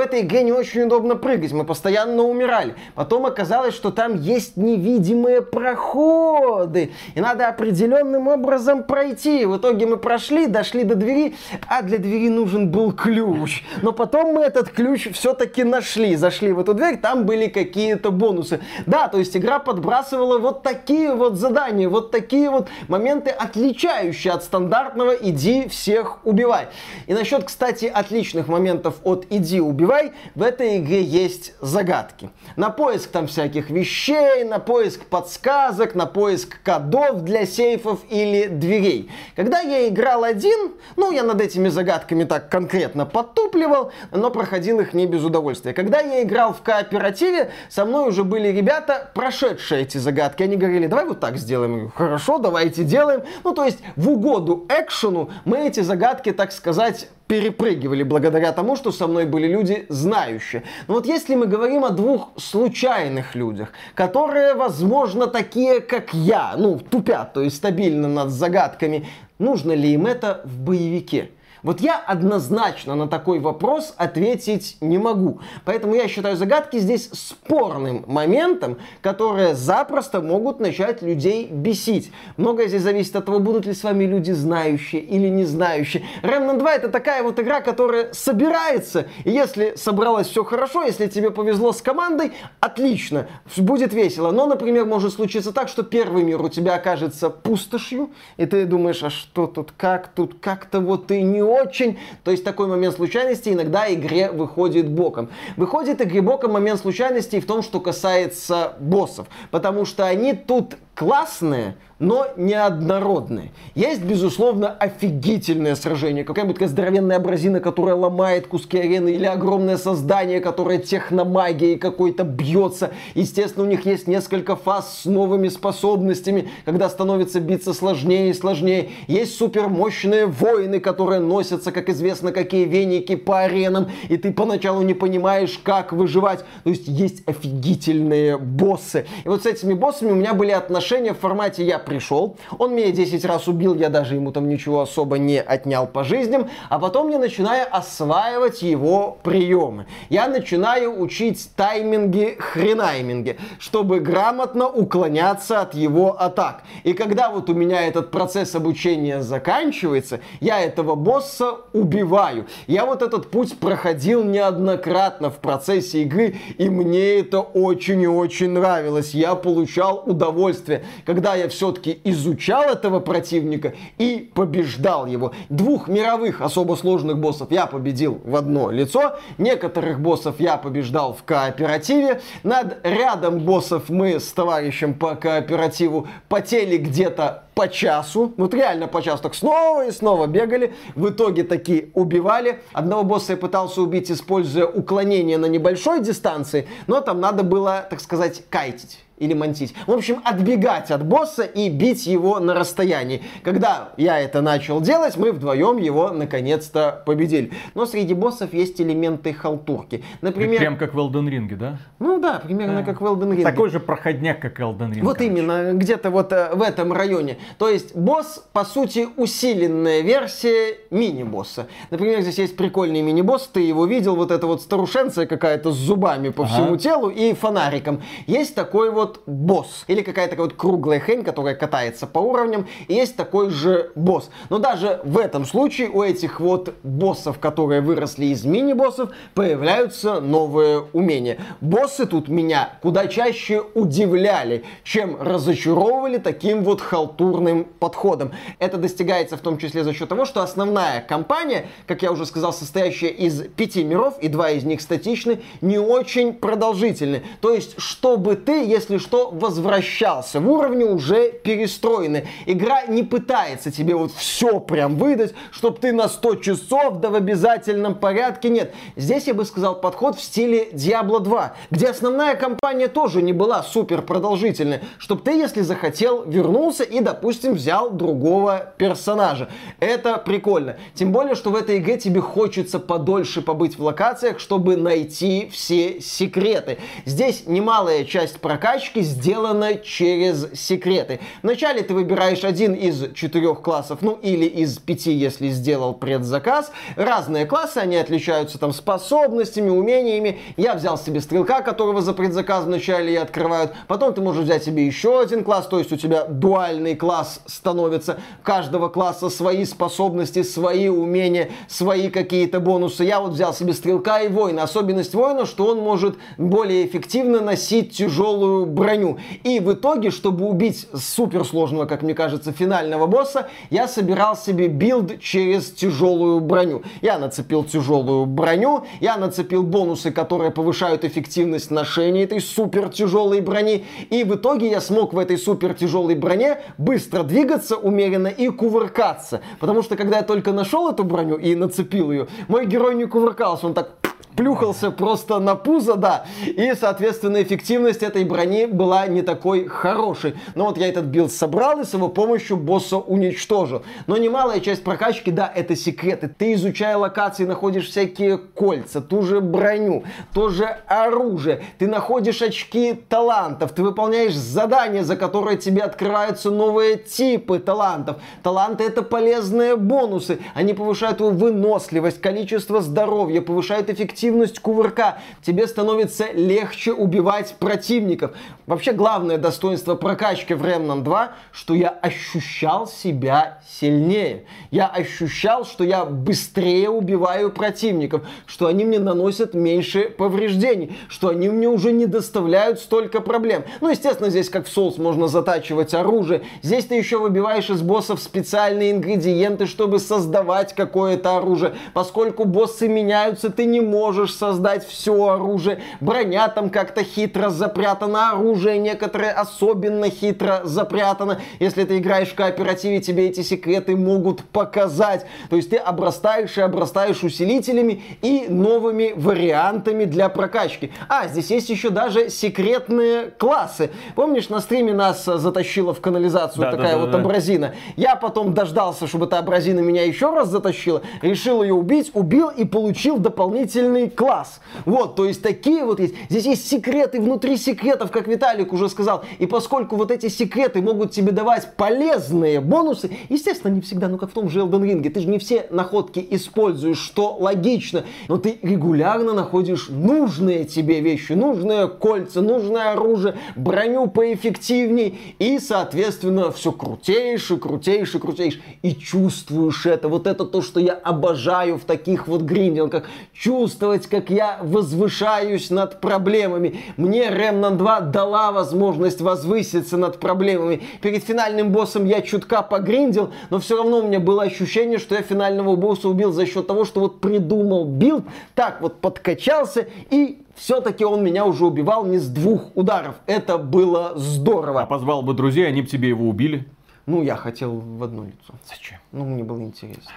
этой 0.00 0.22
игре 0.22 0.42
не 0.42 0.52
очень 0.52 0.82
удобно 0.82 1.14
прыгать, 1.14 1.52
мы 1.52 1.64
постоянно 1.64 2.24
умирали. 2.24 2.74
Потом 2.94 3.26
оказалось, 3.26 3.74
что 3.74 3.90
там 3.90 4.16
есть 4.16 4.56
невидимые 4.56 5.40
проходы, 5.40 6.92
и 7.14 7.20
надо 7.20 7.48
определенным 7.48 8.28
образом 8.28 8.82
пройти. 8.82 9.46
В 9.46 9.56
итоге 9.56 9.86
мы 9.86 9.96
прошли, 9.96 10.46
дошли 10.46 10.84
до 10.84 10.96
двери, 10.96 11.21
а 11.68 11.82
для 11.82 11.98
двери 11.98 12.28
нужен 12.28 12.70
был 12.70 12.92
ключ. 12.92 13.64
Но 13.82 13.92
потом 13.92 14.34
мы 14.34 14.42
этот 14.42 14.68
ключ 14.70 15.08
все-таки 15.12 15.64
нашли, 15.64 16.16
зашли 16.16 16.52
в 16.52 16.60
эту 16.60 16.74
дверь, 16.74 16.98
там 16.98 17.24
были 17.24 17.46
какие-то 17.46 18.10
бонусы. 18.10 18.60
Да, 18.86 19.08
то 19.08 19.18
есть 19.18 19.36
игра 19.36 19.58
подбрасывала 19.58 20.38
вот 20.38 20.62
такие 20.62 21.14
вот 21.14 21.36
задания, 21.36 21.88
вот 21.88 22.10
такие 22.10 22.50
вот 22.50 22.68
моменты, 22.88 23.30
отличающие 23.30 24.32
от 24.32 24.44
стандартного 24.44 25.12
«иди 25.12 25.68
всех 25.68 26.18
убивай. 26.24 26.68
И 27.06 27.14
насчет, 27.14 27.44
кстати, 27.44 27.86
отличных 27.86 28.48
моментов 28.48 28.96
от 29.04 29.26
иди 29.30 29.60
убивай, 29.60 30.12
в 30.34 30.42
этой 30.42 30.78
игре 30.78 31.02
есть 31.02 31.54
загадки. 31.60 32.30
На 32.56 32.70
поиск 32.70 33.10
там 33.10 33.26
всяких 33.26 33.70
вещей, 33.70 34.44
на 34.44 34.58
поиск 34.58 35.04
подсказок, 35.06 35.94
на 35.94 36.06
поиск 36.06 36.58
кодов 36.62 37.22
для 37.22 37.46
сейфов 37.46 38.00
или 38.10 38.46
дверей. 38.46 39.10
Когда 39.36 39.60
я 39.60 39.88
играл 39.88 40.24
один, 40.24 40.72
ну, 40.96 41.11
я 41.12 41.22
над 41.22 41.40
этими 41.40 41.68
загадками 41.68 42.24
так 42.24 42.48
конкретно 42.48 43.06
подтупливал, 43.06 43.92
но 44.10 44.30
проходил 44.30 44.80
их 44.80 44.94
не 44.94 45.06
без 45.06 45.24
удовольствия. 45.24 45.72
Когда 45.72 46.00
я 46.00 46.22
играл 46.22 46.52
в 46.52 46.62
кооперативе, 46.62 47.50
со 47.68 47.84
мной 47.84 48.08
уже 48.08 48.24
были 48.24 48.48
ребята, 48.48 49.10
прошедшие 49.14 49.82
эти 49.82 49.98
загадки. 49.98 50.42
Они 50.42 50.56
говорили, 50.56 50.86
давай 50.86 51.06
вот 51.06 51.20
так 51.20 51.36
сделаем. 51.36 51.92
Хорошо, 51.94 52.38
давайте 52.38 52.84
делаем. 52.84 53.22
Ну, 53.44 53.52
то 53.52 53.64
есть 53.64 53.78
в 53.96 54.08
угоду 54.08 54.66
экшену 54.68 55.30
мы 55.44 55.66
эти 55.66 55.80
загадки, 55.80 56.32
так 56.32 56.52
сказать, 56.52 57.08
перепрыгивали 57.32 58.02
благодаря 58.02 58.52
тому, 58.52 58.76
что 58.76 58.92
со 58.92 59.06
мной 59.06 59.24
были 59.24 59.46
люди 59.46 59.86
знающие. 59.88 60.64
Но 60.86 60.94
вот 60.94 61.06
если 61.06 61.34
мы 61.34 61.46
говорим 61.46 61.82
о 61.82 61.88
двух 61.88 62.28
случайных 62.36 63.34
людях, 63.34 63.70
которые, 63.94 64.52
возможно, 64.52 65.26
такие, 65.26 65.80
как 65.80 66.12
я, 66.12 66.54
ну, 66.58 66.78
тупят, 66.78 67.32
то 67.32 67.40
есть 67.40 67.56
стабильно 67.56 68.06
над 68.06 68.28
загадками, 68.28 69.06
нужно 69.38 69.72
ли 69.72 69.94
им 69.94 70.04
это 70.04 70.42
в 70.44 70.58
боевике? 70.60 71.30
Вот 71.62 71.80
я 71.80 71.96
однозначно 71.98 72.94
на 72.96 73.06
такой 73.06 73.38
вопрос 73.38 73.94
ответить 73.96 74.76
не 74.80 74.98
могу. 74.98 75.40
Поэтому 75.64 75.94
я 75.94 76.08
считаю 76.08 76.36
загадки 76.36 76.78
здесь 76.78 77.08
спорным 77.12 78.04
моментом, 78.08 78.78
которые 79.00 79.54
запросто 79.54 80.20
могут 80.20 80.58
начать 80.58 81.02
людей 81.02 81.46
бесить. 81.46 82.12
Многое 82.36 82.66
здесь 82.66 82.82
зависит 82.82 83.14
от 83.14 83.26
того, 83.26 83.38
будут 83.38 83.66
ли 83.66 83.74
с 83.74 83.84
вами 83.84 84.04
люди 84.04 84.32
знающие 84.32 85.00
или 85.02 85.28
не 85.28 85.44
знающие. 85.44 86.04
Remnant 86.22 86.58
2 86.58 86.74
это 86.74 86.88
такая 86.88 87.22
вот 87.22 87.38
игра, 87.38 87.60
которая 87.60 88.12
собирается, 88.12 89.06
и 89.24 89.30
если 89.30 89.74
собралось 89.76 90.26
все 90.26 90.42
хорошо, 90.42 90.82
если 90.82 91.06
тебе 91.06 91.30
повезло 91.30 91.72
с 91.72 91.80
командой, 91.80 92.32
отлично, 92.60 93.28
будет 93.56 93.92
весело. 93.92 94.32
Но, 94.32 94.46
например, 94.46 94.86
может 94.86 95.12
случиться 95.12 95.52
так, 95.52 95.68
что 95.68 95.82
первый 95.82 96.24
мир 96.24 96.42
у 96.42 96.48
тебя 96.48 96.74
окажется 96.74 97.30
пустошью, 97.30 98.10
и 98.36 98.46
ты 98.46 98.64
думаешь, 98.64 99.02
а 99.02 99.10
что 99.10 99.46
тут, 99.46 99.72
как 99.76 100.08
тут, 100.08 100.40
как-то 100.40 100.80
вот 100.80 101.10
и 101.10 101.22
не 101.22 101.42
очень. 101.52 101.98
То 102.24 102.30
есть 102.30 102.44
такой 102.44 102.66
момент 102.66 102.96
случайности 102.96 103.50
иногда 103.50 103.92
игре 103.92 104.30
выходит 104.30 104.88
боком. 104.88 105.28
Выходит 105.56 106.00
игре 106.00 106.22
боком 106.22 106.52
момент 106.52 106.80
случайности 106.80 107.40
в 107.40 107.46
том, 107.46 107.62
что 107.62 107.80
касается 107.80 108.74
боссов. 108.80 109.26
Потому 109.50 109.84
что 109.84 110.06
они 110.06 110.32
тут 110.32 110.76
классные, 110.94 111.76
но 111.98 112.26
неоднородные. 112.36 113.52
Есть, 113.76 114.02
безусловно, 114.02 114.68
офигительное 114.68 115.76
сражение. 115.76 116.24
Какая-нибудь 116.24 116.56
такая 116.56 116.68
здоровенная 116.68 117.16
абразина, 117.16 117.60
которая 117.60 117.94
ломает 117.94 118.48
куски 118.48 118.76
арены, 118.78 119.10
или 119.10 119.24
огромное 119.24 119.76
создание, 119.76 120.40
которое 120.40 120.78
техномагией 120.78 121.78
какой-то 121.78 122.24
бьется. 122.24 122.90
Естественно, 123.14 123.64
у 123.64 123.68
них 123.68 123.86
есть 123.86 124.08
несколько 124.08 124.56
фаз 124.56 125.02
с 125.02 125.04
новыми 125.04 125.48
способностями, 125.48 126.50
когда 126.64 126.88
становится 126.88 127.38
биться 127.38 127.72
сложнее 127.72 128.30
и 128.30 128.34
сложнее. 128.34 128.90
Есть 129.06 129.36
супермощные 129.36 130.26
воины, 130.26 130.80
которые 130.80 131.20
носятся, 131.42 131.72
как 131.72 131.88
известно, 131.88 132.30
какие 132.30 132.66
веники 132.66 133.16
по 133.16 133.40
аренам, 133.40 133.90
и 134.08 134.16
ты 134.16 134.32
поначалу 134.32 134.82
не 134.82 134.94
понимаешь, 134.94 135.58
как 135.64 135.92
выживать. 135.92 136.44
То 136.62 136.70
есть 136.70 136.86
есть 136.86 137.28
офигительные 137.28 138.38
боссы. 138.38 139.06
И 139.24 139.28
вот 139.28 139.42
с 139.42 139.46
этими 139.46 139.74
боссами 139.74 140.12
у 140.12 140.14
меня 140.14 140.34
были 140.34 140.52
отношения 140.52 141.14
в 141.14 141.18
формате 141.18 141.64
«я 141.64 141.80
пришел, 141.80 142.36
он 142.58 142.76
меня 142.76 142.92
10 142.92 143.24
раз 143.24 143.48
убил, 143.48 143.74
я 143.74 143.88
даже 143.88 144.14
ему 144.14 144.30
там 144.30 144.48
ничего 144.48 144.82
особо 144.82 145.18
не 145.18 145.40
отнял 145.40 145.88
по 145.88 146.04
жизням, 146.04 146.48
а 146.68 146.78
потом 146.78 147.10
я 147.10 147.18
начинаю 147.18 147.66
осваивать 147.70 148.62
его 148.62 149.18
приемы. 149.24 149.86
Я 150.10 150.28
начинаю 150.28 151.00
учить 151.00 151.50
тайминги, 151.56 152.36
хренайминги, 152.38 153.36
чтобы 153.58 153.98
грамотно 153.98 154.68
уклоняться 154.68 155.60
от 155.60 155.74
его 155.74 156.14
атак. 156.22 156.62
И 156.84 156.92
когда 156.92 157.30
вот 157.30 157.50
у 157.50 157.54
меня 157.54 157.82
этот 157.82 158.12
процесс 158.12 158.54
обучения 158.54 159.22
заканчивается, 159.22 160.20
я 160.40 160.60
этого 160.60 160.94
босса 160.94 161.31
убиваю. 161.72 162.46
Я 162.66 162.84
вот 162.86 163.02
этот 163.02 163.30
путь 163.30 163.58
проходил 163.58 164.24
неоднократно 164.24 165.30
в 165.30 165.36
процессе 165.36 166.02
игры, 166.02 166.36
и 166.58 166.68
мне 166.68 167.20
это 167.20 167.40
очень 167.40 168.02
и 168.02 168.06
очень 168.06 168.50
нравилось. 168.50 169.14
Я 169.14 169.34
получал 169.34 170.02
удовольствие, 170.06 170.84
когда 171.06 171.34
я 171.34 171.48
все-таки 171.48 172.00
изучал 172.04 172.64
этого 172.64 173.00
противника 173.00 173.74
и 173.98 174.30
побеждал 174.34 175.06
его. 175.06 175.32
Двух 175.48 175.88
мировых 175.88 176.40
особо 176.40 176.74
сложных 176.74 177.18
боссов 177.18 177.50
я 177.50 177.66
победил 177.66 178.20
в 178.24 178.36
одно 178.36 178.70
лицо, 178.70 179.16
некоторых 179.38 180.00
боссов 180.00 180.36
я 180.38 180.56
побеждал 180.56 181.14
в 181.14 181.22
кооперативе, 181.22 182.20
над 182.42 182.84
рядом 182.84 183.40
боссов 183.40 183.88
мы 183.88 184.20
с 184.20 184.32
товарищем 184.32 184.94
по 184.94 185.14
кооперативу 185.14 186.08
потели 186.28 186.76
где-то 186.76 187.44
по 187.54 187.68
часу, 187.68 188.32
вот 188.36 188.54
реально 188.54 188.88
по 188.88 189.02
часу, 189.02 189.22
так 189.22 189.34
снова 189.34 189.86
и 189.86 189.90
снова 189.90 190.26
бегали, 190.26 190.74
в 190.94 191.08
итоге 191.08 191.44
таки 191.44 191.90
убивали. 191.94 192.60
Одного 192.72 193.02
босса 193.02 193.32
я 193.32 193.36
пытался 193.36 193.82
убить, 193.82 194.10
используя 194.10 194.66
уклонение 194.66 195.38
на 195.38 195.46
небольшой 195.46 196.00
дистанции, 196.00 196.66
но 196.86 197.00
там 197.00 197.20
надо 197.20 197.42
было, 197.42 197.86
так 197.88 198.00
сказать, 198.00 198.42
кайтить 198.48 199.01
или 199.22 199.34
мантить. 199.34 199.74
В 199.86 199.92
общем, 199.92 200.20
отбегать 200.24 200.90
от 200.90 201.06
босса 201.06 201.44
и 201.44 201.68
бить 201.70 202.06
его 202.06 202.40
на 202.40 202.54
расстоянии. 202.54 203.22
Когда 203.44 203.90
я 203.96 204.18
это 204.18 204.40
начал 204.40 204.80
делать, 204.80 205.16
мы 205.16 205.30
вдвоем 205.30 205.76
его 205.76 206.10
наконец-то 206.10 207.02
победили. 207.06 207.52
Но 207.74 207.86
среди 207.86 208.14
боссов 208.14 208.52
есть 208.52 208.80
элементы 208.80 209.32
халтурки. 209.32 210.02
Например... 210.20 210.58
Прям 210.58 210.76
как 210.76 210.94
в 210.94 210.98
Elden 210.98 211.28
Ring, 211.28 211.56
да? 211.56 211.78
Ну 212.00 212.18
да, 212.18 212.40
примерно 212.44 212.78
да. 212.78 212.82
как 212.82 213.00
в 213.00 213.04
Elden 213.04 213.36
Ring. 213.36 213.42
Такой 213.44 213.70
же 213.70 213.78
проходняк, 213.78 214.40
как 214.40 214.58
Elden 214.58 214.92
Ring. 214.92 215.02
Вот 215.02 215.18
короче. 215.18 215.32
именно, 215.32 215.72
где-то 215.72 216.10
вот 216.10 216.32
э, 216.32 216.50
в 216.54 216.60
этом 216.60 216.92
районе. 216.92 217.38
То 217.58 217.68
есть 217.68 217.94
босс, 217.94 218.44
по 218.52 218.64
сути, 218.64 219.06
усиленная 219.16 220.00
версия 220.00 220.78
мини-босса. 220.90 221.68
Например, 221.90 222.20
здесь 222.22 222.38
есть 222.38 222.56
прикольный 222.56 223.02
мини-босс, 223.02 223.48
ты 223.52 223.60
его 223.60 223.86
видел, 223.86 224.16
вот 224.16 224.32
эта 224.32 224.48
вот 224.48 224.62
старушенция 224.62 225.26
какая-то 225.26 225.70
с 225.70 225.76
зубами 225.76 226.30
по 226.30 226.42
ага. 226.42 226.52
всему 226.52 226.76
телу 226.76 227.08
и 227.08 227.34
фонариком. 227.34 228.02
Есть 228.26 228.56
такой 228.56 228.90
вот 228.90 229.11
босс. 229.26 229.84
Или 229.88 230.02
какая-то 230.02 230.36
вот 230.36 230.54
круглая 230.54 231.00
хрень, 231.00 231.24
которая 231.24 231.54
катается 231.54 232.06
по 232.06 232.18
уровням. 232.18 232.66
И 232.88 232.94
есть 232.94 233.16
такой 233.16 233.50
же 233.50 233.90
босс. 233.94 234.30
Но 234.50 234.58
даже 234.58 235.00
в 235.04 235.18
этом 235.18 235.44
случае 235.44 235.88
у 235.88 236.02
этих 236.02 236.40
вот 236.40 236.74
боссов, 236.82 237.38
которые 237.38 237.80
выросли 237.80 238.26
из 238.26 238.44
мини-боссов, 238.44 239.10
появляются 239.34 240.20
новые 240.20 240.84
умения. 240.92 241.38
Боссы 241.60 242.06
тут 242.06 242.28
меня 242.28 242.78
куда 242.82 243.06
чаще 243.06 243.62
удивляли, 243.74 244.64
чем 244.84 245.16
разочаровывали 245.20 246.18
таким 246.18 246.64
вот 246.64 246.80
халтурным 246.80 247.64
подходом. 247.64 248.32
Это 248.58 248.76
достигается 248.76 249.36
в 249.36 249.40
том 249.40 249.58
числе 249.58 249.84
за 249.84 249.92
счет 249.92 250.08
того, 250.08 250.24
что 250.24 250.42
основная 250.42 251.00
кампания, 251.00 251.66
как 251.86 252.02
я 252.02 252.12
уже 252.12 252.26
сказал, 252.26 252.52
состоящая 252.52 253.08
из 253.08 253.42
пяти 253.42 253.84
миров, 253.84 254.18
и 254.20 254.28
два 254.28 254.50
из 254.50 254.64
них 254.64 254.80
статичны, 254.80 255.40
не 255.60 255.78
очень 255.78 256.32
продолжительны. 256.34 257.22
То 257.40 257.52
есть, 257.52 257.74
чтобы 257.78 258.36
ты, 258.36 258.64
если 258.64 258.91
что, 258.98 259.30
возвращался 259.30 260.40
в 260.40 260.50
уровне 260.50 260.84
уже 260.84 261.32
перестроены. 261.32 262.26
Игра 262.46 262.82
не 262.86 263.02
пытается 263.02 263.70
тебе 263.70 263.94
вот 263.94 264.12
все 264.12 264.60
прям 264.60 264.96
выдать, 264.96 265.34
чтобы 265.50 265.78
ты 265.78 265.92
на 265.92 266.08
100 266.08 266.36
часов, 266.36 267.00
да 267.00 267.10
в 267.10 267.14
обязательном 267.14 267.94
порядке. 267.94 268.48
Нет, 268.48 268.74
здесь 268.96 269.26
я 269.26 269.34
бы 269.34 269.44
сказал 269.44 269.80
подход 269.80 270.16
в 270.16 270.22
стиле 270.22 270.68
Diablo 270.72 271.20
2, 271.20 271.54
где 271.70 271.88
основная 271.88 272.34
кампания 272.34 272.88
тоже 272.88 273.22
не 273.22 273.32
была 273.32 273.62
супер 273.62 274.02
продолжительной, 274.02 274.80
чтобы 274.98 275.22
ты, 275.22 275.32
если 275.32 275.62
захотел, 275.62 276.24
вернулся 276.24 276.84
и, 276.84 277.00
допустим, 277.00 277.54
взял 277.54 277.90
другого 277.90 278.72
персонажа. 278.76 279.48
Это 279.80 280.18
прикольно. 280.18 280.76
Тем 280.94 281.12
более, 281.12 281.34
что 281.34 281.50
в 281.50 281.56
этой 281.56 281.78
игре 281.78 281.98
тебе 281.98 282.20
хочется 282.20 282.78
подольше 282.78 283.42
побыть 283.42 283.78
в 283.78 283.82
локациях, 283.82 284.38
чтобы 284.38 284.76
найти 284.76 285.48
все 285.52 286.00
секреты. 286.00 286.78
Здесь 287.04 287.44
немалая 287.46 288.04
часть 288.04 288.40
прокачки 288.40 288.81
сделана 288.94 289.76
через 289.76 290.48
секреты. 290.54 291.20
Вначале 291.42 291.82
ты 291.82 291.94
выбираешь 291.94 292.44
один 292.44 292.74
из 292.74 293.12
четырех 293.14 293.62
классов, 293.62 293.98
ну 294.02 294.18
или 294.22 294.46
из 294.46 294.78
пяти, 294.78 295.12
если 295.12 295.48
сделал 295.48 295.94
предзаказ. 295.94 296.72
Разные 296.96 297.46
классы, 297.46 297.78
они 297.78 297.96
отличаются 297.96 298.58
там 298.58 298.72
способностями, 298.72 299.68
умениями. 299.70 300.38
Я 300.56 300.74
взял 300.74 300.98
себе 300.98 301.20
стрелка, 301.20 301.62
которого 301.62 302.02
за 302.02 302.12
предзаказ 302.12 302.64
вначале 302.64 303.12
и 303.14 303.16
открывают. 303.16 303.72
Потом 303.88 304.14
ты 304.14 304.20
можешь 304.20 304.44
взять 304.44 304.64
себе 304.64 304.86
еще 304.86 305.20
один 305.20 305.44
класс, 305.44 305.66
то 305.66 305.78
есть 305.78 305.92
у 305.92 305.96
тебя 305.96 306.24
дуальный 306.24 306.94
класс 306.94 307.40
становится. 307.46 308.18
У 308.40 308.44
каждого 308.44 308.88
класса 308.88 309.28
свои 309.28 309.64
способности, 309.64 310.42
свои 310.42 310.88
умения, 310.88 311.50
свои 311.68 312.10
какие-то 312.10 312.60
бонусы. 312.60 313.04
Я 313.04 313.20
вот 313.20 313.32
взял 313.32 313.54
себе 313.54 313.72
стрелка 313.72 314.20
и 314.20 314.28
воина. 314.28 314.62
Особенность 314.62 315.14
воина, 315.14 315.46
что 315.46 315.66
он 315.66 315.78
может 315.78 316.16
более 316.38 316.86
эффективно 316.86 317.40
носить 317.40 317.96
тяжелую 317.96 318.66
броню. 318.72 319.18
И 319.44 319.60
в 319.60 319.72
итоге, 319.72 320.10
чтобы 320.10 320.46
убить 320.46 320.88
суперсложного, 320.94 321.86
как 321.86 322.02
мне 322.02 322.14
кажется, 322.14 322.52
финального 322.52 323.06
босса, 323.06 323.48
я 323.70 323.88
собирал 323.88 324.36
себе 324.36 324.68
билд 324.68 325.20
через 325.20 325.70
тяжелую 325.70 326.40
броню. 326.40 326.82
Я 327.00 327.18
нацепил 327.18 327.64
тяжелую 327.64 328.26
броню, 328.26 328.84
я 329.00 329.16
нацепил 329.16 329.62
бонусы, 329.62 330.10
которые 330.10 330.50
повышают 330.50 331.04
эффективность 331.04 331.70
ношения 331.70 332.24
этой 332.24 332.40
супер 332.40 332.88
тяжелой 332.88 333.40
брони. 333.40 333.84
И 334.10 334.24
в 334.24 334.34
итоге 334.34 334.70
я 334.70 334.80
смог 334.80 335.12
в 335.12 335.18
этой 335.18 335.38
супер 335.38 335.74
тяжелой 335.74 336.14
броне 336.14 336.58
быстро 336.78 337.22
двигаться 337.22 337.76
умеренно 337.76 338.28
и 338.28 338.48
кувыркаться. 338.48 339.40
Потому 339.60 339.82
что 339.82 339.96
когда 339.96 340.18
я 340.18 340.22
только 340.22 340.52
нашел 340.52 340.90
эту 340.90 341.04
броню 341.04 341.36
и 341.36 341.54
нацепил 341.54 342.10
ее, 342.10 342.28
мой 342.48 342.66
герой 342.66 342.94
не 342.94 343.04
кувыркался, 343.04 343.66
он 343.66 343.74
так 343.74 344.01
плюхался 344.36 344.90
просто 344.90 345.38
на 345.38 345.54
пузо, 345.54 345.94
да. 345.96 346.24
И, 346.46 346.72
соответственно, 346.78 347.42
эффективность 347.42 348.02
этой 348.02 348.24
брони 348.24 348.66
была 348.66 349.06
не 349.06 349.22
такой 349.22 349.66
хорошей. 349.66 350.34
Но 350.54 350.66
вот 350.66 350.78
я 350.78 350.88
этот 350.88 351.06
билд 351.06 351.32
собрал 351.32 351.80
и 351.80 351.84
с 351.84 351.94
его 351.94 352.08
помощью 352.08 352.56
босса 352.56 352.96
уничтожил. 352.96 353.82
Но 354.06 354.16
немалая 354.16 354.60
часть 354.60 354.84
прокачки, 354.84 355.30
да, 355.30 355.50
это 355.54 355.76
секреты. 355.76 356.28
Ты, 356.28 356.54
изучая 356.54 356.96
локации, 356.96 357.44
находишь 357.44 357.88
всякие 357.88 358.38
кольца, 358.38 359.00
ту 359.00 359.22
же 359.22 359.40
броню, 359.40 360.04
то 360.32 360.48
же 360.48 360.64
оружие. 360.86 361.62
Ты 361.78 361.86
находишь 361.86 362.42
очки 362.42 362.94
талантов, 362.94 363.72
ты 363.72 363.82
выполняешь 363.82 364.34
задания, 364.34 365.02
за 365.02 365.16
которые 365.16 365.58
тебе 365.58 365.82
открываются 365.82 366.50
новые 366.50 366.96
типы 366.96 367.58
талантов. 367.58 368.16
Таланты 368.42 368.84
это 368.84 369.02
полезные 369.02 369.76
бонусы. 369.76 370.38
Они 370.54 370.74
повышают 370.74 371.18
твою 371.18 371.32
выносливость, 371.32 372.20
количество 372.20 372.80
здоровья, 372.80 373.40
повышают 373.40 373.90
эффективность 373.90 374.11
эффективность 374.12 374.60
кувырка, 374.60 375.18
тебе 375.42 375.66
становится 375.66 376.30
легче 376.32 376.92
убивать 376.92 377.54
противников. 377.58 378.32
Вообще 378.66 378.92
главное 378.92 379.38
достоинство 379.38 379.94
прокачки 379.94 380.54
в 380.54 380.64
Remnant 380.64 381.02
2, 381.02 381.32
что 381.50 381.74
я 381.74 381.88
ощущал 381.88 382.86
себя 382.86 383.60
сильнее. 383.68 384.44
Я 384.70 384.86
ощущал, 384.86 385.64
что 385.64 385.84
я 385.84 386.04
быстрее 386.04 386.90
убиваю 386.90 387.50
противников, 387.50 388.22
что 388.46 388.66
они 388.66 388.84
мне 388.84 388.98
наносят 388.98 389.54
меньше 389.54 390.10
повреждений, 390.10 390.96
что 391.08 391.28
они 391.28 391.48
мне 391.48 391.68
уже 391.68 391.92
не 391.92 392.06
доставляют 392.06 392.78
столько 392.78 393.20
проблем. 393.20 393.64
Ну, 393.80 393.88
естественно, 393.88 394.30
здесь 394.30 394.48
как 394.48 394.66
в 394.66 394.76
Souls 394.76 395.00
можно 395.00 395.26
затачивать 395.26 395.94
оружие. 395.94 396.42
Здесь 396.62 396.84
ты 396.84 396.94
еще 396.94 397.18
выбиваешь 397.18 397.70
из 397.70 397.82
боссов 397.82 398.20
специальные 398.20 398.92
ингредиенты, 398.92 399.66
чтобы 399.66 399.98
создавать 399.98 400.74
какое-то 400.74 401.36
оружие. 401.36 401.74
Поскольку 401.94 402.44
боссы 402.44 402.88
меняются, 402.88 403.50
ты 403.50 403.64
не 403.64 403.80
можешь 403.80 404.01
можешь 404.02 404.34
создать 404.34 404.84
все 404.84 405.14
оружие. 405.28 405.80
Броня 406.00 406.48
там 406.48 406.70
как-то 406.70 407.04
хитро 407.04 407.50
запрятана, 407.50 408.32
оружие 408.32 408.78
некоторые 408.78 409.30
особенно 409.30 410.10
хитро 410.10 410.62
запрятано. 410.64 411.40
Если 411.60 411.84
ты 411.84 411.98
играешь 411.98 412.30
в 412.30 412.34
кооперативе, 412.34 413.00
тебе 413.00 413.28
эти 413.28 413.42
секреты 413.42 413.94
могут 413.94 414.42
показать. 414.42 415.24
То 415.50 415.56
есть 415.56 415.70
ты 415.70 415.76
обрастаешь 415.76 416.58
и 416.58 416.60
обрастаешь 416.60 417.22
усилителями 417.22 418.02
и 418.22 418.46
новыми 418.48 419.12
вариантами 419.14 420.04
для 420.04 420.28
прокачки. 420.28 420.90
А, 421.08 421.28
здесь 421.28 421.52
есть 421.52 421.70
еще 421.70 421.90
даже 421.90 422.28
секретные 422.28 423.26
классы. 423.38 423.90
Помнишь, 424.16 424.48
на 424.48 424.58
стриме 424.58 424.94
нас 424.94 425.24
затащила 425.24 425.94
в 425.94 426.00
канализацию 426.00 426.62
да, 426.62 426.70
такая 426.72 426.94
да, 426.94 426.98
да, 426.98 426.98
вот 426.98 427.10
да. 427.12 427.18
абразина? 427.18 427.74
Я 427.94 428.16
потом 428.16 428.52
дождался, 428.52 429.06
чтобы 429.06 429.26
эта 429.26 429.38
абразина 429.38 429.78
меня 429.78 430.02
еще 430.02 430.34
раз 430.34 430.48
затащила, 430.48 431.02
решил 431.22 431.62
ее 431.62 431.74
убить, 431.74 432.10
убил 432.14 432.48
и 432.48 432.64
получил 432.64 433.18
дополнительный 433.18 433.91
полный 433.92 434.08
класс. 434.08 434.60
Вот, 434.84 435.16
то 435.16 435.26
есть 435.26 435.42
такие 435.42 435.84
вот 435.84 436.00
есть. 436.00 436.14
Здесь 436.28 436.46
есть 436.46 436.68
секреты 436.68 437.20
внутри 437.20 437.56
секретов, 437.56 438.10
как 438.10 438.26
Виталик 438.26 438.72
уже 438.72 438.88
сказал. 438.88 439.24
И 439.38 439.46
поскольку 439.46 439.96
вот 439.96 440.10
эти 440.10 440.28
секреты 440.28 440.80
могут 440.80 441.12
тебе 441.12 441.32
давать 441.32 441.76
полезные 441.76 442.60
бонусы, 442.60 443.10
естественно, 443.28 443.72
не 443.72 443.80
всегда, 443.80 444.08
ну 444.08 444.18
как 444.18 444.30
в 444.30 444.32
том 444.32 444.48
же 444.48 444.60
Elden 444.60 444.82
Ring, 444.82 445.08
ты 445.08 445.20
же 445.20 445.28
не 445.28 445.38
все 445.38 445.66
находки 445.70 446.26
используешь, 446.30 446.98
что 446.98 447.36
логично, 447.38 448.04
но 448.28 448.38
ты 448.38 448.58
регулярно 448.62 449.34
находишь 449.34 449.88
нужные 449.88 450.64
тебе 450.64 451.00
вещи, 451.00 451.32
нужные 451.32 451.88
кольца, 451.88 452.40
нужное 452.40 452.92
оружие, 452.92 453.36
броню 453.56 454.06
поэффективней, 454.06 455.36
и, 455.38 455.58
соответственно, 455.58 456.50
все 456.50 456.72
крутейшее, 456.72 457.58
крутейшее, 457.58 458.20
крутейшее. 458.20 458.62
И 458.82 458.94
чувствуешь 458.94 459.86
это. 459.86 460.08
Вот 460.08 460.26
это 460.26 460.44
то, 460.44 460.62
что 460.62 460.80
я 460.80 460.94
обожаю 460.94 461.76
в 461.76 461.84
таких 461.84 462.26
вот 462.26 462.42
гриндингах. 462.42 463.04
Чувствовать 463.32 463.71
чувствовать, 463.72 464.06
как 464.06 464.28
я 464.30 464.58
возвышаюсь 464.62 465.70
над 465.70 466.00
проблемами. 466.00 466.80
Мне 466.96 467.28
Remnant 467.28 467.76
2 467.76 468.00
дала 468.00 468.52
возможность 468.52 469.20
возвыситься 469.20 469.96
над 469.96 470.20
проблемами. 470.20 470.82
Перед 471.00 471.24
финальным 471.24 471.70
боссом 471.70 472.04
я 472.04 472.20
чутка 472.20 472.62
погриндил, 472.62 473.30
но 473.50 473.58
все 473.58 473.76
равно 473.76 474.00
у 474.00 474.02
меня 474.06 474.20
было 474.20 474.42
ощущение, 474.42 474.98
что 474.98 475.14
я 475.14 475.22
финального 475.22 475.74
босса 475.76 476.08
убил 476.08 476.32
за 476.32 476.44
счет 476.46 476.66
того, 476.66 476.84
что 476.84 477.00
вот 477.00 477.20
придумал 477.20 477.86
билд, 477.86 478.24
так 478.54 478.82
вот 478.82 479.00
подкачался 479.00 479.86
и 480.10 480.42
все-таки 480.54 481.04
он 481.04 481.24
меня 481.24 481.46
уже 481.46 481.64
убивал 481.64 482.04
не 482.04 482.18
с 482.18 482.28
двух 482.28 482.76
ударов. 482.76 483.14
Это 483.26 483.56
было 483.56 484.12
здорово. 484.16 484.82
А 484.82 484.86
позвал 484.86 485.22
бы 485.22 485.32
друзей, 485.32 485.66
они 485.66 485.80
бы 485.80 485.88
тебе 485.88 486.08
его 486.08 486.28
убили? 486.28 486.66
Ну, 487.06 487.22
я 487.22 487.36
хотел 487.36 487.78
в 487.78 488.04
одно 488.04 488.24
лицо. 488.24 488.54
Зачем? 488.68 488.98
Ну, 489.12 489.24
мне 489.24 489.42
было 489.42 489.62
интересно. 489.62 490.12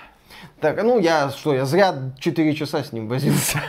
Так, 0.60 0.82
ну 0.84 1.00
я 1.00 1.30
что, 1.30 1.54
я 1.54 1.65
зря 1.65 2.13
4 2.19 2.56
часа 2.56 2.84
с 2.84 2.91
ним 2.91 3.08
возился. 3.08 3.62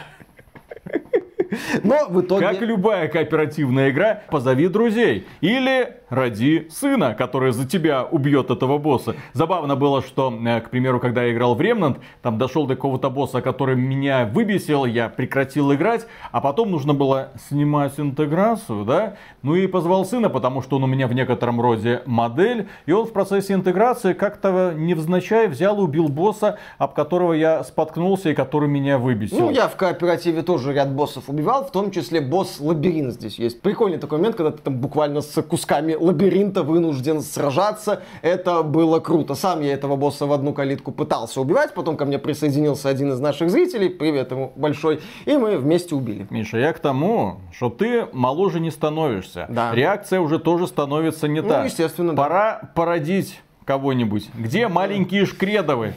Но 1.82 2.08
в 2.08 2.20
итоге... 2.20 2.46
Как 2.46 2.60
любая 2.60 3.08
кооперативная 3.08 3.90
игра, 3.90 4.22
позови 4.30 4.68
друзей. 4.68 5.26
Или 5.40 5.96
ради 6.08 6.68
сына, 6.70 7.14
который 7.14 7.52
за 7.52 7.66
тебя 7.66 8.04
убьет 8.04 8.50
этого 8.50 8.78
босса. 8.78 9.16
Забавно 9.32 9.76
было, 9.76 10.02
что, 10.02 10.32
э, 10.32 10.60
к 10.60 10.70
примеру, 10.70 11.00
когда 11.00 11.24
я 11.24 11.32
играл 11.32 11.54
в 11.54 11.60
Remnant, 11.60 11.98
там 12.22 12.38
дошел 12.38 12.66
до 12.66 12.76
какого-то 12.76 13.10
босса, 13.10 13.42
который 13.42 13.76
меня 13.76 14.24
выбесил, 14.24 14.84
я 14.84 15.08
прекратил 15.08 15.72
играть, 15.74 16.06
а 16.30 16.40
потом 16.40 16.70
нужно 16.70 16.94
было 16.94 17.30
снимать 17.48 17.98
интеграцию, 17.98 18.84
да, 18.84 19.16
ну 19.42 19.54
и 19.54 19.66
позвал 19.66 20.04
сына, 20.04 20.28
потому 20.28 20.62
что 20.62 20.76
он 20.76 20.84
у 20.84 20.86
меня 20.86 21.08
в 21.08 21.12
некотором 21.12 21.60
роде 21.60 22.02
модель, 22.06 22.68
и 22.86 22.92
он 22.92 23.06
в 23.06 23.12
процессе 23.12 23.54
интеграции 23.54 24.12
как-то 24.12 24.74
невзначай 24.76 25.48
взял 25.48 25.78
и 25.78 25.82
убил 25.82 26.08
босса, 26.08 26.58
об 26.78 26.94
которого 26.94 27.32
я 27.32 27.64
споткнулся 27.64 28.30
и 28.30 28.34
который 28.34 28.68
меня 28.68 28.98
выбесил. 28.98 29.40
Ну, 29.40 29.50
я 29.50 29.68
в 29.68 29.76
кооперативе 29.76 30.42
тоже 30.42 30.72
ряд 30.72 30.92
боссов 30.92 31.28
убивал, 31.28 31.45
в 31.46 31.70
том 31.70 31.90
числе 31.90 32.20
босс 32.20 32.58
лабиринт 32.60 33.12
здесь 33.12 33.38
есть. 33.38 33.60
Прикольный 33.60 33.98
такой 33.98 34.18
момент, 34.18 34.36
когда 34.36 34.50
ты 34.50 34.58
там 34.58 34.78
буквально 34.78 35.20
с 35.20 35.40
кусками 35.42 35.94
лабиринта 35.94 36.62
вынужден 36.62 37.20
сражаться. 37.20 38.02
Это 38.22 38.62
было 38.62 38.98
круто. 38.98 39.34
Сам 39.34 39.60
я 39.60 39.72
этого 39.72 39.96
босса 39.96 40.26
в 40.26 40.32
одну 40.32 40.52
калитку 40.52 40.90
пытался 40.90 41.40
убивать, 41.40 41.72
потом 41.74 41.96
ко 41.96 42.04
мне 42.04 42.18
присоединился 42.18 42.88
один 42.88 43.12
из 43.12 43.20
наших 43.20 43.50
зрителей, 43.50 43.88
привет 43.88 44.32
ему 44.32 44.52
большой, 44.56 45.00
и 45.24 45.36
мы 45.36 45.56
вместе 45.56 45.94
убили. 45.94 46.26
Миша, 46.30 46.58
я 46.58 46.72
к 46.72 46.80
тому, 46.80 47.36
что 47.52 47.70
ты 47.70 48.06
моложе 48.12 48.58
не 48.58 48.70
становишься. 48.70 49.46
Да. 49.48 49.72
Реакция 49.72 50.20
уже 50.20 50.38
тоже 50.38 50.66
становится 50.66 51.28
не 51.28 51.42
ну, 51.42 51.48
та. 51.48 51.64
естественно, 51.64 52.14
Пора 52.14 52.58
да. 52.60 52.70
породить 52.74 53.40
кого-нибудь. 53.64 54.30
Где 54.34 54.68
маленькие 54.68 55.26
шкредовы? 55.26 55.94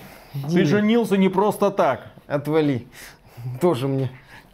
Ты 0.51 0.65
женился 0.65 1.17
не 1.17 1.29
просто 1.29 1.71
так. 1.71 2.01
Отвали. 2.27 2.85
Тоже 3.61 3.87
мне. 3.87 4.11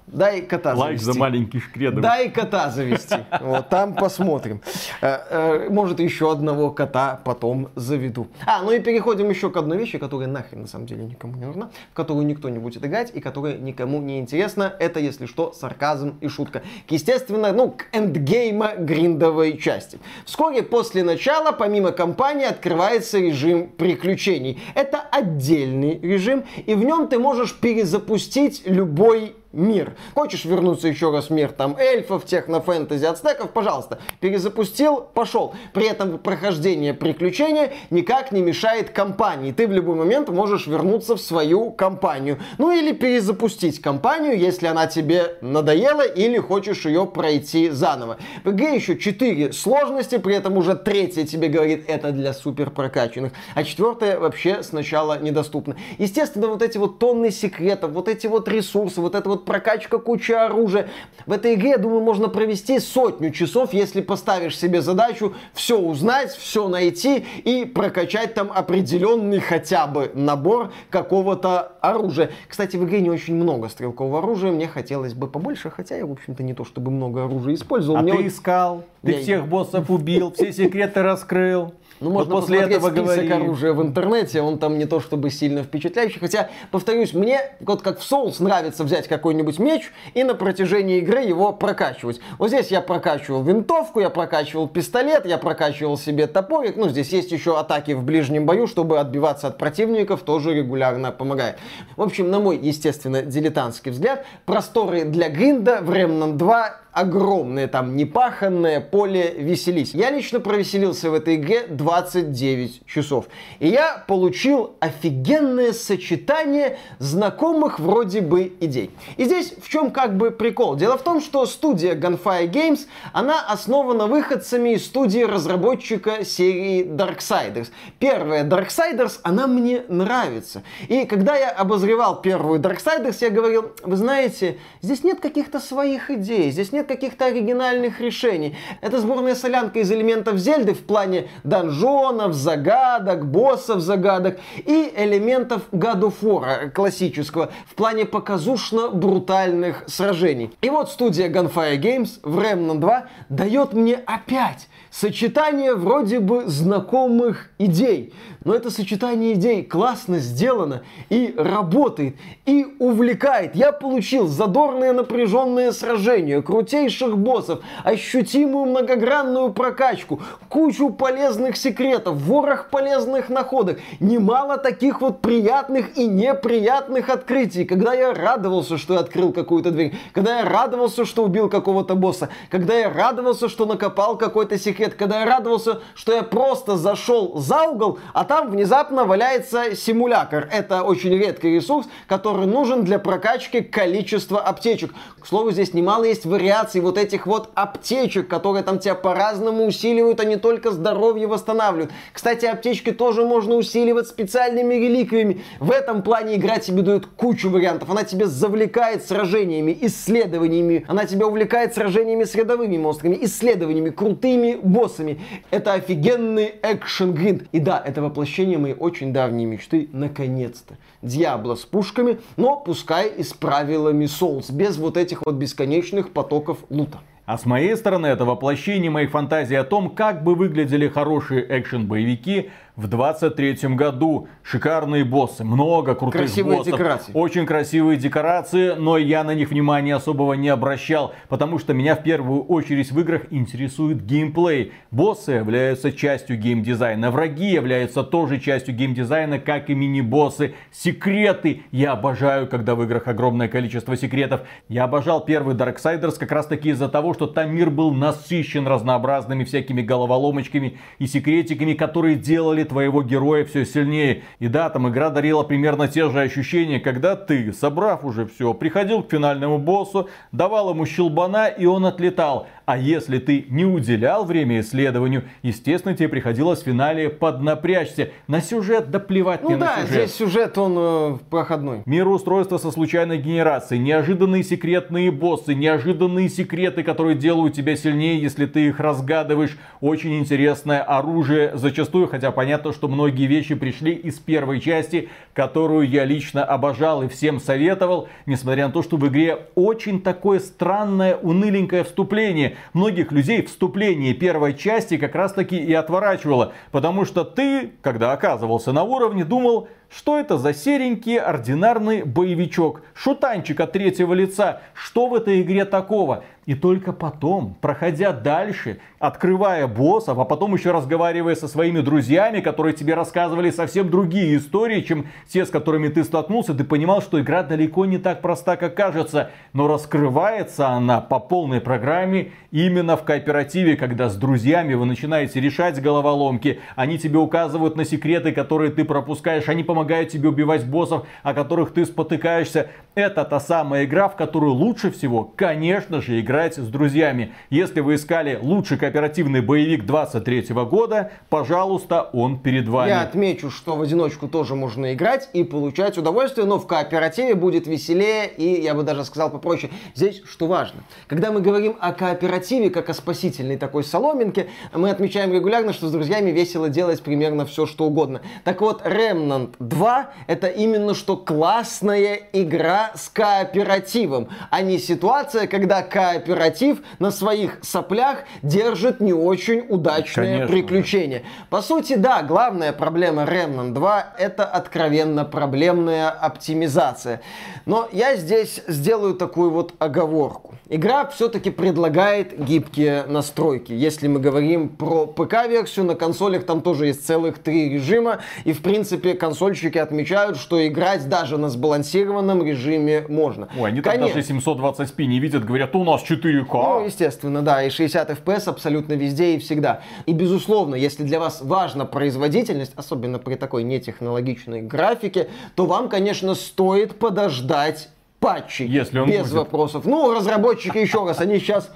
Дай 0.08 0.42
кота 0.42 0.74
Лайк 0.74 1.00
завести. 1.00 1.14
за 1.14 1.20
маленький 1.20 1.60
шкредов. 1.60 2.02
Дай 2.02 2.30
кота 2.30 2.70
завести. 2.70 3.16
Вот 3.42 3.70
там 3.70 3.96
посмотрим. 3.96 4.62
Э, 5.02 5.18
э, 5.30 5.70
может, 5.70 6.00
еще 6.00 6.32
одного 6.32 6.70
кота 6.72 7.20
потом 7.24 7.70
заведу. 7.76 8.28
А, 8.46 8.62
ну 8.62 8.72
и 8.72 8.80
переходим 8.80 9.30
еще 9.30 9.50
к 9.50 9.58
одной 9.58 9.78
вещи, 9.78 9.98
которая 9.98 10.28
нахрен 10.28 10.62
на 10.62 10.68
самом 10.68 10.86
деле 10.86 11.04
никому 11.04 11.36
не 11.38 11.46
нужна, 11.46 11.70
в 11.92 11.96
которую 11.96 12.26
никто 12.26 12.50
не 12.50 12.60
будет 12.60 12.86
играть 12.86 13.12
и 13.14 13.20
которая 13.20 13.58
никому 13.58 14.00
не 14.00 14.20
интересна. 14.20 14.74
Это, 14.80 15.00
если 15.00 15.26
что, 15.26 15.52
сарказм 15.54 16.16
и 16.22 16.28
шутка. 16.28 16.62
Естественно, 16.90 17.52
ну, 17.52 17.72
к 17.72 17.88
эндгейма 17.92 18.76
гриндовой 18.78 19.58
части. 19.58 20.00
Вскоре 20.26 20.62
после 20.62 21.04
начала, 21.04 21.52
помимо 21.52 21.92
кампании, 21.92 22.46
открывается 22.46 23.18
режим 23.20 23.70
приключений. 23.70 24.62
Это 24.76 25.02
отдельный 25.12 26.00
режим, 26.00 26.44
и 26.66 26.76
в 26.76 26.84
нем 26.84 27.08
ты 27.08 27.18
можешь 27.18 27.56
перезапустить 27.56 28.64
любой 28.66 29.36
мир. 29.56 29.96
Хочешь 30.14 30.46
вернуться 30.46 30.88
еще 30.88 31.12
раз 31.12 31.28
в 31.28 31.30
мир 31.32 31.52
там 31.52 31.76
эльфов, 31.78 32.26
технофэнтези, 32.26 33.06
ацтеков, 33.06 33.52
пожалуйста. 33.52 34.00
Перезапустил, 34.20 35.02
пошел. 35.14 35.56
При 35.74 35.88
этом 35.88 36.20
прохождение 36.20 36.94
приключения 36.94 37.72
никак 37.90 38.32
не 38.32 38.42
мешает 38.42 38.90
компании. 38.90 39.52
Ты 39.52 39.68
в 39.68 39.72
любой 39.72 39.96
момент 39.96 40.30
можешь 40.30 40.68
вернуться 40.68 41.16
в 41.16 41.22
свою 41.22 41.72
компанию. 41.72 42.40
Ну 42.58 42.72
или 42.72 42.92
перезапустить 42.92 43.82
компанию, 43.82 44.38
если 44.38 44.68
она 44.68 44.88
тебе 44.88 45.38
надоела 45.42 46.06
или 46.06 46.38
хочешь 46.38 46.86
ее 46.86 47.06
пройти 47.06 47.70
заново. 47.70 48.18
В 48.44 48.52
игре 48.52 48.76
еще 48.76 48.98
4 48.98 49.54
сложности, 49.54 50.18
при 50.18 50.36
этом 50.36 50.58
уже 50.58 50.76
третья 50.76 51.26
тебе 51.26 51.48
говорит, 51.48 51.86
это 51.88 52.12
для 52.12 52.34
супер 52.34 52.70
прокачанных. 52.70 53.32
А 53.54 53.64
четвертая 53.64 54.20
вообще 54.20 54.64
сначала 54.64 55.20
недоступна. 55.20 55.76
Естественно, 55.98 56.48
вот 56.48 56.62
эти 56.62 56.78
вот 56.78 57.00
тонны 57.00 57.32
секретов, 57.32 57.92
вот 57.92 58.08
эти 58.08 58.28
вот 58.28 58.48
ресурсы, 58.48 59.02
вот 59.02 59.16
это 59.16 59.30
вот 59.30 59.45
прокачка 59.46 59.98
кучи 59.98 60.32
оружия. 60.32 60.90
В 61.26 61.32
этой 61.32 61.54
игре, 61.56 61.72
я 61.72 61.78
думаю, 61.78 62.02
можно 62.02 62.28
провести 62.28 62.80
сотню 62.80 63.32
часов, 63.32 63.74
если 63.74 64.02
поставишь 64.02 64.58
себе 64.58 64.82
задачу 64.82 65.34
все 65.54 65.80
узнать, 65.80 66.32
все 66.32 66.68
найти 66.68 67.26
и 67.44 67.66
прокачать 67.66 68.34
там 68.34 68.52
определенный 68.54 69.40
хотя 69.40 69.88
бы 69.88 70.12
набор 70.14 70.72
какого-то 70.90 71.74
оружия. 71.82 72.32
Кстати, 72.48 72.76
в 72.78 72.84
игре 72.84 73.02
не 73.02 73.10
очень 73.10 73.36
много 73.36 73.70
стрелкового 73.70 74.20
оружия, 74.20 74.52
мне 74.52 74.68
хотелось 74.68 75.14
бы 75.14 75.28
побольше, 75.28 75.70
хотя 75.70 75.96
я, 75.96 76.06
в 76.06 76.12
общем-то, 76.12 76.44
не 76.44 76.54
то 76.54 76.66
чтобы 76.66 76.92
много 76.92 77.26
оружия 77.26 77.56
использовал. 77.56 78.00
А 78.00 78.02
мне 78.02 78.12
ты 78.12 78.18
вот... 78.18 78.28
искал, 78.28 78.84
ты 79.02 79.12
я... 79.14 79.22
всех 79.22 79.48
боссов 79.48 79.90
убил, 79.90 80.32
все 80.34 80.52
секреты 80.52 81.02
раскрыл. 81.02 81.74
Ну, 82.02 82.10
можно 82.10 82.36
вот 82.36 82.42
после 82.42 82.60
этого 82.60 82.90
список 82.90 83.06
говори. 83.06 83.30
оружия 83.32 83.74
в 83.74 83.82
интернете, 83.82 84.42
он 84.42 84.60
там 84.60 84.78
не 84.78 84.86
то 84.86 85.00
чтобы 85.00 85.30
сильно 85.30 85.64
впечатляющий. 85.64 86.20
Хотя, 86.20 86.50
повторюсь, 86.72 87.14
мне, 87.14 87.40
вот 87.62 87.82
как 87.82 88.00
в 88.00 88.12
Souls, 88.12 88.44
нравится 88.44 88.84
взять 88.84 89.08
какой-нибудь 89.08 89.60
меч 89.60 89.92
и 90.14 90.24
на 90.24 90.36
протяжении 90.36 90.98
игры 90.98 91.22
его 91.22 91.54
прокачивать. 91.54 92.20
Вот 92.38 92.50
здесь 92.50 92.68
я 92.68 92.82
прокачивал 92.82 93.44
винтовку, 93.44 94.00
я 94.02 94.10
прокачивал 94.10 94.68
пистолет, 94.68 95.26
я 95.26 95.38
прокачивал 95.38 95.98
себе 95.98 96.28
топорик. 96.28 96.76
Ну, 96.76 96.90
здесь 96.90 97.10
есть 97.10 97.32
еще 97.32 97.58
атаки 97.58 97.94
в 97.94 98.04
ближнем 98.04 98.46
бою, 98.46 98.68
чтобы 98.68 99.00
отбиваться 99.00 99.48
от 99.48 99.58
противников, 99.58 100.24
тоже 100.24 100.54
регулярно 100.54 101.12
помогает. 101.12 101.58
В 101.96 102.02
общем, 102.02 102.30
на 102.30 102.40
мой, 102.40 102.58
естественно, 102.58 103.22
дилетантский 103.22 103.92
взгляд, 103.92 104.26
просторы 104.46 105.06
для 105.06 105.30
гринда 105.30 105.80
в 105.82 105.90
Remnant 105.92 106.34
2 106.34 106.85
огромное 106.96 107.68
там 107.68 107.98
непаханное 107.98 108.80
поле 108.80 109.36
веселись. 109.38 109.94
Я 109.94 110.12
лично 110.12 110.40
провеселился 110.40 111.12
в 111.12 111.14
этой 111.14 111.36
игре 111.36 111.66
29 111.68 112.86
часов. 112.88 113.26
И 113.60 113.68
я 113.68 114.02
получил 114.08 114.76
офигенное 114.80 115.74
сочетание 115.74 116.78
знакомых 117.00 117.80
вроде 117.82 118.22
бы 118.22 118.54
идей. 118.62 118.92
И 119.18 119.26
здесь 119.26 119.54
в 119.62 119.68
чем 119.68 119.92
как 119.92 120.16
бы 120.16 120.32
прикол? 120.32 120.78
Дело 120.78 120.98
в 120.98 121.04
том, 121.04 121.20
что 121.20 121.46
студия 121.46 121.96
Gunfire 121.96 122.50
Games, 122.50 122.88
она 123.12 123.46
основана 123.46 124.08
выходцами 124.08 124.76
из 124.76 124.86
студии 124.86 125.20
разработчика 125.20 126.24
серии 126.24 126.86
Darksiders. 126.86 127.72
Первая 128.00 128.46
Darksiders, 128.46 129.20
она 129.24 129.48
мне 129.48 129.84
нравится. 129.90 130.64
И 130.88 131.04
когда 131.06 131.36
я 131.36 131.50
обозревал 131.50 132.22
первую 132.22 132.62
Darksiders, 132.62 133.18
я 133.20 133.30
говорил, 133.32 133.74
вы 133.84 133.98
знаете, 133.98 134.60
здесь 134.82 135.04
нет 135.04 135.20
каких-то 135.20 135.60
своих 135.60 136.10
идей, 136.10 136.52
здесь 136.52 136.72
нет 136.72 136.85
каких-то 136.86 137.26
оригинальных 137.26 138.00
решений. 138.00 138.56
Это 138.82 139.00
сборная 139.00 139.36
солянка 139.36 139.80
из 139.80 139.92
элементов 139.92 140.38
Зельды 140.38 140.74
в 140.74 140.86
плане 140.86 141.28
донжонов, 141.44 142.34
загадок, 142.34 143.26
боссов 143.26 143.82
загадок 143.82 144.40
и 144.58 144.94
элементов 144.96 145.64
War 145.72 146.70
классического 146.70 147.52
в 147.68 147.76
плане 147.76 148.06
показушно-брутальных 148.06 149.84
сражений. 149.88 150.52
И 150.62 150.70
вот 150.70 150.90
студия 150.90 151.30
Gunfire 151.30 151.78
Games 151.80 152.20
в 152.24 152.40
Remnant 152.40 152.80
2 152.80 153.06
дает 153.30 153.74
мне 153.74 153.96
опять 153.96 154.68
сочетание 154.92 155.76
вроде 155.76 156.20
бы 156.20 156.46
знакомых 156.48 157.50
идей. 157.58 158.14
Но 158.46 158.54
это 158.54 158.70
сочетание 158.70 159.34
идей 159.34 159.64
классно 159.64 160.20
сделано 160.20 160.84
и 161.10 161.34
работает, 161.36 162.16
и 162.46 162.76
увлекает. 162.78 163.56
Я 163.56 163.72
получил 163.72 164.28
задорное 164.28 164.94
напряженное 164.94 165.72
сражение, 165.72 166.44
крутейших 166.44 167.18
боссов, 167.18 167.62
ощутимую 167.84 168.66
многогранную 168.66 169.52
прокачку, 169.52 170.22
кучу 170.48 170.92
полезных 170.92 171.58
секретов, 171.58 172.18
ворох 172.18 172.70
полезных 172.70 173.30
находок, 173.30 173.80
немало 174.00 174.58
таких 174.58 175.02
вот 175.02 175.22
приятных 175.22 175.98
и 175.98 176.06
неприятных 176.06 177.10
открытий, 177.10 177.66
когда 177.66 177.96
я 177.96 178.14
радовался, 178.14 178.78
что 178.78 178.94
я 178.94 179.00
открыл 179.00 179.34
какую-то 179.34 179.72
дверь, 179.72 179.96
когда 180.14 180.42
я 180.42 180.46
радовался, 180.46 181.06
что 181.06 181.24
убил 181.24 181.50
какого-то 181.50 181.96
босса, 181.96 182.30
когда 182.52 182.76
я 182.76 182.92
радовался, 182.92 183.50
что 183.50 183.66
накопал 183.66 184.20
какой-то 184.20 184.60
секрет, 184.60 184.94
когда 184.94 185.22
я 185.22 185.26
радовался, 185.26 185.82
что 185.96 186.14
я 186.14 186.22
просто 186.22 186.78
зашел 186.78 187.40
за 187.40 187.64
угол, 187.64 187.98
а 188.14 188.24
там 188.24 188.35
там 188.36 188.50
внезапно 188.50 189.06
валяется 189.06 189.78
симулятор. 189.78 190.50
Это 190.52 190.84
очень 190.84 191.18
редкий 191.18 191.56
ресурс, 191.56 191.88
который 192.06 192.46
нужен 192.46 192.84
для 192.84 193.00
прокачки 193.00 193.62
количества 193.62 194.42
аптечек. 194.42 194.94
К 195.22 195.26
слову, 195.26 195.52
здесь 195.52 195.74
немало 195.74 196.04
есть 196.04 196.26
вариаций 196.26 196.82
вот 196.82 196.98
этих 196.98 197.28
вот 197.28 197.50
аптечек, 197.56 198.28
которые 198.28 198.64
там 198.64 198.80
тебя 198.80 198.94
по-разному 198.96 199.66
усиливают, 199.66 200.20
а 200.20 200.26
не 200.26 200.36
только 200.36 200.72
здоровье 200.72 201.28
восстанавливают. 201.28 201.94
Кстати, 202.12 202.46
аптечки 202.46 202.92
тоже 202.92 203.24
можно 203.24 203.56
усиливать 203.56 204.10
специальными 204.10 204.74
реликвиями. 204.74 205.42
В 205.62 205.72
этом 205.72 206.04
плане 206.04 206.36
игра 206.36 206.60
тебе 206.60 206.82
дает 206.82 207.06
кучу 207.06 207.50
вариантов. 207.50 207.90
Она 207.90 208.04
тебя 208.04 208.28
завлекает 208.28 209.06
сражениями, 209.06 209.78
исследованиями. 209.80 210.84
Она 210.90 211.06
тебя 211.06 211.26
увлекает 211.26 211.74
сражениями 211.74 212.26
с 212.26 212.36
рядовыми 212.36 212.76
монстрами, 212.78 213.18
исследованиями, 213.22 213.92
крутыми 213.92 214.60
боссами. 214.62 215.22
Это 215.52 215.72
офигенный 215.72 216.56
экшен 216.62 217.14
гринд. 217.14 217.44
И 217.54 217.60
да, 217.60 217.82
это 217.84 218.02
воплощение 218.02 218.25
воплощение 218.26 218.58
моей 218.58 218.74
очень 218.74 219.14
давней 219.14 219.46
мечты, 219.46 219.88
наконец-то. 219.94 220.78
Диабло 221.04 221.54
с 221.54 221.64
пушками, 221.64 222.18
но 222.38 222.58
пускай 222.58 223.08
и 223.08 223.22
с 223.22 223.34
правилами 223.34 224.06
Souls, 224.06 224.52
без 224.52 224.78
вот 224.78 224.98
этих 224.98 225.22
вот 225.24 225.36
бесконечных 225.36 226.10
потоков 226.10 226.58
лута. 226.72 227.02
А 227.28 227.38
с 227.38 227.46
моей 227.46 227.76
стороны 227.76 228.08
это 228.08 228.26
воплощение 228.26 228.90
моих 228.90 229.12
фантазий 229.12 229.56
о 229.56 229.64
том, 229.64 229.92
как 229.92 230.24
бы 230.24 230.34
выглядели 230.34 230.88
хорошие 230.88 231.46
экшен-боевики 231.48 232.50
в 232.76 232.88
23 232.88 233.76
году. 233.76 234.28
Шикарные 234.44 235.04
боссы, 235.04 235.44
много 235.44 235.96
крутых 235.96 236.22
Красивые 236.22 236.58
боссов. 236.58 236.74
декорации. 236.74 237.12
Очень 237.14 237.46
красивые 237.46 237.98
декорации, 237.98 238.74
но 238.76 238.98
я 238.98 239.24
на 239.24 239.34
них 239.34 239.50
внимания 239.50 239.96
особого 239.96 240.34
не 240.34 240.50
обращал, 240.50 241.14
потому 241.30 241.58
что 241.58 241.74
меня 241.74 241.96
в 241.96 242.04
первую 242.04 242.44
очередь 242.44 242.92
в 242.92 243.00
играх 243.00 243.24
интересует 243.32 244.06
геймплей. 244.06 244.74
Боссы 244.92 245.32
являются 245.32 245.92
частью 245.92 246.38
геймдизайна, 246.38 247.12
враги 247.12 247.52
являются 247.52 248.04
тоже 248.04 248.40
частью 248.40 248.76
геймдизайна, 248.76 249.40
как 249.40 249.70
и 249.70 249.74
мини-боссы. 249.76 250.54
Секреты! 250.72 251.64
Я 251.72 251.94
обожаю, 251.94 252.48
когда 252.48 252.76
в 252.76 252.84
играх 252.84 253.08
огромное 253.08 253.48
количество 253.48 253.96
секретов. 253.96 254.42
Я 254.68 254.84
обожал 254.84 255.24
первый 255.24 255.56
Darksiders 255.56 256.18
как 256.20 256.32
раз 256.32 256.48
таки 256.48 256.70
из-за 256.70 256.90
того, 256.90 257.14
что 257.14 257.28
там 257.28 257.56
мир 257.56 257.70
был 257.70 257.94
насыщен 257.94 258.68
разнообразными 258.68 259.44
всякими 259.44 259.82
головоломочками 259.82 260.78
и 261.00 261.08
секретиками, 261.08 261.74
которые 261.74 262.16
делали 262.16 262.65
твоего 262.66 263.02
героя 263.02 263.46
все 263.46 263.66
сильнее. 263.66 264.24
И 264.40 264.48
да, 264.48 264.70
там 264.70 264.90
игра 264.90 265.10
дарила 265.10 265.44
примерно 265.44 265.88
те 265.88 266.10
же 266.10 266.20
ощущения, 266.20 266.80
когда 266.80 267.16
ты, 267.16 267.54
собрав 267.54 268.04
уже 268.04 268.26
все, 268.26 268.54
приходил 268.54 269.04
к 269.04 269.12
финальному 269.12 269.58
боссу, 269.58 270.10
давал 270.32 270.72
ему 270.72 270.86
щелбана 270.86 271.48
и 271.48 271.66
он 271.66 271.86
отлетал. 271.86 272.48
А 272.66 272.78
если 272.78 273.20
ты 273.20 273.46
не 273.50 273.64
уделял 273.64 274.26
время 274.26 274.60
исследованию, 274.62 275.24
естественно, 275.44 275.96
тебе 275.96 276.10
приходилось 276.10 276.62
в 276.62 276.66
финале 276.66 277.10
поднапрячься. 277.10 278.10
На 278.28 278.42
сюжет 278.42 278.90
да 278.90 279.00
плевать 279.00 279.44
Ну 279.44 279.52
на 279.52 279.58
да, 279.58 279.76
сюжет. 279.82 279.90
здесь 279.90 280.16
сюжет, 280.16 280.58
он 280.58 280.76
э, 280.78 281.18
проходной. 281.30 281.84
Мироустройство 281.86 282.58
со 282.58 282.72
случайной 282.72 283.20
генерацией, 283.20 283.80
неожиданные 283.82 284.44
секретные 284.44 285.12
боссы, 285.12 285.54
неожиданные 285.54 286.28
секреты, 286.28 286.82
которые 286.82 287.16
делают 287.16 287.54
тебя 287.54 287.76
сильнее, 287.76 288.20
если 288.20 288.48
ты 288.48 288.68
их 288.68 288.80
разгадываешь. 288.80 289.58
Очень 289.80 290.18
интересное 290.18 290.82
оружие 290.82 291.52
зачастую, 291.56 292.08
хотя 292.08 292.32
понятно, 292.32 292.74
что 292.74 292.88
многие 292.88 293.28
вещи 293.28 293.54
пришли 293.54 293.92
из 293.94 294.16
первой 294.18 294.60
части, 294.60 295.10
которую 295.34 295.88
я 295.88 296.04
лично 296.04 296.44
обожал 296.44 297.04
и 297.04 297.08
всем 297.08 297.40
советовал, 297.40 298.08
несмотря 298.26 298.66
на 298.68 298.74
то, 298.74 298.82
что 298.82 298.98
в 298.98 299.08
игре 299.08 299.38
очень 299.54 300.02
такое 300.02 300.40
странное, 300.40 301.16
уныленькое 301.16 301.84
вступление. 301.84 302.55
Многих 302.74 303.12
людей 303.12 303.44
вступление 303.46 304.14
первой 304.14 304.54
части 304.54 304.98
как 304.98 305.16
раз 305.16 305.34
таки 305.34 305.58
и 305.58 305.74
отворачивало, 305.74 306.54
потому 306.72 307.06
что 307.06 307.24
ты, 307.24 307.74
когда 307.82 308.12
оказывался 308.12 308.72
на 308.72 308.84
уровне, 308.84 309.24
думал, 309.24 309.68
что 309.90 310.20
это 310.20 310.38
за 310.38 310.54
серенький 310.54 311.18
ординарный 311.18 312.04
боевичок? 312.04 312.82
Шутанчик 312.94 313.60
от 313.60 313.72
третьего 313.72 314.14
лица. 314.14 314.62
Что 314.74 315.08
в 315.08 315.16
этой 315.16 315.42
игре 315.42 315.66
такого? 315.66 316.24
И 316.46 316.54
только 316.54 316.94
потом, 316.94 317.56
проходя 317.60 318.12
дальше, 318.12 318.78
открывая 319.00 319.66
боссов, 319.66 320.20
а 320.20 320.26
потом 320.26 320.54
еще 320.54 320.72
разговаривая 320.72 321.34
со 321.34 321.48
своими 321.48 321.80
друзьями, 321.80 322.40
которые 322.40 322.76
тебе 322.76 322.94
рассказывали 322.94 323.50
совсем 323.50 323.90
другие 323.90 324.38
истории, 324.38 324.82
чем 324.82 325.08
те, 325.28 325.46
с 325.46 325.50
которыми 325.50 325.88
ты 325.88 326.04
столкнулся, 326.04 326.54
ты 326.54 326.64
понимал, 326.64 327.02
что 327.02 327.20
игра 327.20 327.42
далеко 327.42 327.86
не 327.86 327.98
так 327.98 328.22
проста, 328.22 328.58
как 328.58 328.76
кажется. 328.76 329.32
Но 329.54 329.68
раскрывается 329.68 330.68
она 330.68 331.02
по 331.02 331.20
полной 331.20 331.62
программе 331.62 332.32
именно 332.52 332.96
в 332.96 333.04
кооперативе, 333.04 333.76
когда 333.76 334.10
с 334.10 334.16
друзьями 334.16 334.76
вы 334.76 334.86
начинаете 334.86 335.42
решать 335.42 335.82
головоломки, 335.82 336.60
они 336.76 337.00
тебе 337.00 337.18
указывают 337.18 337.76
на 337.76 337.86
секреты, 337.86 338.32
которые 338.32 338.72
ты 338.72 338.86
пропускаешь, 338.86 339.50
они 339.50 339.64
помогают 339.64 339.75
тебе 340.12 340.30
убивать 340.30 340.66
боссов, 340.66 341.06
о 341.24 341.34
которых 341.34 341.74
ты 341.74 341.86
спотыкаешься. 341.86 342.70
Это 342.96 343.26
та 343.26 343.42
самая 343.42 343.84
игра, 343.84 344.08
в 344.08 344.16
которую 344.16 344.54
лучше 344.54 344.90
всего, 344.90 345.30
конечно 345.36 346.02
же, 346.02 346.22
играть 346.22 346.56
с 346.56 346.66
друзьями. 346.66 347.34
Если 347.50 347.82
вы 347.82 347.96
искали 347.96 348.40
лучший 348.42 348.78
кооперативный 348.78 349.42
боевик 349.42 349.86
23 349.86 350.54
года, 350.64 351.12
пожалуйста, 351.30 352.10
он 352.14 352.40
перед 352.40 352.70
вами. 352.70 352.88
Я 352.88 353.02
отмечу, 353.02 353.52
что 353.52 353.76
в 353.76 353.82
одиночку 353.82 354.30
тоже 354.30 354.56
можно 354.56 354.94
играть 354.94 355.28
и 355.34 355.44
получать 355.44 355.98
удовольствие, 355.98 356.48
но 356.48 356.58
в 356.58 356.68
кооперативе 356.68 357.36
будет 357.36 357.68
веселее 357.68 358.30
и, 358.30 358.62
я 358.62 358.74
бы 358.74 358.84
даже 358.84 359.04
сказал 359.04 359.30
попроще, 359.30 359.74
здесь 359.94 360.24
что 360.24 360.48
важно. 360.48 360.80
Когда 361.08 361.34
мы 361.34 361.42
говорим 361.42 361.76
о 361.82 361.92
кооперативе, 361.92 362.70
как 362.70 362.90
о 362.90 362.94
спасительной 362.94 363.58
такой 363.58 363.84
соломинке, 363.84 364.48
мы 364.74 364.90
отмечаем 364.90 365.34
регулярно, 365.34 365.74
что 365.74 365.90
с 365.90 365.92
друзьями 365.92 366.32
весело 366.32 366.70
делать 366.70 367.02
примерно 367.02 367.46
все, 367.46 367.66
что 367.66 367.88
угодно. 367.88 368.22
Так 368.46 368.62
вот, 368.62 368.86
Remnant 368.86 369.56
2 369.60 370.12
это 370.28 370.48
именно 370.48 370.94
что 370.94 371.18
классная 371.18 372.22
игра 372.32 372.85
с 372.94 373.10
кооперативом, 373.10 374.30
а 374.50 374.62
не 374.62 374.78
ситуация, 374.78 375.48
когда 375.48 375.82
кооператив 375.82 376.80
на 377.00 377.12
своих 377.12 377.60
соплях 377.64 378.20
держит 378.42 379.00
не 379.00 379.14
очень 379.14 379.66
удачное 379.70 380.26
Конечно. 380.26 380.48
приключение. 380.48 381.24
По 381.50 381.62
сути, 381.62 381.96
да, 381.96 382.22
главная 382.24 382.74
проблема 382.74 383.24
Remnant 383.24 383.74
2 383.74 384.16
это 384.20 384.46
откровенно 384.46 385.26
проблемная 385.26 386.10
оптимизация. 386.10 387.22
Но 387.66 387.90
я 387.92 388.16
здесь 388.16 388.62
сделаю 388.68 389.16
такую 389.16 389.52
вот 389.52 389.74
оговорку. 389.80 390.56
Игра 390.68 391.06
все-таки 391.08 391.52
предлагает 391.52 392.44
гибкие 392.44 393.04
настройки. 393.04 393.72
Если 393.72 394.08
мы 394.08 394.20
говорим 394.20 394.70
про 394.70 395.06
ПК-версию, 395.06 395.86
на 395.86 395.94
консолях 395.94 396.44
там 396.44 396.62
тоже 396.62 396.88
есть 396.88 397.06
целых 397.06 397.38
три 397.38 397.70
режима. 397.70 398.22
И, 398.46 398.54
в 398.54 398.64
принципе, 398.64 399.14
консольщики 399.14 399.78
отмечают, 399.78 400.38
что 400.38 400.66
играть 400.68 401.08
даже 401.08 401.38
на 401.38 401.50
сбалансированном 401.50 402.44
режиме 402.44 403.06
можно. 403.08 403.48
Ой, 403.60 403.70
они 403.70 403.82
там 403.82 403.94
Конечно. 403.94 404.22
даже 404.22 404.34
720p 404.34 405.06
не 405.06 405.20
видят, 405.20 405.46
говорят, 405.46 405.76
у 405.76 405.84
нас 405.84 406.02
4К. 406.02 406.48
Ну, 406.52 406.86
естественно, 406.86 407.44
да, 407.44 407.62
и 407.62 407.70
60 407.70 408.10
FPS 408.10 408.50
абсолютно 408.50 408.94
везде 408.94 409.36
и 409.36 409.40
всегда. 409.40 409.82
И, 410.08 410.14
безусловно, 410.14 410.74
если 410.74 411.04
для 411.04 411.20
вас 411.20 411.42
важна 411.44 411.86
производительность, 411.86 412.74
особенно 412.76 413.20
при 413.20 413.36
такой 413.36 413.62
нетехнологичной 413.62 414.64
графике, 414.64 415.30
то 415.54 415.68
вам, 415.68 415.90
конечно, 415.90 416.34
стоит 416.34 416.98
подождать 416.98 417.90
патчи. 418.26 418.64
Если 418.64 419.00
он 419.00 419.08
Без 419.10 419.22
будет. 419.24 419.34
вопросов. 419.34 419.86
Ну, 419.86 420.14
разработчики, 420.14 420.78
еще 420.78 421.06
раз, 421.06 421.20
они 421.22 421.40
сейчас 421.40 421.70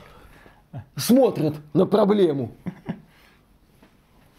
смотрят 0.95 1.55
на 1.73 1.85
проблему. 1.85 2.51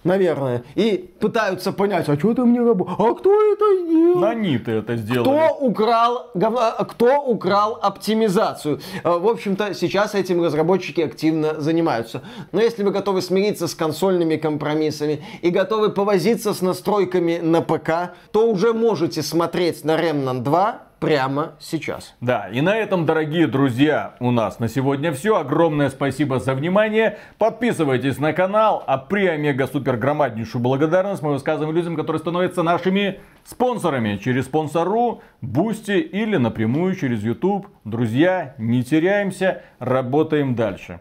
Наверное. 0.02 0.62
И 0.76 1.12
пытаются 1.20 1.72
понять, 1.72 2.08
а 2.08 2.18
что 2.18 2.32
там 2.32 2.54
не 2.54 2.58
работает? 2.60 2.98
А 2.98 3.14
кто 3.14 3.52
это 3.52 3.64
сделал? 3.84 4.24
Они-то 4.24 4.70
это 4.70 4.96
сделали. 4.96 5.20
Кто 5.28 5.56
украл, 5.58 6.30
говно- 6.34 6.84
кто 6.86 7.20
украл 7.22 7.78
оптимизацию? 7.82 8.80
Э, 9.04 9.18
В 9.18 9.28
общем-то, 9.28 9.74
сейчас 9.74 10.14
этим 10.14 10.42
разработчики 10.42 11.02
активно 11.02 11.60
занимаются. 11.60 12.22
Но 12.52 12.62
если 12.62 12.82
вы 12.82 12.92
готовы 12.92 13.20
смириться 13.20 13.68
с 13.68 13.74
консольными 13.74 14.36
компромиссами 14.36 15.22
и 15.42 15.50
готовы 15.50 15.90
повозиться 15.90 16.54
с 16.54 16.62
настройками 16.62 17.38
на 17.42 17.60
ПК, 17.60 18.14
то 18.32 18.50
уже 18.50 18.72
можете 18.72 19.20
смотреть 19.22 19.84
на 19.84 19.96
Remnant 20.00 20.40
2 20.40 20.80
прямо 21.00 21.54
сейчас. 21.58 22.14
Да, 22.20 22.48
и 22.48 22.60
на 22.60 22.76
этом, 22.76 23.06
дорогие 23.06 23.46
друзья, 23.46 24.14
у 24.20 24.30
нас 24.30 24.60
на 24.60 24.68
сегодня 24.68 25.12
все. 25.12 25.36
Огромное 25.36 25.88
спасибо 25.88 26.38
за 26.38 26.54
внимание. 26.54 27.18
Подписывайтесь 27.38 28.18
на 28.18 28.32
канал, 28.32 28.84
а 28.86 28.98
при 28.98 29.26
омега 29.26 29.66
супер 29.66 29.96
громаднейшую 29.96 30.62
благодарность 30.62 31.22
мы 31.22 31.32
высказываем 31.32 31.74
людям, 31.74 31.96
которые 31.96 32.20
становятся 32.20 32.62
нашими 32.62 33.20
спонсорами 33.44 34.18
через 34.18 34.44
Sponsr, 34.44 35.22
Boosty 35.40 35.98
или 35.98 36.36
напрямую 36.36 36.94
через 36.94 37.22
YouTube. 37.22 37.68
Друзья, 37.84 38.54
не 38.58 38.84
теряемся, 38.84 39.62
работаем 39.78 40.54
дальше. 40.54 41.00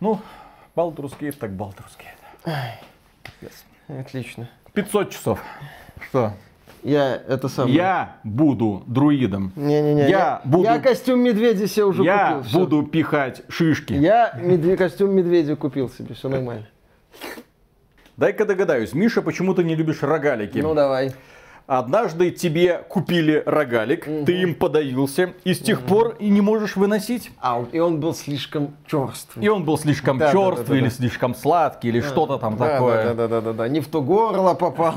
Ну, 0.00 0.20
Gate 0.74 1.32
так 1.32 1.52
Gate. 1.52 1.74
Отлично. 3.88 4.48
500 4.72 5.10
часов. 5.10 5.42
Что? 6.00 6.32
Я 6.82 7.20
это 7.28 7.48
самое. 7.48 7.74
Я 7.74 8.16
буду 8.24 8.82
друидом. 8.86 9.52
Не-не-не. 9.56 10.08
Я 10.08 10.40
буду- 10.44 10.64
я 10.64 10.78
костюм 10.78 11.20
медведя 11.20 11.66
себе 11.66 11.84
уже 11.84 12.02
Я 12.04 12.28
купил. 12.34 12.42
всё. 12.48 12.58
буду 12.60 12.82
пихать 12.84 13.42
шишки. 13.48 13.92
Я 13.94 14.32
медве- 14.42 14.76
костюм 14.76 15.10
медведя 15.12 15.56
купил 15.56 15.88
себе, 15.90 16.14
все 16.14 16.28
нормально. 16.28 16.66
Дай-ка 18.16 18.44
догадаюсь, 18.44 18.94
Миша, 18.94 19.22
почему 19.22 19.54
ты 19.54 19.62
не 19.64 19.76
любишь 19.76 20.02
рогалики? 20.02 20.58
Ну 20.58 20.74
давай. 20.74 21.12
Однажды 21.68 22.30
тебе 22.30 22.82
купили 22.88 23.42
рогалик, 23.44 24.06
ты 24.24 24.40
им 24.40 24.54
подавился, 24.54 25.34
и 25.44 25.52
с 25.52 25.58
тех 25.58 25.82
пор 25.82 26.16
и 26.18 26.30
не 26.30 26.40
можешь 26.40 26.76
выносить. 26.76 27.30
А, 27.42 27.62
и 27.72 27.78
он 27.78 28.00
был 28.00 28.14
слишком 28.14 28.74
черствый. 28.86 29.44
И 29.44 29.48
он 29.50 29.64
был 29.64 29.76
слишком 29.76 30.16
Да, 30.16 30.28
да, 30.28 30.32
черствый, 30.32 30.64
да, 30.64 30.72
да, 30.72 30.78
или 30.78 30.84
да. 30.84 30.90
слишком 30.90 31.34
сладкий, 31.34 31.88
или 31.88 32.00
что-то 32.00 32.38
там 32.38 32.56
Да, 32.56 32.68
такое. 32.70 33.04
Да, 33.04 33.14
да, 33.14 33.28
да, 33.28 33.40
да, 33.42 33.52
да. 33.52 33.68
Не 33.68 33.80
в 33.80 33.88
то 33.88 34.00
горло 34.00 34.54
попал. 34.54 34.94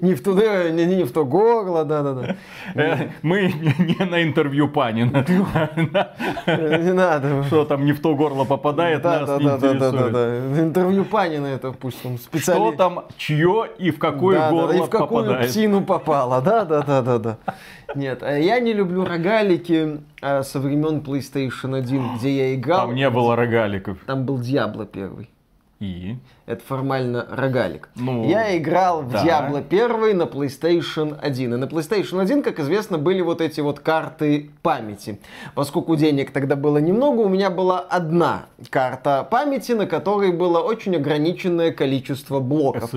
Не 0.00 0.14
в 0.14 0.22
туда, 0.22 0.70
не, 0.70 0.84
не 0.86 1.02
в 1.02 1.10
то 1.10 1.24
горло, 1.24 1.84
да, 1.84 2.02
да, 2.04 2.12
да. 2.14 2.36
Э, 2.76 3.08
Мы 3.22 3.52
не 3.78 4.04
на 4.04 4.22
интервью 4.22 4.68
Панина. 4.68 5.24
Не 6.46 6.92
надо. 6.92 7.42
Что 7.44 7.64
там 7.64 7.84
не 7.84 7.92
в 7.92 8.00
то 8.00 8.14
горло 8.14 8.44
попадает, 8.44 9.02
Да, 9.02 9.18
нас 9.20 9.28
да, 9.30 9.38
не 9.38 9.44
да, 9.46 9.58
да, 9.58 9.58
да, 9.58 9.78
да, 9.78 9.88
интересует. 9.88 10.12
да. 10.12 10.60
Интервью 10.60 11.04
Панина 11.06 11.46
это 11.48 11.72
пусть 11.72 12.06
он 12.06 12.18
Что 12.18 12.24
специально. 12.26 12.72
там, 12.76 13.04
чье 13.16 13.66
и 13.78 13.90
в 13.90 13.98
какое 13.98 14.36
Да, 14.38 14.42
да, 14.42 14.46
да, 14.50 14.52
горло 14.62 14.72
и 14.72 14.80
в 14.80 14.88
какую 14.88 15.08
попадает. 15.24 15.50
Попало, 16.04 16.40
да, 16.42 16.64
да, 16.64 16.82
да, 16.82 17.02
да, 17.02 17.18
да. 17.18 17.38
Нет, 17.94 18.22
э, 18.22 18.42
я 18.42 18.60
не 18.60 18.72
люблю 18.72 19.04
рогалики 19.04 20.00
э, 20.20 20.42
со 20.42 20.60
времен 20.60 21.00
PlayStation 21.00 21.76
1, 21.76 22.16
где 22.18 22.36
я 22.36 22.54
играл. 22.54 22.86
Там 22.86 22.94
не 22.94 23.08
было 23.10 23.36
рогаликов. 23.36 23.98
Там 24.06 24.24
был 24.24 24.38
Диабло 24.38 24.86
первый. 24.86 25.28
И? 25.84 26.16
Это 26.46 26.62
формально 26.64 27.26
рогалик. 27.30 27.88
Ну, 27.94 28.28
Я 28.28 28.56
играл 28.56 29.02
в 29.02 29.12
да. 29.12 29.24
Diablo 29.24 29.58
1 29.58 30.16
на 30.16 30.22
PlayStation 30.22 31.18
1. 31.20 31.54
И 31.54 31.56
на 31.56 31.64
PlayStation 31.64 32.20
1, 32.20 32.42
как 32.42 32.60
известно, 32.60 32.98
были 32.98 33.20
вот 33.22 33.40
эти 33.40 33.60
вот 33.60 33.80
карты 33.80 34.50
памяти. 34.62 35.20
Поскольку 35.54 35.96
денег 35.96 36.32
тогда 36.32 36.56
было 36.56 36.78
немного, 36.78 37.20
у 37.20 37.28
меня 37.28 37.50
была 37.50 37.80
одна 37.80 38.46
карта 38.70 39.26
памяти, 39.30 39.72
на 39.72 39.86
которой 39.86 40.32
было 40.32 40.60
очень 40.60 40.96
ограниченное 40.96 41.70
количество 41.70 42.40
блоков. 42.40 42.92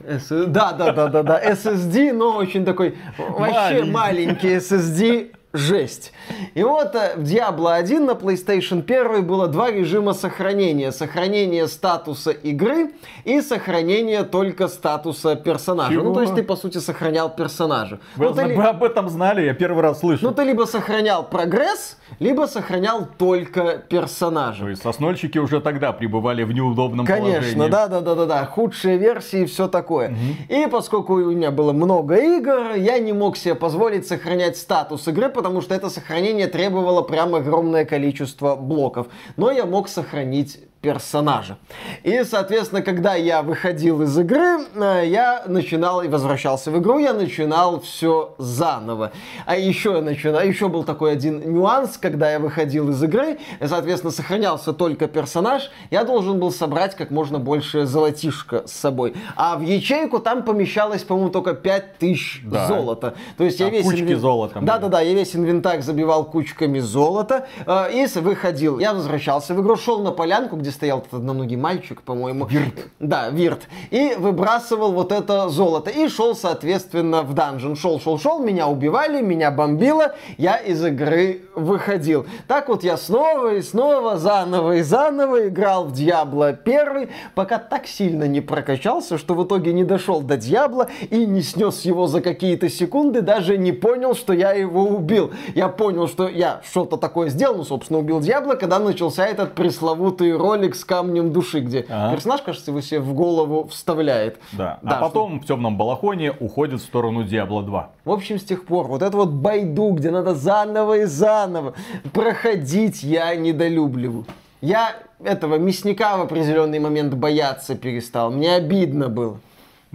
SSD. 0.00 0.46
Да, 0.46 0.72
да, 0.72 0.92
да, 0.92 1.08
да, 1.08 1.22
да. 1.22 1.52
SSD, 1.52 2.12
но 2.12 2.36
очень 2.36 2.64
такой 2.64 2.96
вообще 3.18 3.84
маленький 3.84 4.56
SSD. 4.56 5.32
Жесть. 5.56 6.12
И 6.54 6.62
вот 6.62 6.94
э, 6.94 7.14
в 7.16 7.22
Diablo 7.22 7.72
1 7.74 8.04
на 8.04 8.10
PlayStation 8.12 8.82
1 8.82 9.26
было 9.26 9.48
два 9.48 9.70
режима 9.70 10.12
сохранения. 10.12 10.92
Сохранение 10.92 11.66
статуса 11.66 12.30
игры 12.30 12.90
и 13.24 13.40
сохранение 13.40 14.24
только 14.24 14.68
статуса 14.68 15.34
персонажа. 15.36 15.92
Чего? 15.92 16.04
Ну, 16.04 16.14
то 16.14 16.22
есть 16.22 16.34
ты, 16.34 16.42
по 16.42 16.56
сути, 16.56 16.78
сохранял 16.78 17.30
персонажа. 17.34 18.00
Вы, 18.16 18.26
Ну, 18.26 18.34
ты, 18.34 18.54
вы 18.54 18.64
об 18.64 18.82
этом 18.84 19.08
знали? 19.08 19.42
Я 19.46 19.54
первый 19.54 19.82
раз 19.82 20.00
слышу. 20.00 20.24
ну, 20.26 20.32
ты 20.32 20.42
либо 20.44 20.64
сохранял 20.64 21.24
прогресс, 21.28 21.96
либо 22.18 22.46
сохранял 22.46 23.06
только 23.18 23.78
персонажа. 23.88 24.64
То 24.64 24.68
есть 24.70 24.82
соснольщики 24.82 25.38
уже 25.38 25.60
тогда 25.60 25.92
пребывали 25.92 26.42
в 26.42 26.52
неудобном 26.52 27.06
Конечно, 27.06 27.32
положении. 27.32 27.68
да, 27.70 27.86
да, 27.88 28.00
да, 28.00 28.14
да, 28.14 28.26
да. 28.26 28.44
Худшие 28.46 28.98
версии 28.98 29.42
и 29.42 29.44
все 29.46 29.68
такое. 29.68 30.14
И 30.48 30.66
поскольку 30.70 31.14
у 31.14 31.30
меня 31.30 31.50
было 31.50 31.72
много 31.72 32.16
игр, 32.16 32.74
я 32.74 32.98
не 32.98 33.12
мог 33.12 33.36
себе 33.36 33.54
позволить 33.54 34.06
сохранять 34.06 34.56
статус 34.56 35.06
игры, 35.08 35.28
потому 35.28 35.45
что 35.62 35.74
это 35.74 35.90
сохранение 35.90 36.46
требовало 36.46 37.02
прям 37.02 37.34
огромное 37.34 37.84
количество 37.84 38.56
блоков. 38.56 39.08
Но 39.36 39.50
я 39.50 39.66
мог 39.66 39.88
сохранить 39.88 40.60
персонажа. 40.86 41.56
И, 42.04 42.22
соответственно, 42.22 42.80
когда 42.80 43.14
я 43.16 43.42
выходил 43.42 44.02
из 44.02 44.16
игры, 44.16 44.58
э, 44.76 45.02
я 45.06 45.42
начинал 45.48 46.00
и 46.02 46.06
возвращался 46.08 46.70
в 46.70 46.78
игру, 46.78 46.98
я 46.98 47.12
начинал 47.12 47.80
все 47.80 48.36
заново. 48.38 49.10
А 49.46 49.56
еще 49.56 49.94
я 49.94 50.00
начинал, 50.00 50.42
еще 50.42 50.68
был 50.68 50.84
такой 50.84 51.10
один 51.12 51.40
нюанс, 51.54 51.98
когда 51.98 52.30
я 52.30 52.38
выходил 52.38 52.90
из 52.90 53.02
игры, 53.02 53.38
и, 53.60 53.66
соответственно, 53.66 54.12
сохранялся 54.12 54.72
только 54.72 55.08
персонаж, 55.08 55.70
я 55.90 56.04
должен 56.04 56.38
был 56.38 56.52
собрать 56.52 56.94
как 56.94 57.10
можно 57.10 57.40
больше 57.40 57.84
золотишка 57.84 58.62
с 58.68 58.72
собой. 58.72 59.14
А 59.34 59.56
в 59.56 59.62
ячейку 59.62 60.20
там 60.20 60.44
помещалось, 60.44 61.02
по-моему, 61.02 61.30
только 61.30 61.54
5000 61.54 62.42
Да. 62.44 62.68
золота. 62.68 63.14
То 63.36 63.42
есть 63.42 63.58
я 63.58 63.66
А 63.66 63.70
весь 63.70 63.84
кучки 63.84 64.02
инвен- 64.02 64.18
золота 64.20 64.60
Да, 64.60 64.74
были. 64.74 64.82
да, 64.82 64.88
да, 64.88 65.00
я 65.00 65.14
весь 65.14 65.34
инвентарь 65.34 65.80
забивал 65.80 66.24
кучками 66.26 66.78
золота 66.78 67.48
э, 67.66 67.92
и 67.92 68.06
выходил. 68.20 68.78
Я 68.78 68.94
возвращался 68.94 69.52
в 69.54 69.60
игру, 69.60 69.74
шел 69.76 69.98
на 70.02 70.12
полянку, 70.12 70.56
где 70.56 70.70
стоял 70.76 70.98
этот 71.00 71.14
одноногий 71.14 71.56
мальчик, 71.56 72.02
по-моему. 72.02 72.46
Вирт. 72.46 72.86
Да, 73.00 73.30
Вирт. 73.30 73.62
И 73.90 74.14
выбрасывал 74.16 74.92
вот 74.92 75.10
это 75.10 75.48
золото. 75.48 75.90
И 75.90 76.08
шел, 76.08 76.36
соответственно, 76.36 77.22
в 77.22 77.34
данжен. 77.34 77.74
Шел, 77.76 77.98
шел, 78.00 78.18
шел, 78.18 78.38
меня 78.38 78.68
убивали, 78.68 79.22
меня 79.22 79.50
бомбило, 79.50 80.14
я 80.38 80.56
из 80.56 80.84
игры 80.84 81.42
выходил. 81.54 82.26
Так 82.46 82.68
вот 82.68 82.84
я 82.84 82.96
снова 82.96 83.54
и 83.54 83.62
снова, 83.62 84.16
заново 84.16 84.76
и 84.76 84.82
заново 84.82 85.48
играл 85.48 85.86
в 85.86 85.92
Диабло 85.92 86.48
1, 86.48 87.08
пока 87.34 87.58
так 87.58 87.86
сильно 87.86 88.24
не 88.24 88.40
прокачался, 88.40 89.18
что 89.18 89.34
в 89.34 89.44
итоге 89.44 89.72
не 89.72 89.84
дошел 89.84 90.20
до 90.20 90.36
Диабло 90.36 90.88
и 91.10 91.26
не 91.26 91.42
снес 91.42 91.82
его 91.82 92.06
за 92.06 92.20
какие-то 92.20 92.68
секунды, 92.68 93.22
даже 93.22 93.56
не 93.56 93.72
понял, 93.72 94.14
что 94.14 94.32
я 94.32 94.52
его 94.52 94.84
убил. 94.84 95.32
Я 95.54 95.68
понял, 95.68 96.08
что 96.08 96.28
я 96.28 96.60
что-то 96.68 96.96
такое 96.96 97.30
сделал, 97.30 97.56
ну, 97.56 97.64
собственно, 97.64 97.98
убил 97.98 98.20
Диабло, 98.20 98.54
когда 98.54 98.78
начался 98.78 99.26
этот 99.26 99.54
пресловутый 99.54 100.36
ролик 100.36 100.65
с 100.74 100.84
камнем 100.84 101.32
души, 101.32 101.60
где 101.60 101.86
Ага. 101.88 102.14
персонаж, 102.14 102.42
кажется, 102.42 102.70
его 102.70 102.80
себе 102.80 103.00
в 103.00 103.14
голову 103.14 103.68
вставляет. 103.68 104.38
Да. 104.52 104.78
Да, 104.82 104.98
а 104.98 105.00
потом 105.02 105.40
в 105.40 105.46
темном 105.46 105.76
балахоне 105.76 106.32
уходит 106.32 106.80
в 106.80 106.84
сторону 106.84 107.24
Диабло 107.24 107.62
2. 107.62 107.90
В 108.04 108.10
общем, 108.10 108.38
с 108.38 108.44
тех 108.44 108.64
пор 108.66 108.86
вот 108.88 109.02
это 109.02 109.16
вот 109.16 109.30
байду, 109.30 109.90
где 109.90 110.10
надо 110.10 110.34
заново 110.34 110.98
и 110.98 111.04
заново 111.04 111.74
проходить, 112.12 113.02
я 113.02 113.34
недолюбливаю. 113.36 114.24
Я 114.60 114.96
этого 115.22 115.56
мясника 115.56 116.16
в 116.16 116.22
определенный 116.22 116.78
момент 116.78 117.14
бояться 117.14 117.74
перестал. 117.76 118.30
Мне 118.30 118.54
обидно 118.54 119.08
было. 119.08 119.38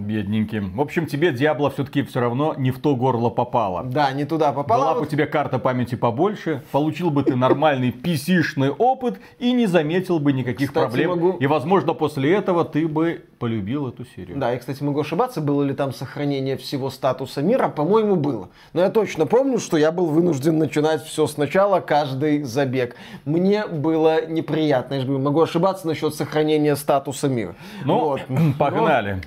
Бедненький. 0.02 0.60
В 0.60 0.80
общем, 0.80 1.06
тебе 1.06 1.32
Диабло 1.32 1.70
все-таки 1.70 2.02
все 2.02 2.20
равно 2.20 2.54
не 2.56 2.70
в 2.70 2.78
то 2.78 2.94
горло 2.96 3.30
попало. 3.30 3.82
Да, 3.84 4.12
не 4.12 4.24
туда 4.24 4.52
попала. 4.52 4.82
Была 4.84 4.94
бы 4.94 5.00
у 5.02 5.06
тебя 5.06 5.26
карта 5.26 5.58
памяти 5.58 5.94
побольше, 5.94 6.62
получил 6.72 7.10
бы 7.10 7.22
ты 7.22 7.36
нормальный 7.36 7.90
PC-шный 7.90 8.70
опыт 8.70 9.20
и 9.38 9.52
не 9.52 9.66
заметил 9.66 10.18
бы 10.18 10.32
никаких 10.32 10.68
Кстати, 10.68 10.84
проблем. 10.84 11.10
могу- 11.10 11.36
И, 11.38 11.46
возможно, 11.46 11.94
после 11.94 12.32
этого 12.34 12.64
ты 12.64 12.86
бы 12.86 13.24
полюбил 13.42 13.88
эту 13.88 14.04
серию. 14.04 14.38
Да, 14.38 14.52
я, 14.52 14.58
кстати, 14.58 14.84
могу 14.84 15.00
ошибаться, 15.00 15.40
было 15.40 15.64
ли 15.64 15.74
там 15.74 15.92
сохранение 15.92 16.56
всего 16.56 16.90
статуса 16.90 17.42
мира, 17.42 17.68
по-моему, 17.68 18.14
было. 18.14 18.50
Но 18.72 18.82
я 18.82 18.88
точно 18.88 19.26
помню, 19.26 19.58
что 19.58 19.76
я 19.76 19.90
был 19.90 20.06
вынужден 20.06 20.58
начинать 20.58 21.04
все 21.04 21.26
сначала, 21.26 21.80
каждый 21.80 22.44
забег. 22.44 22.94
Мне 23.24 23.66
было 23.66 24.24
неприятно. 24.26 24.94
Я 24.94 25.00
же 25.00 25.06
говорю, 25.08 25.24
могу 25.24 25.40
ошибаться 25.40 25.88
насчет 25.88 26.14
сохранения 26.14 26.76
статуса 26.76 27.26
мира. 27.26 27.56
Ну, 27.84 27.98
Вот. 27.98 28.20
погнали. 28.60 29.20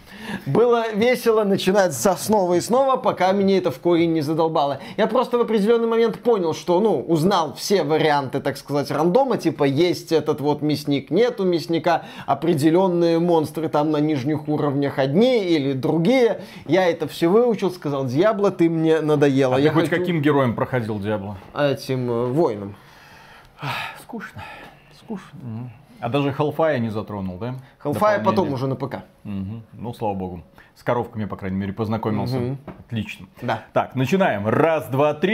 Было 0.45 0.89
весело 0.93 1.43
начинать 1.43 1.91
со 1.93 2.15
снова 2.15 2.53
и 2.53 2.61
снова, 2.61 2.95
пока 2.95 3.33
меня 3.33 3.57
это 3.57 3.69
в 3.69 3.79
корень 3.79 4.13
не 4.13 4.21
задолбало. 4.21 4.79
Я 4.95 5.07
просто 5.07 5.37
в 5.37 5.41
определенный 5.41 5.89
момент 5.89 6.19
понял, 6.19 6.53
что, 6.53 6.79
ну, 6.79 7.01
узнал 7.01 7.53
все 7.55 7.83
варианты, 7.83 8.39
так 8.39 8.55
сказать, 8.55 8.91
рандома, 8.91 9.35
типа, 9.37 9.65
есть 9.65 10.13
этот 10.13 10.39
вот 10.39 10.61
мясник, 10.61 11.11
нету 11.11 11.43
мясника, 11.43 12.05
определенные 12.25 13.19
монстры 13.19 13.67
там 13.67 13.91
на 13.91 14.04
нижних 14.05 14.47
уровнях 14.47 14.99
одни 14.99 15.43
или 15.43 15.73
другие. 15.73 16.41
Я 16.65 16.87
это 16.89 17.07
все 17.07 17.27
выучил, 17.27 17.71
сказал, 17.71 18.05
Дьябло, 18.05 18.51
ты 18.51 18.69
мне 18.69 19.01
надоела. 19.01 19.55
А 19.55 19.59
я 19.59 19.69
ты 19.69 19.75
хоть 19.75 19.89
хочу 19.89 20.01
каким 20.01 20.21
героем 20.21 20.55
проходил 20.55 20.99
Диабло? 20.99 21.37
этим 21.53 22.09
э, 22.09 22.25
воином. 22.27 22.75
Скучно. 24.01 24.43
Скучно. 24.97 25.39
А 25.99 26.09
даже 26.09 26.31
Халфая 26.31 26.79
не 26.79 26.89
затронул, 26.89 27.37
да? 27.37 27.55
Халфая 27.77 28.23
потом 28.23 28.51
уже 28.53 28.67
на 28.67 28.75
ПК. 28.75 29.03
Мгм. 29.23 29.63
Ну, 29.73 29.93
слава 29.93 30.13
богу. 30.13 30.43
С 30.75 30.83
коровками, 30.83 31.25
по 31.25 31.37
крайней 31.37 31.57
мере, 31.57 31.73
познакомился. 31.73 32.57
Отлично. 32.79 33.27
Да. 33.41 33.63
Так, 33.73 33.95
начинаем. 33.95 34.47
Раз, 34.47 34.87
два, 34.87 35.13
три. 35.13 35.33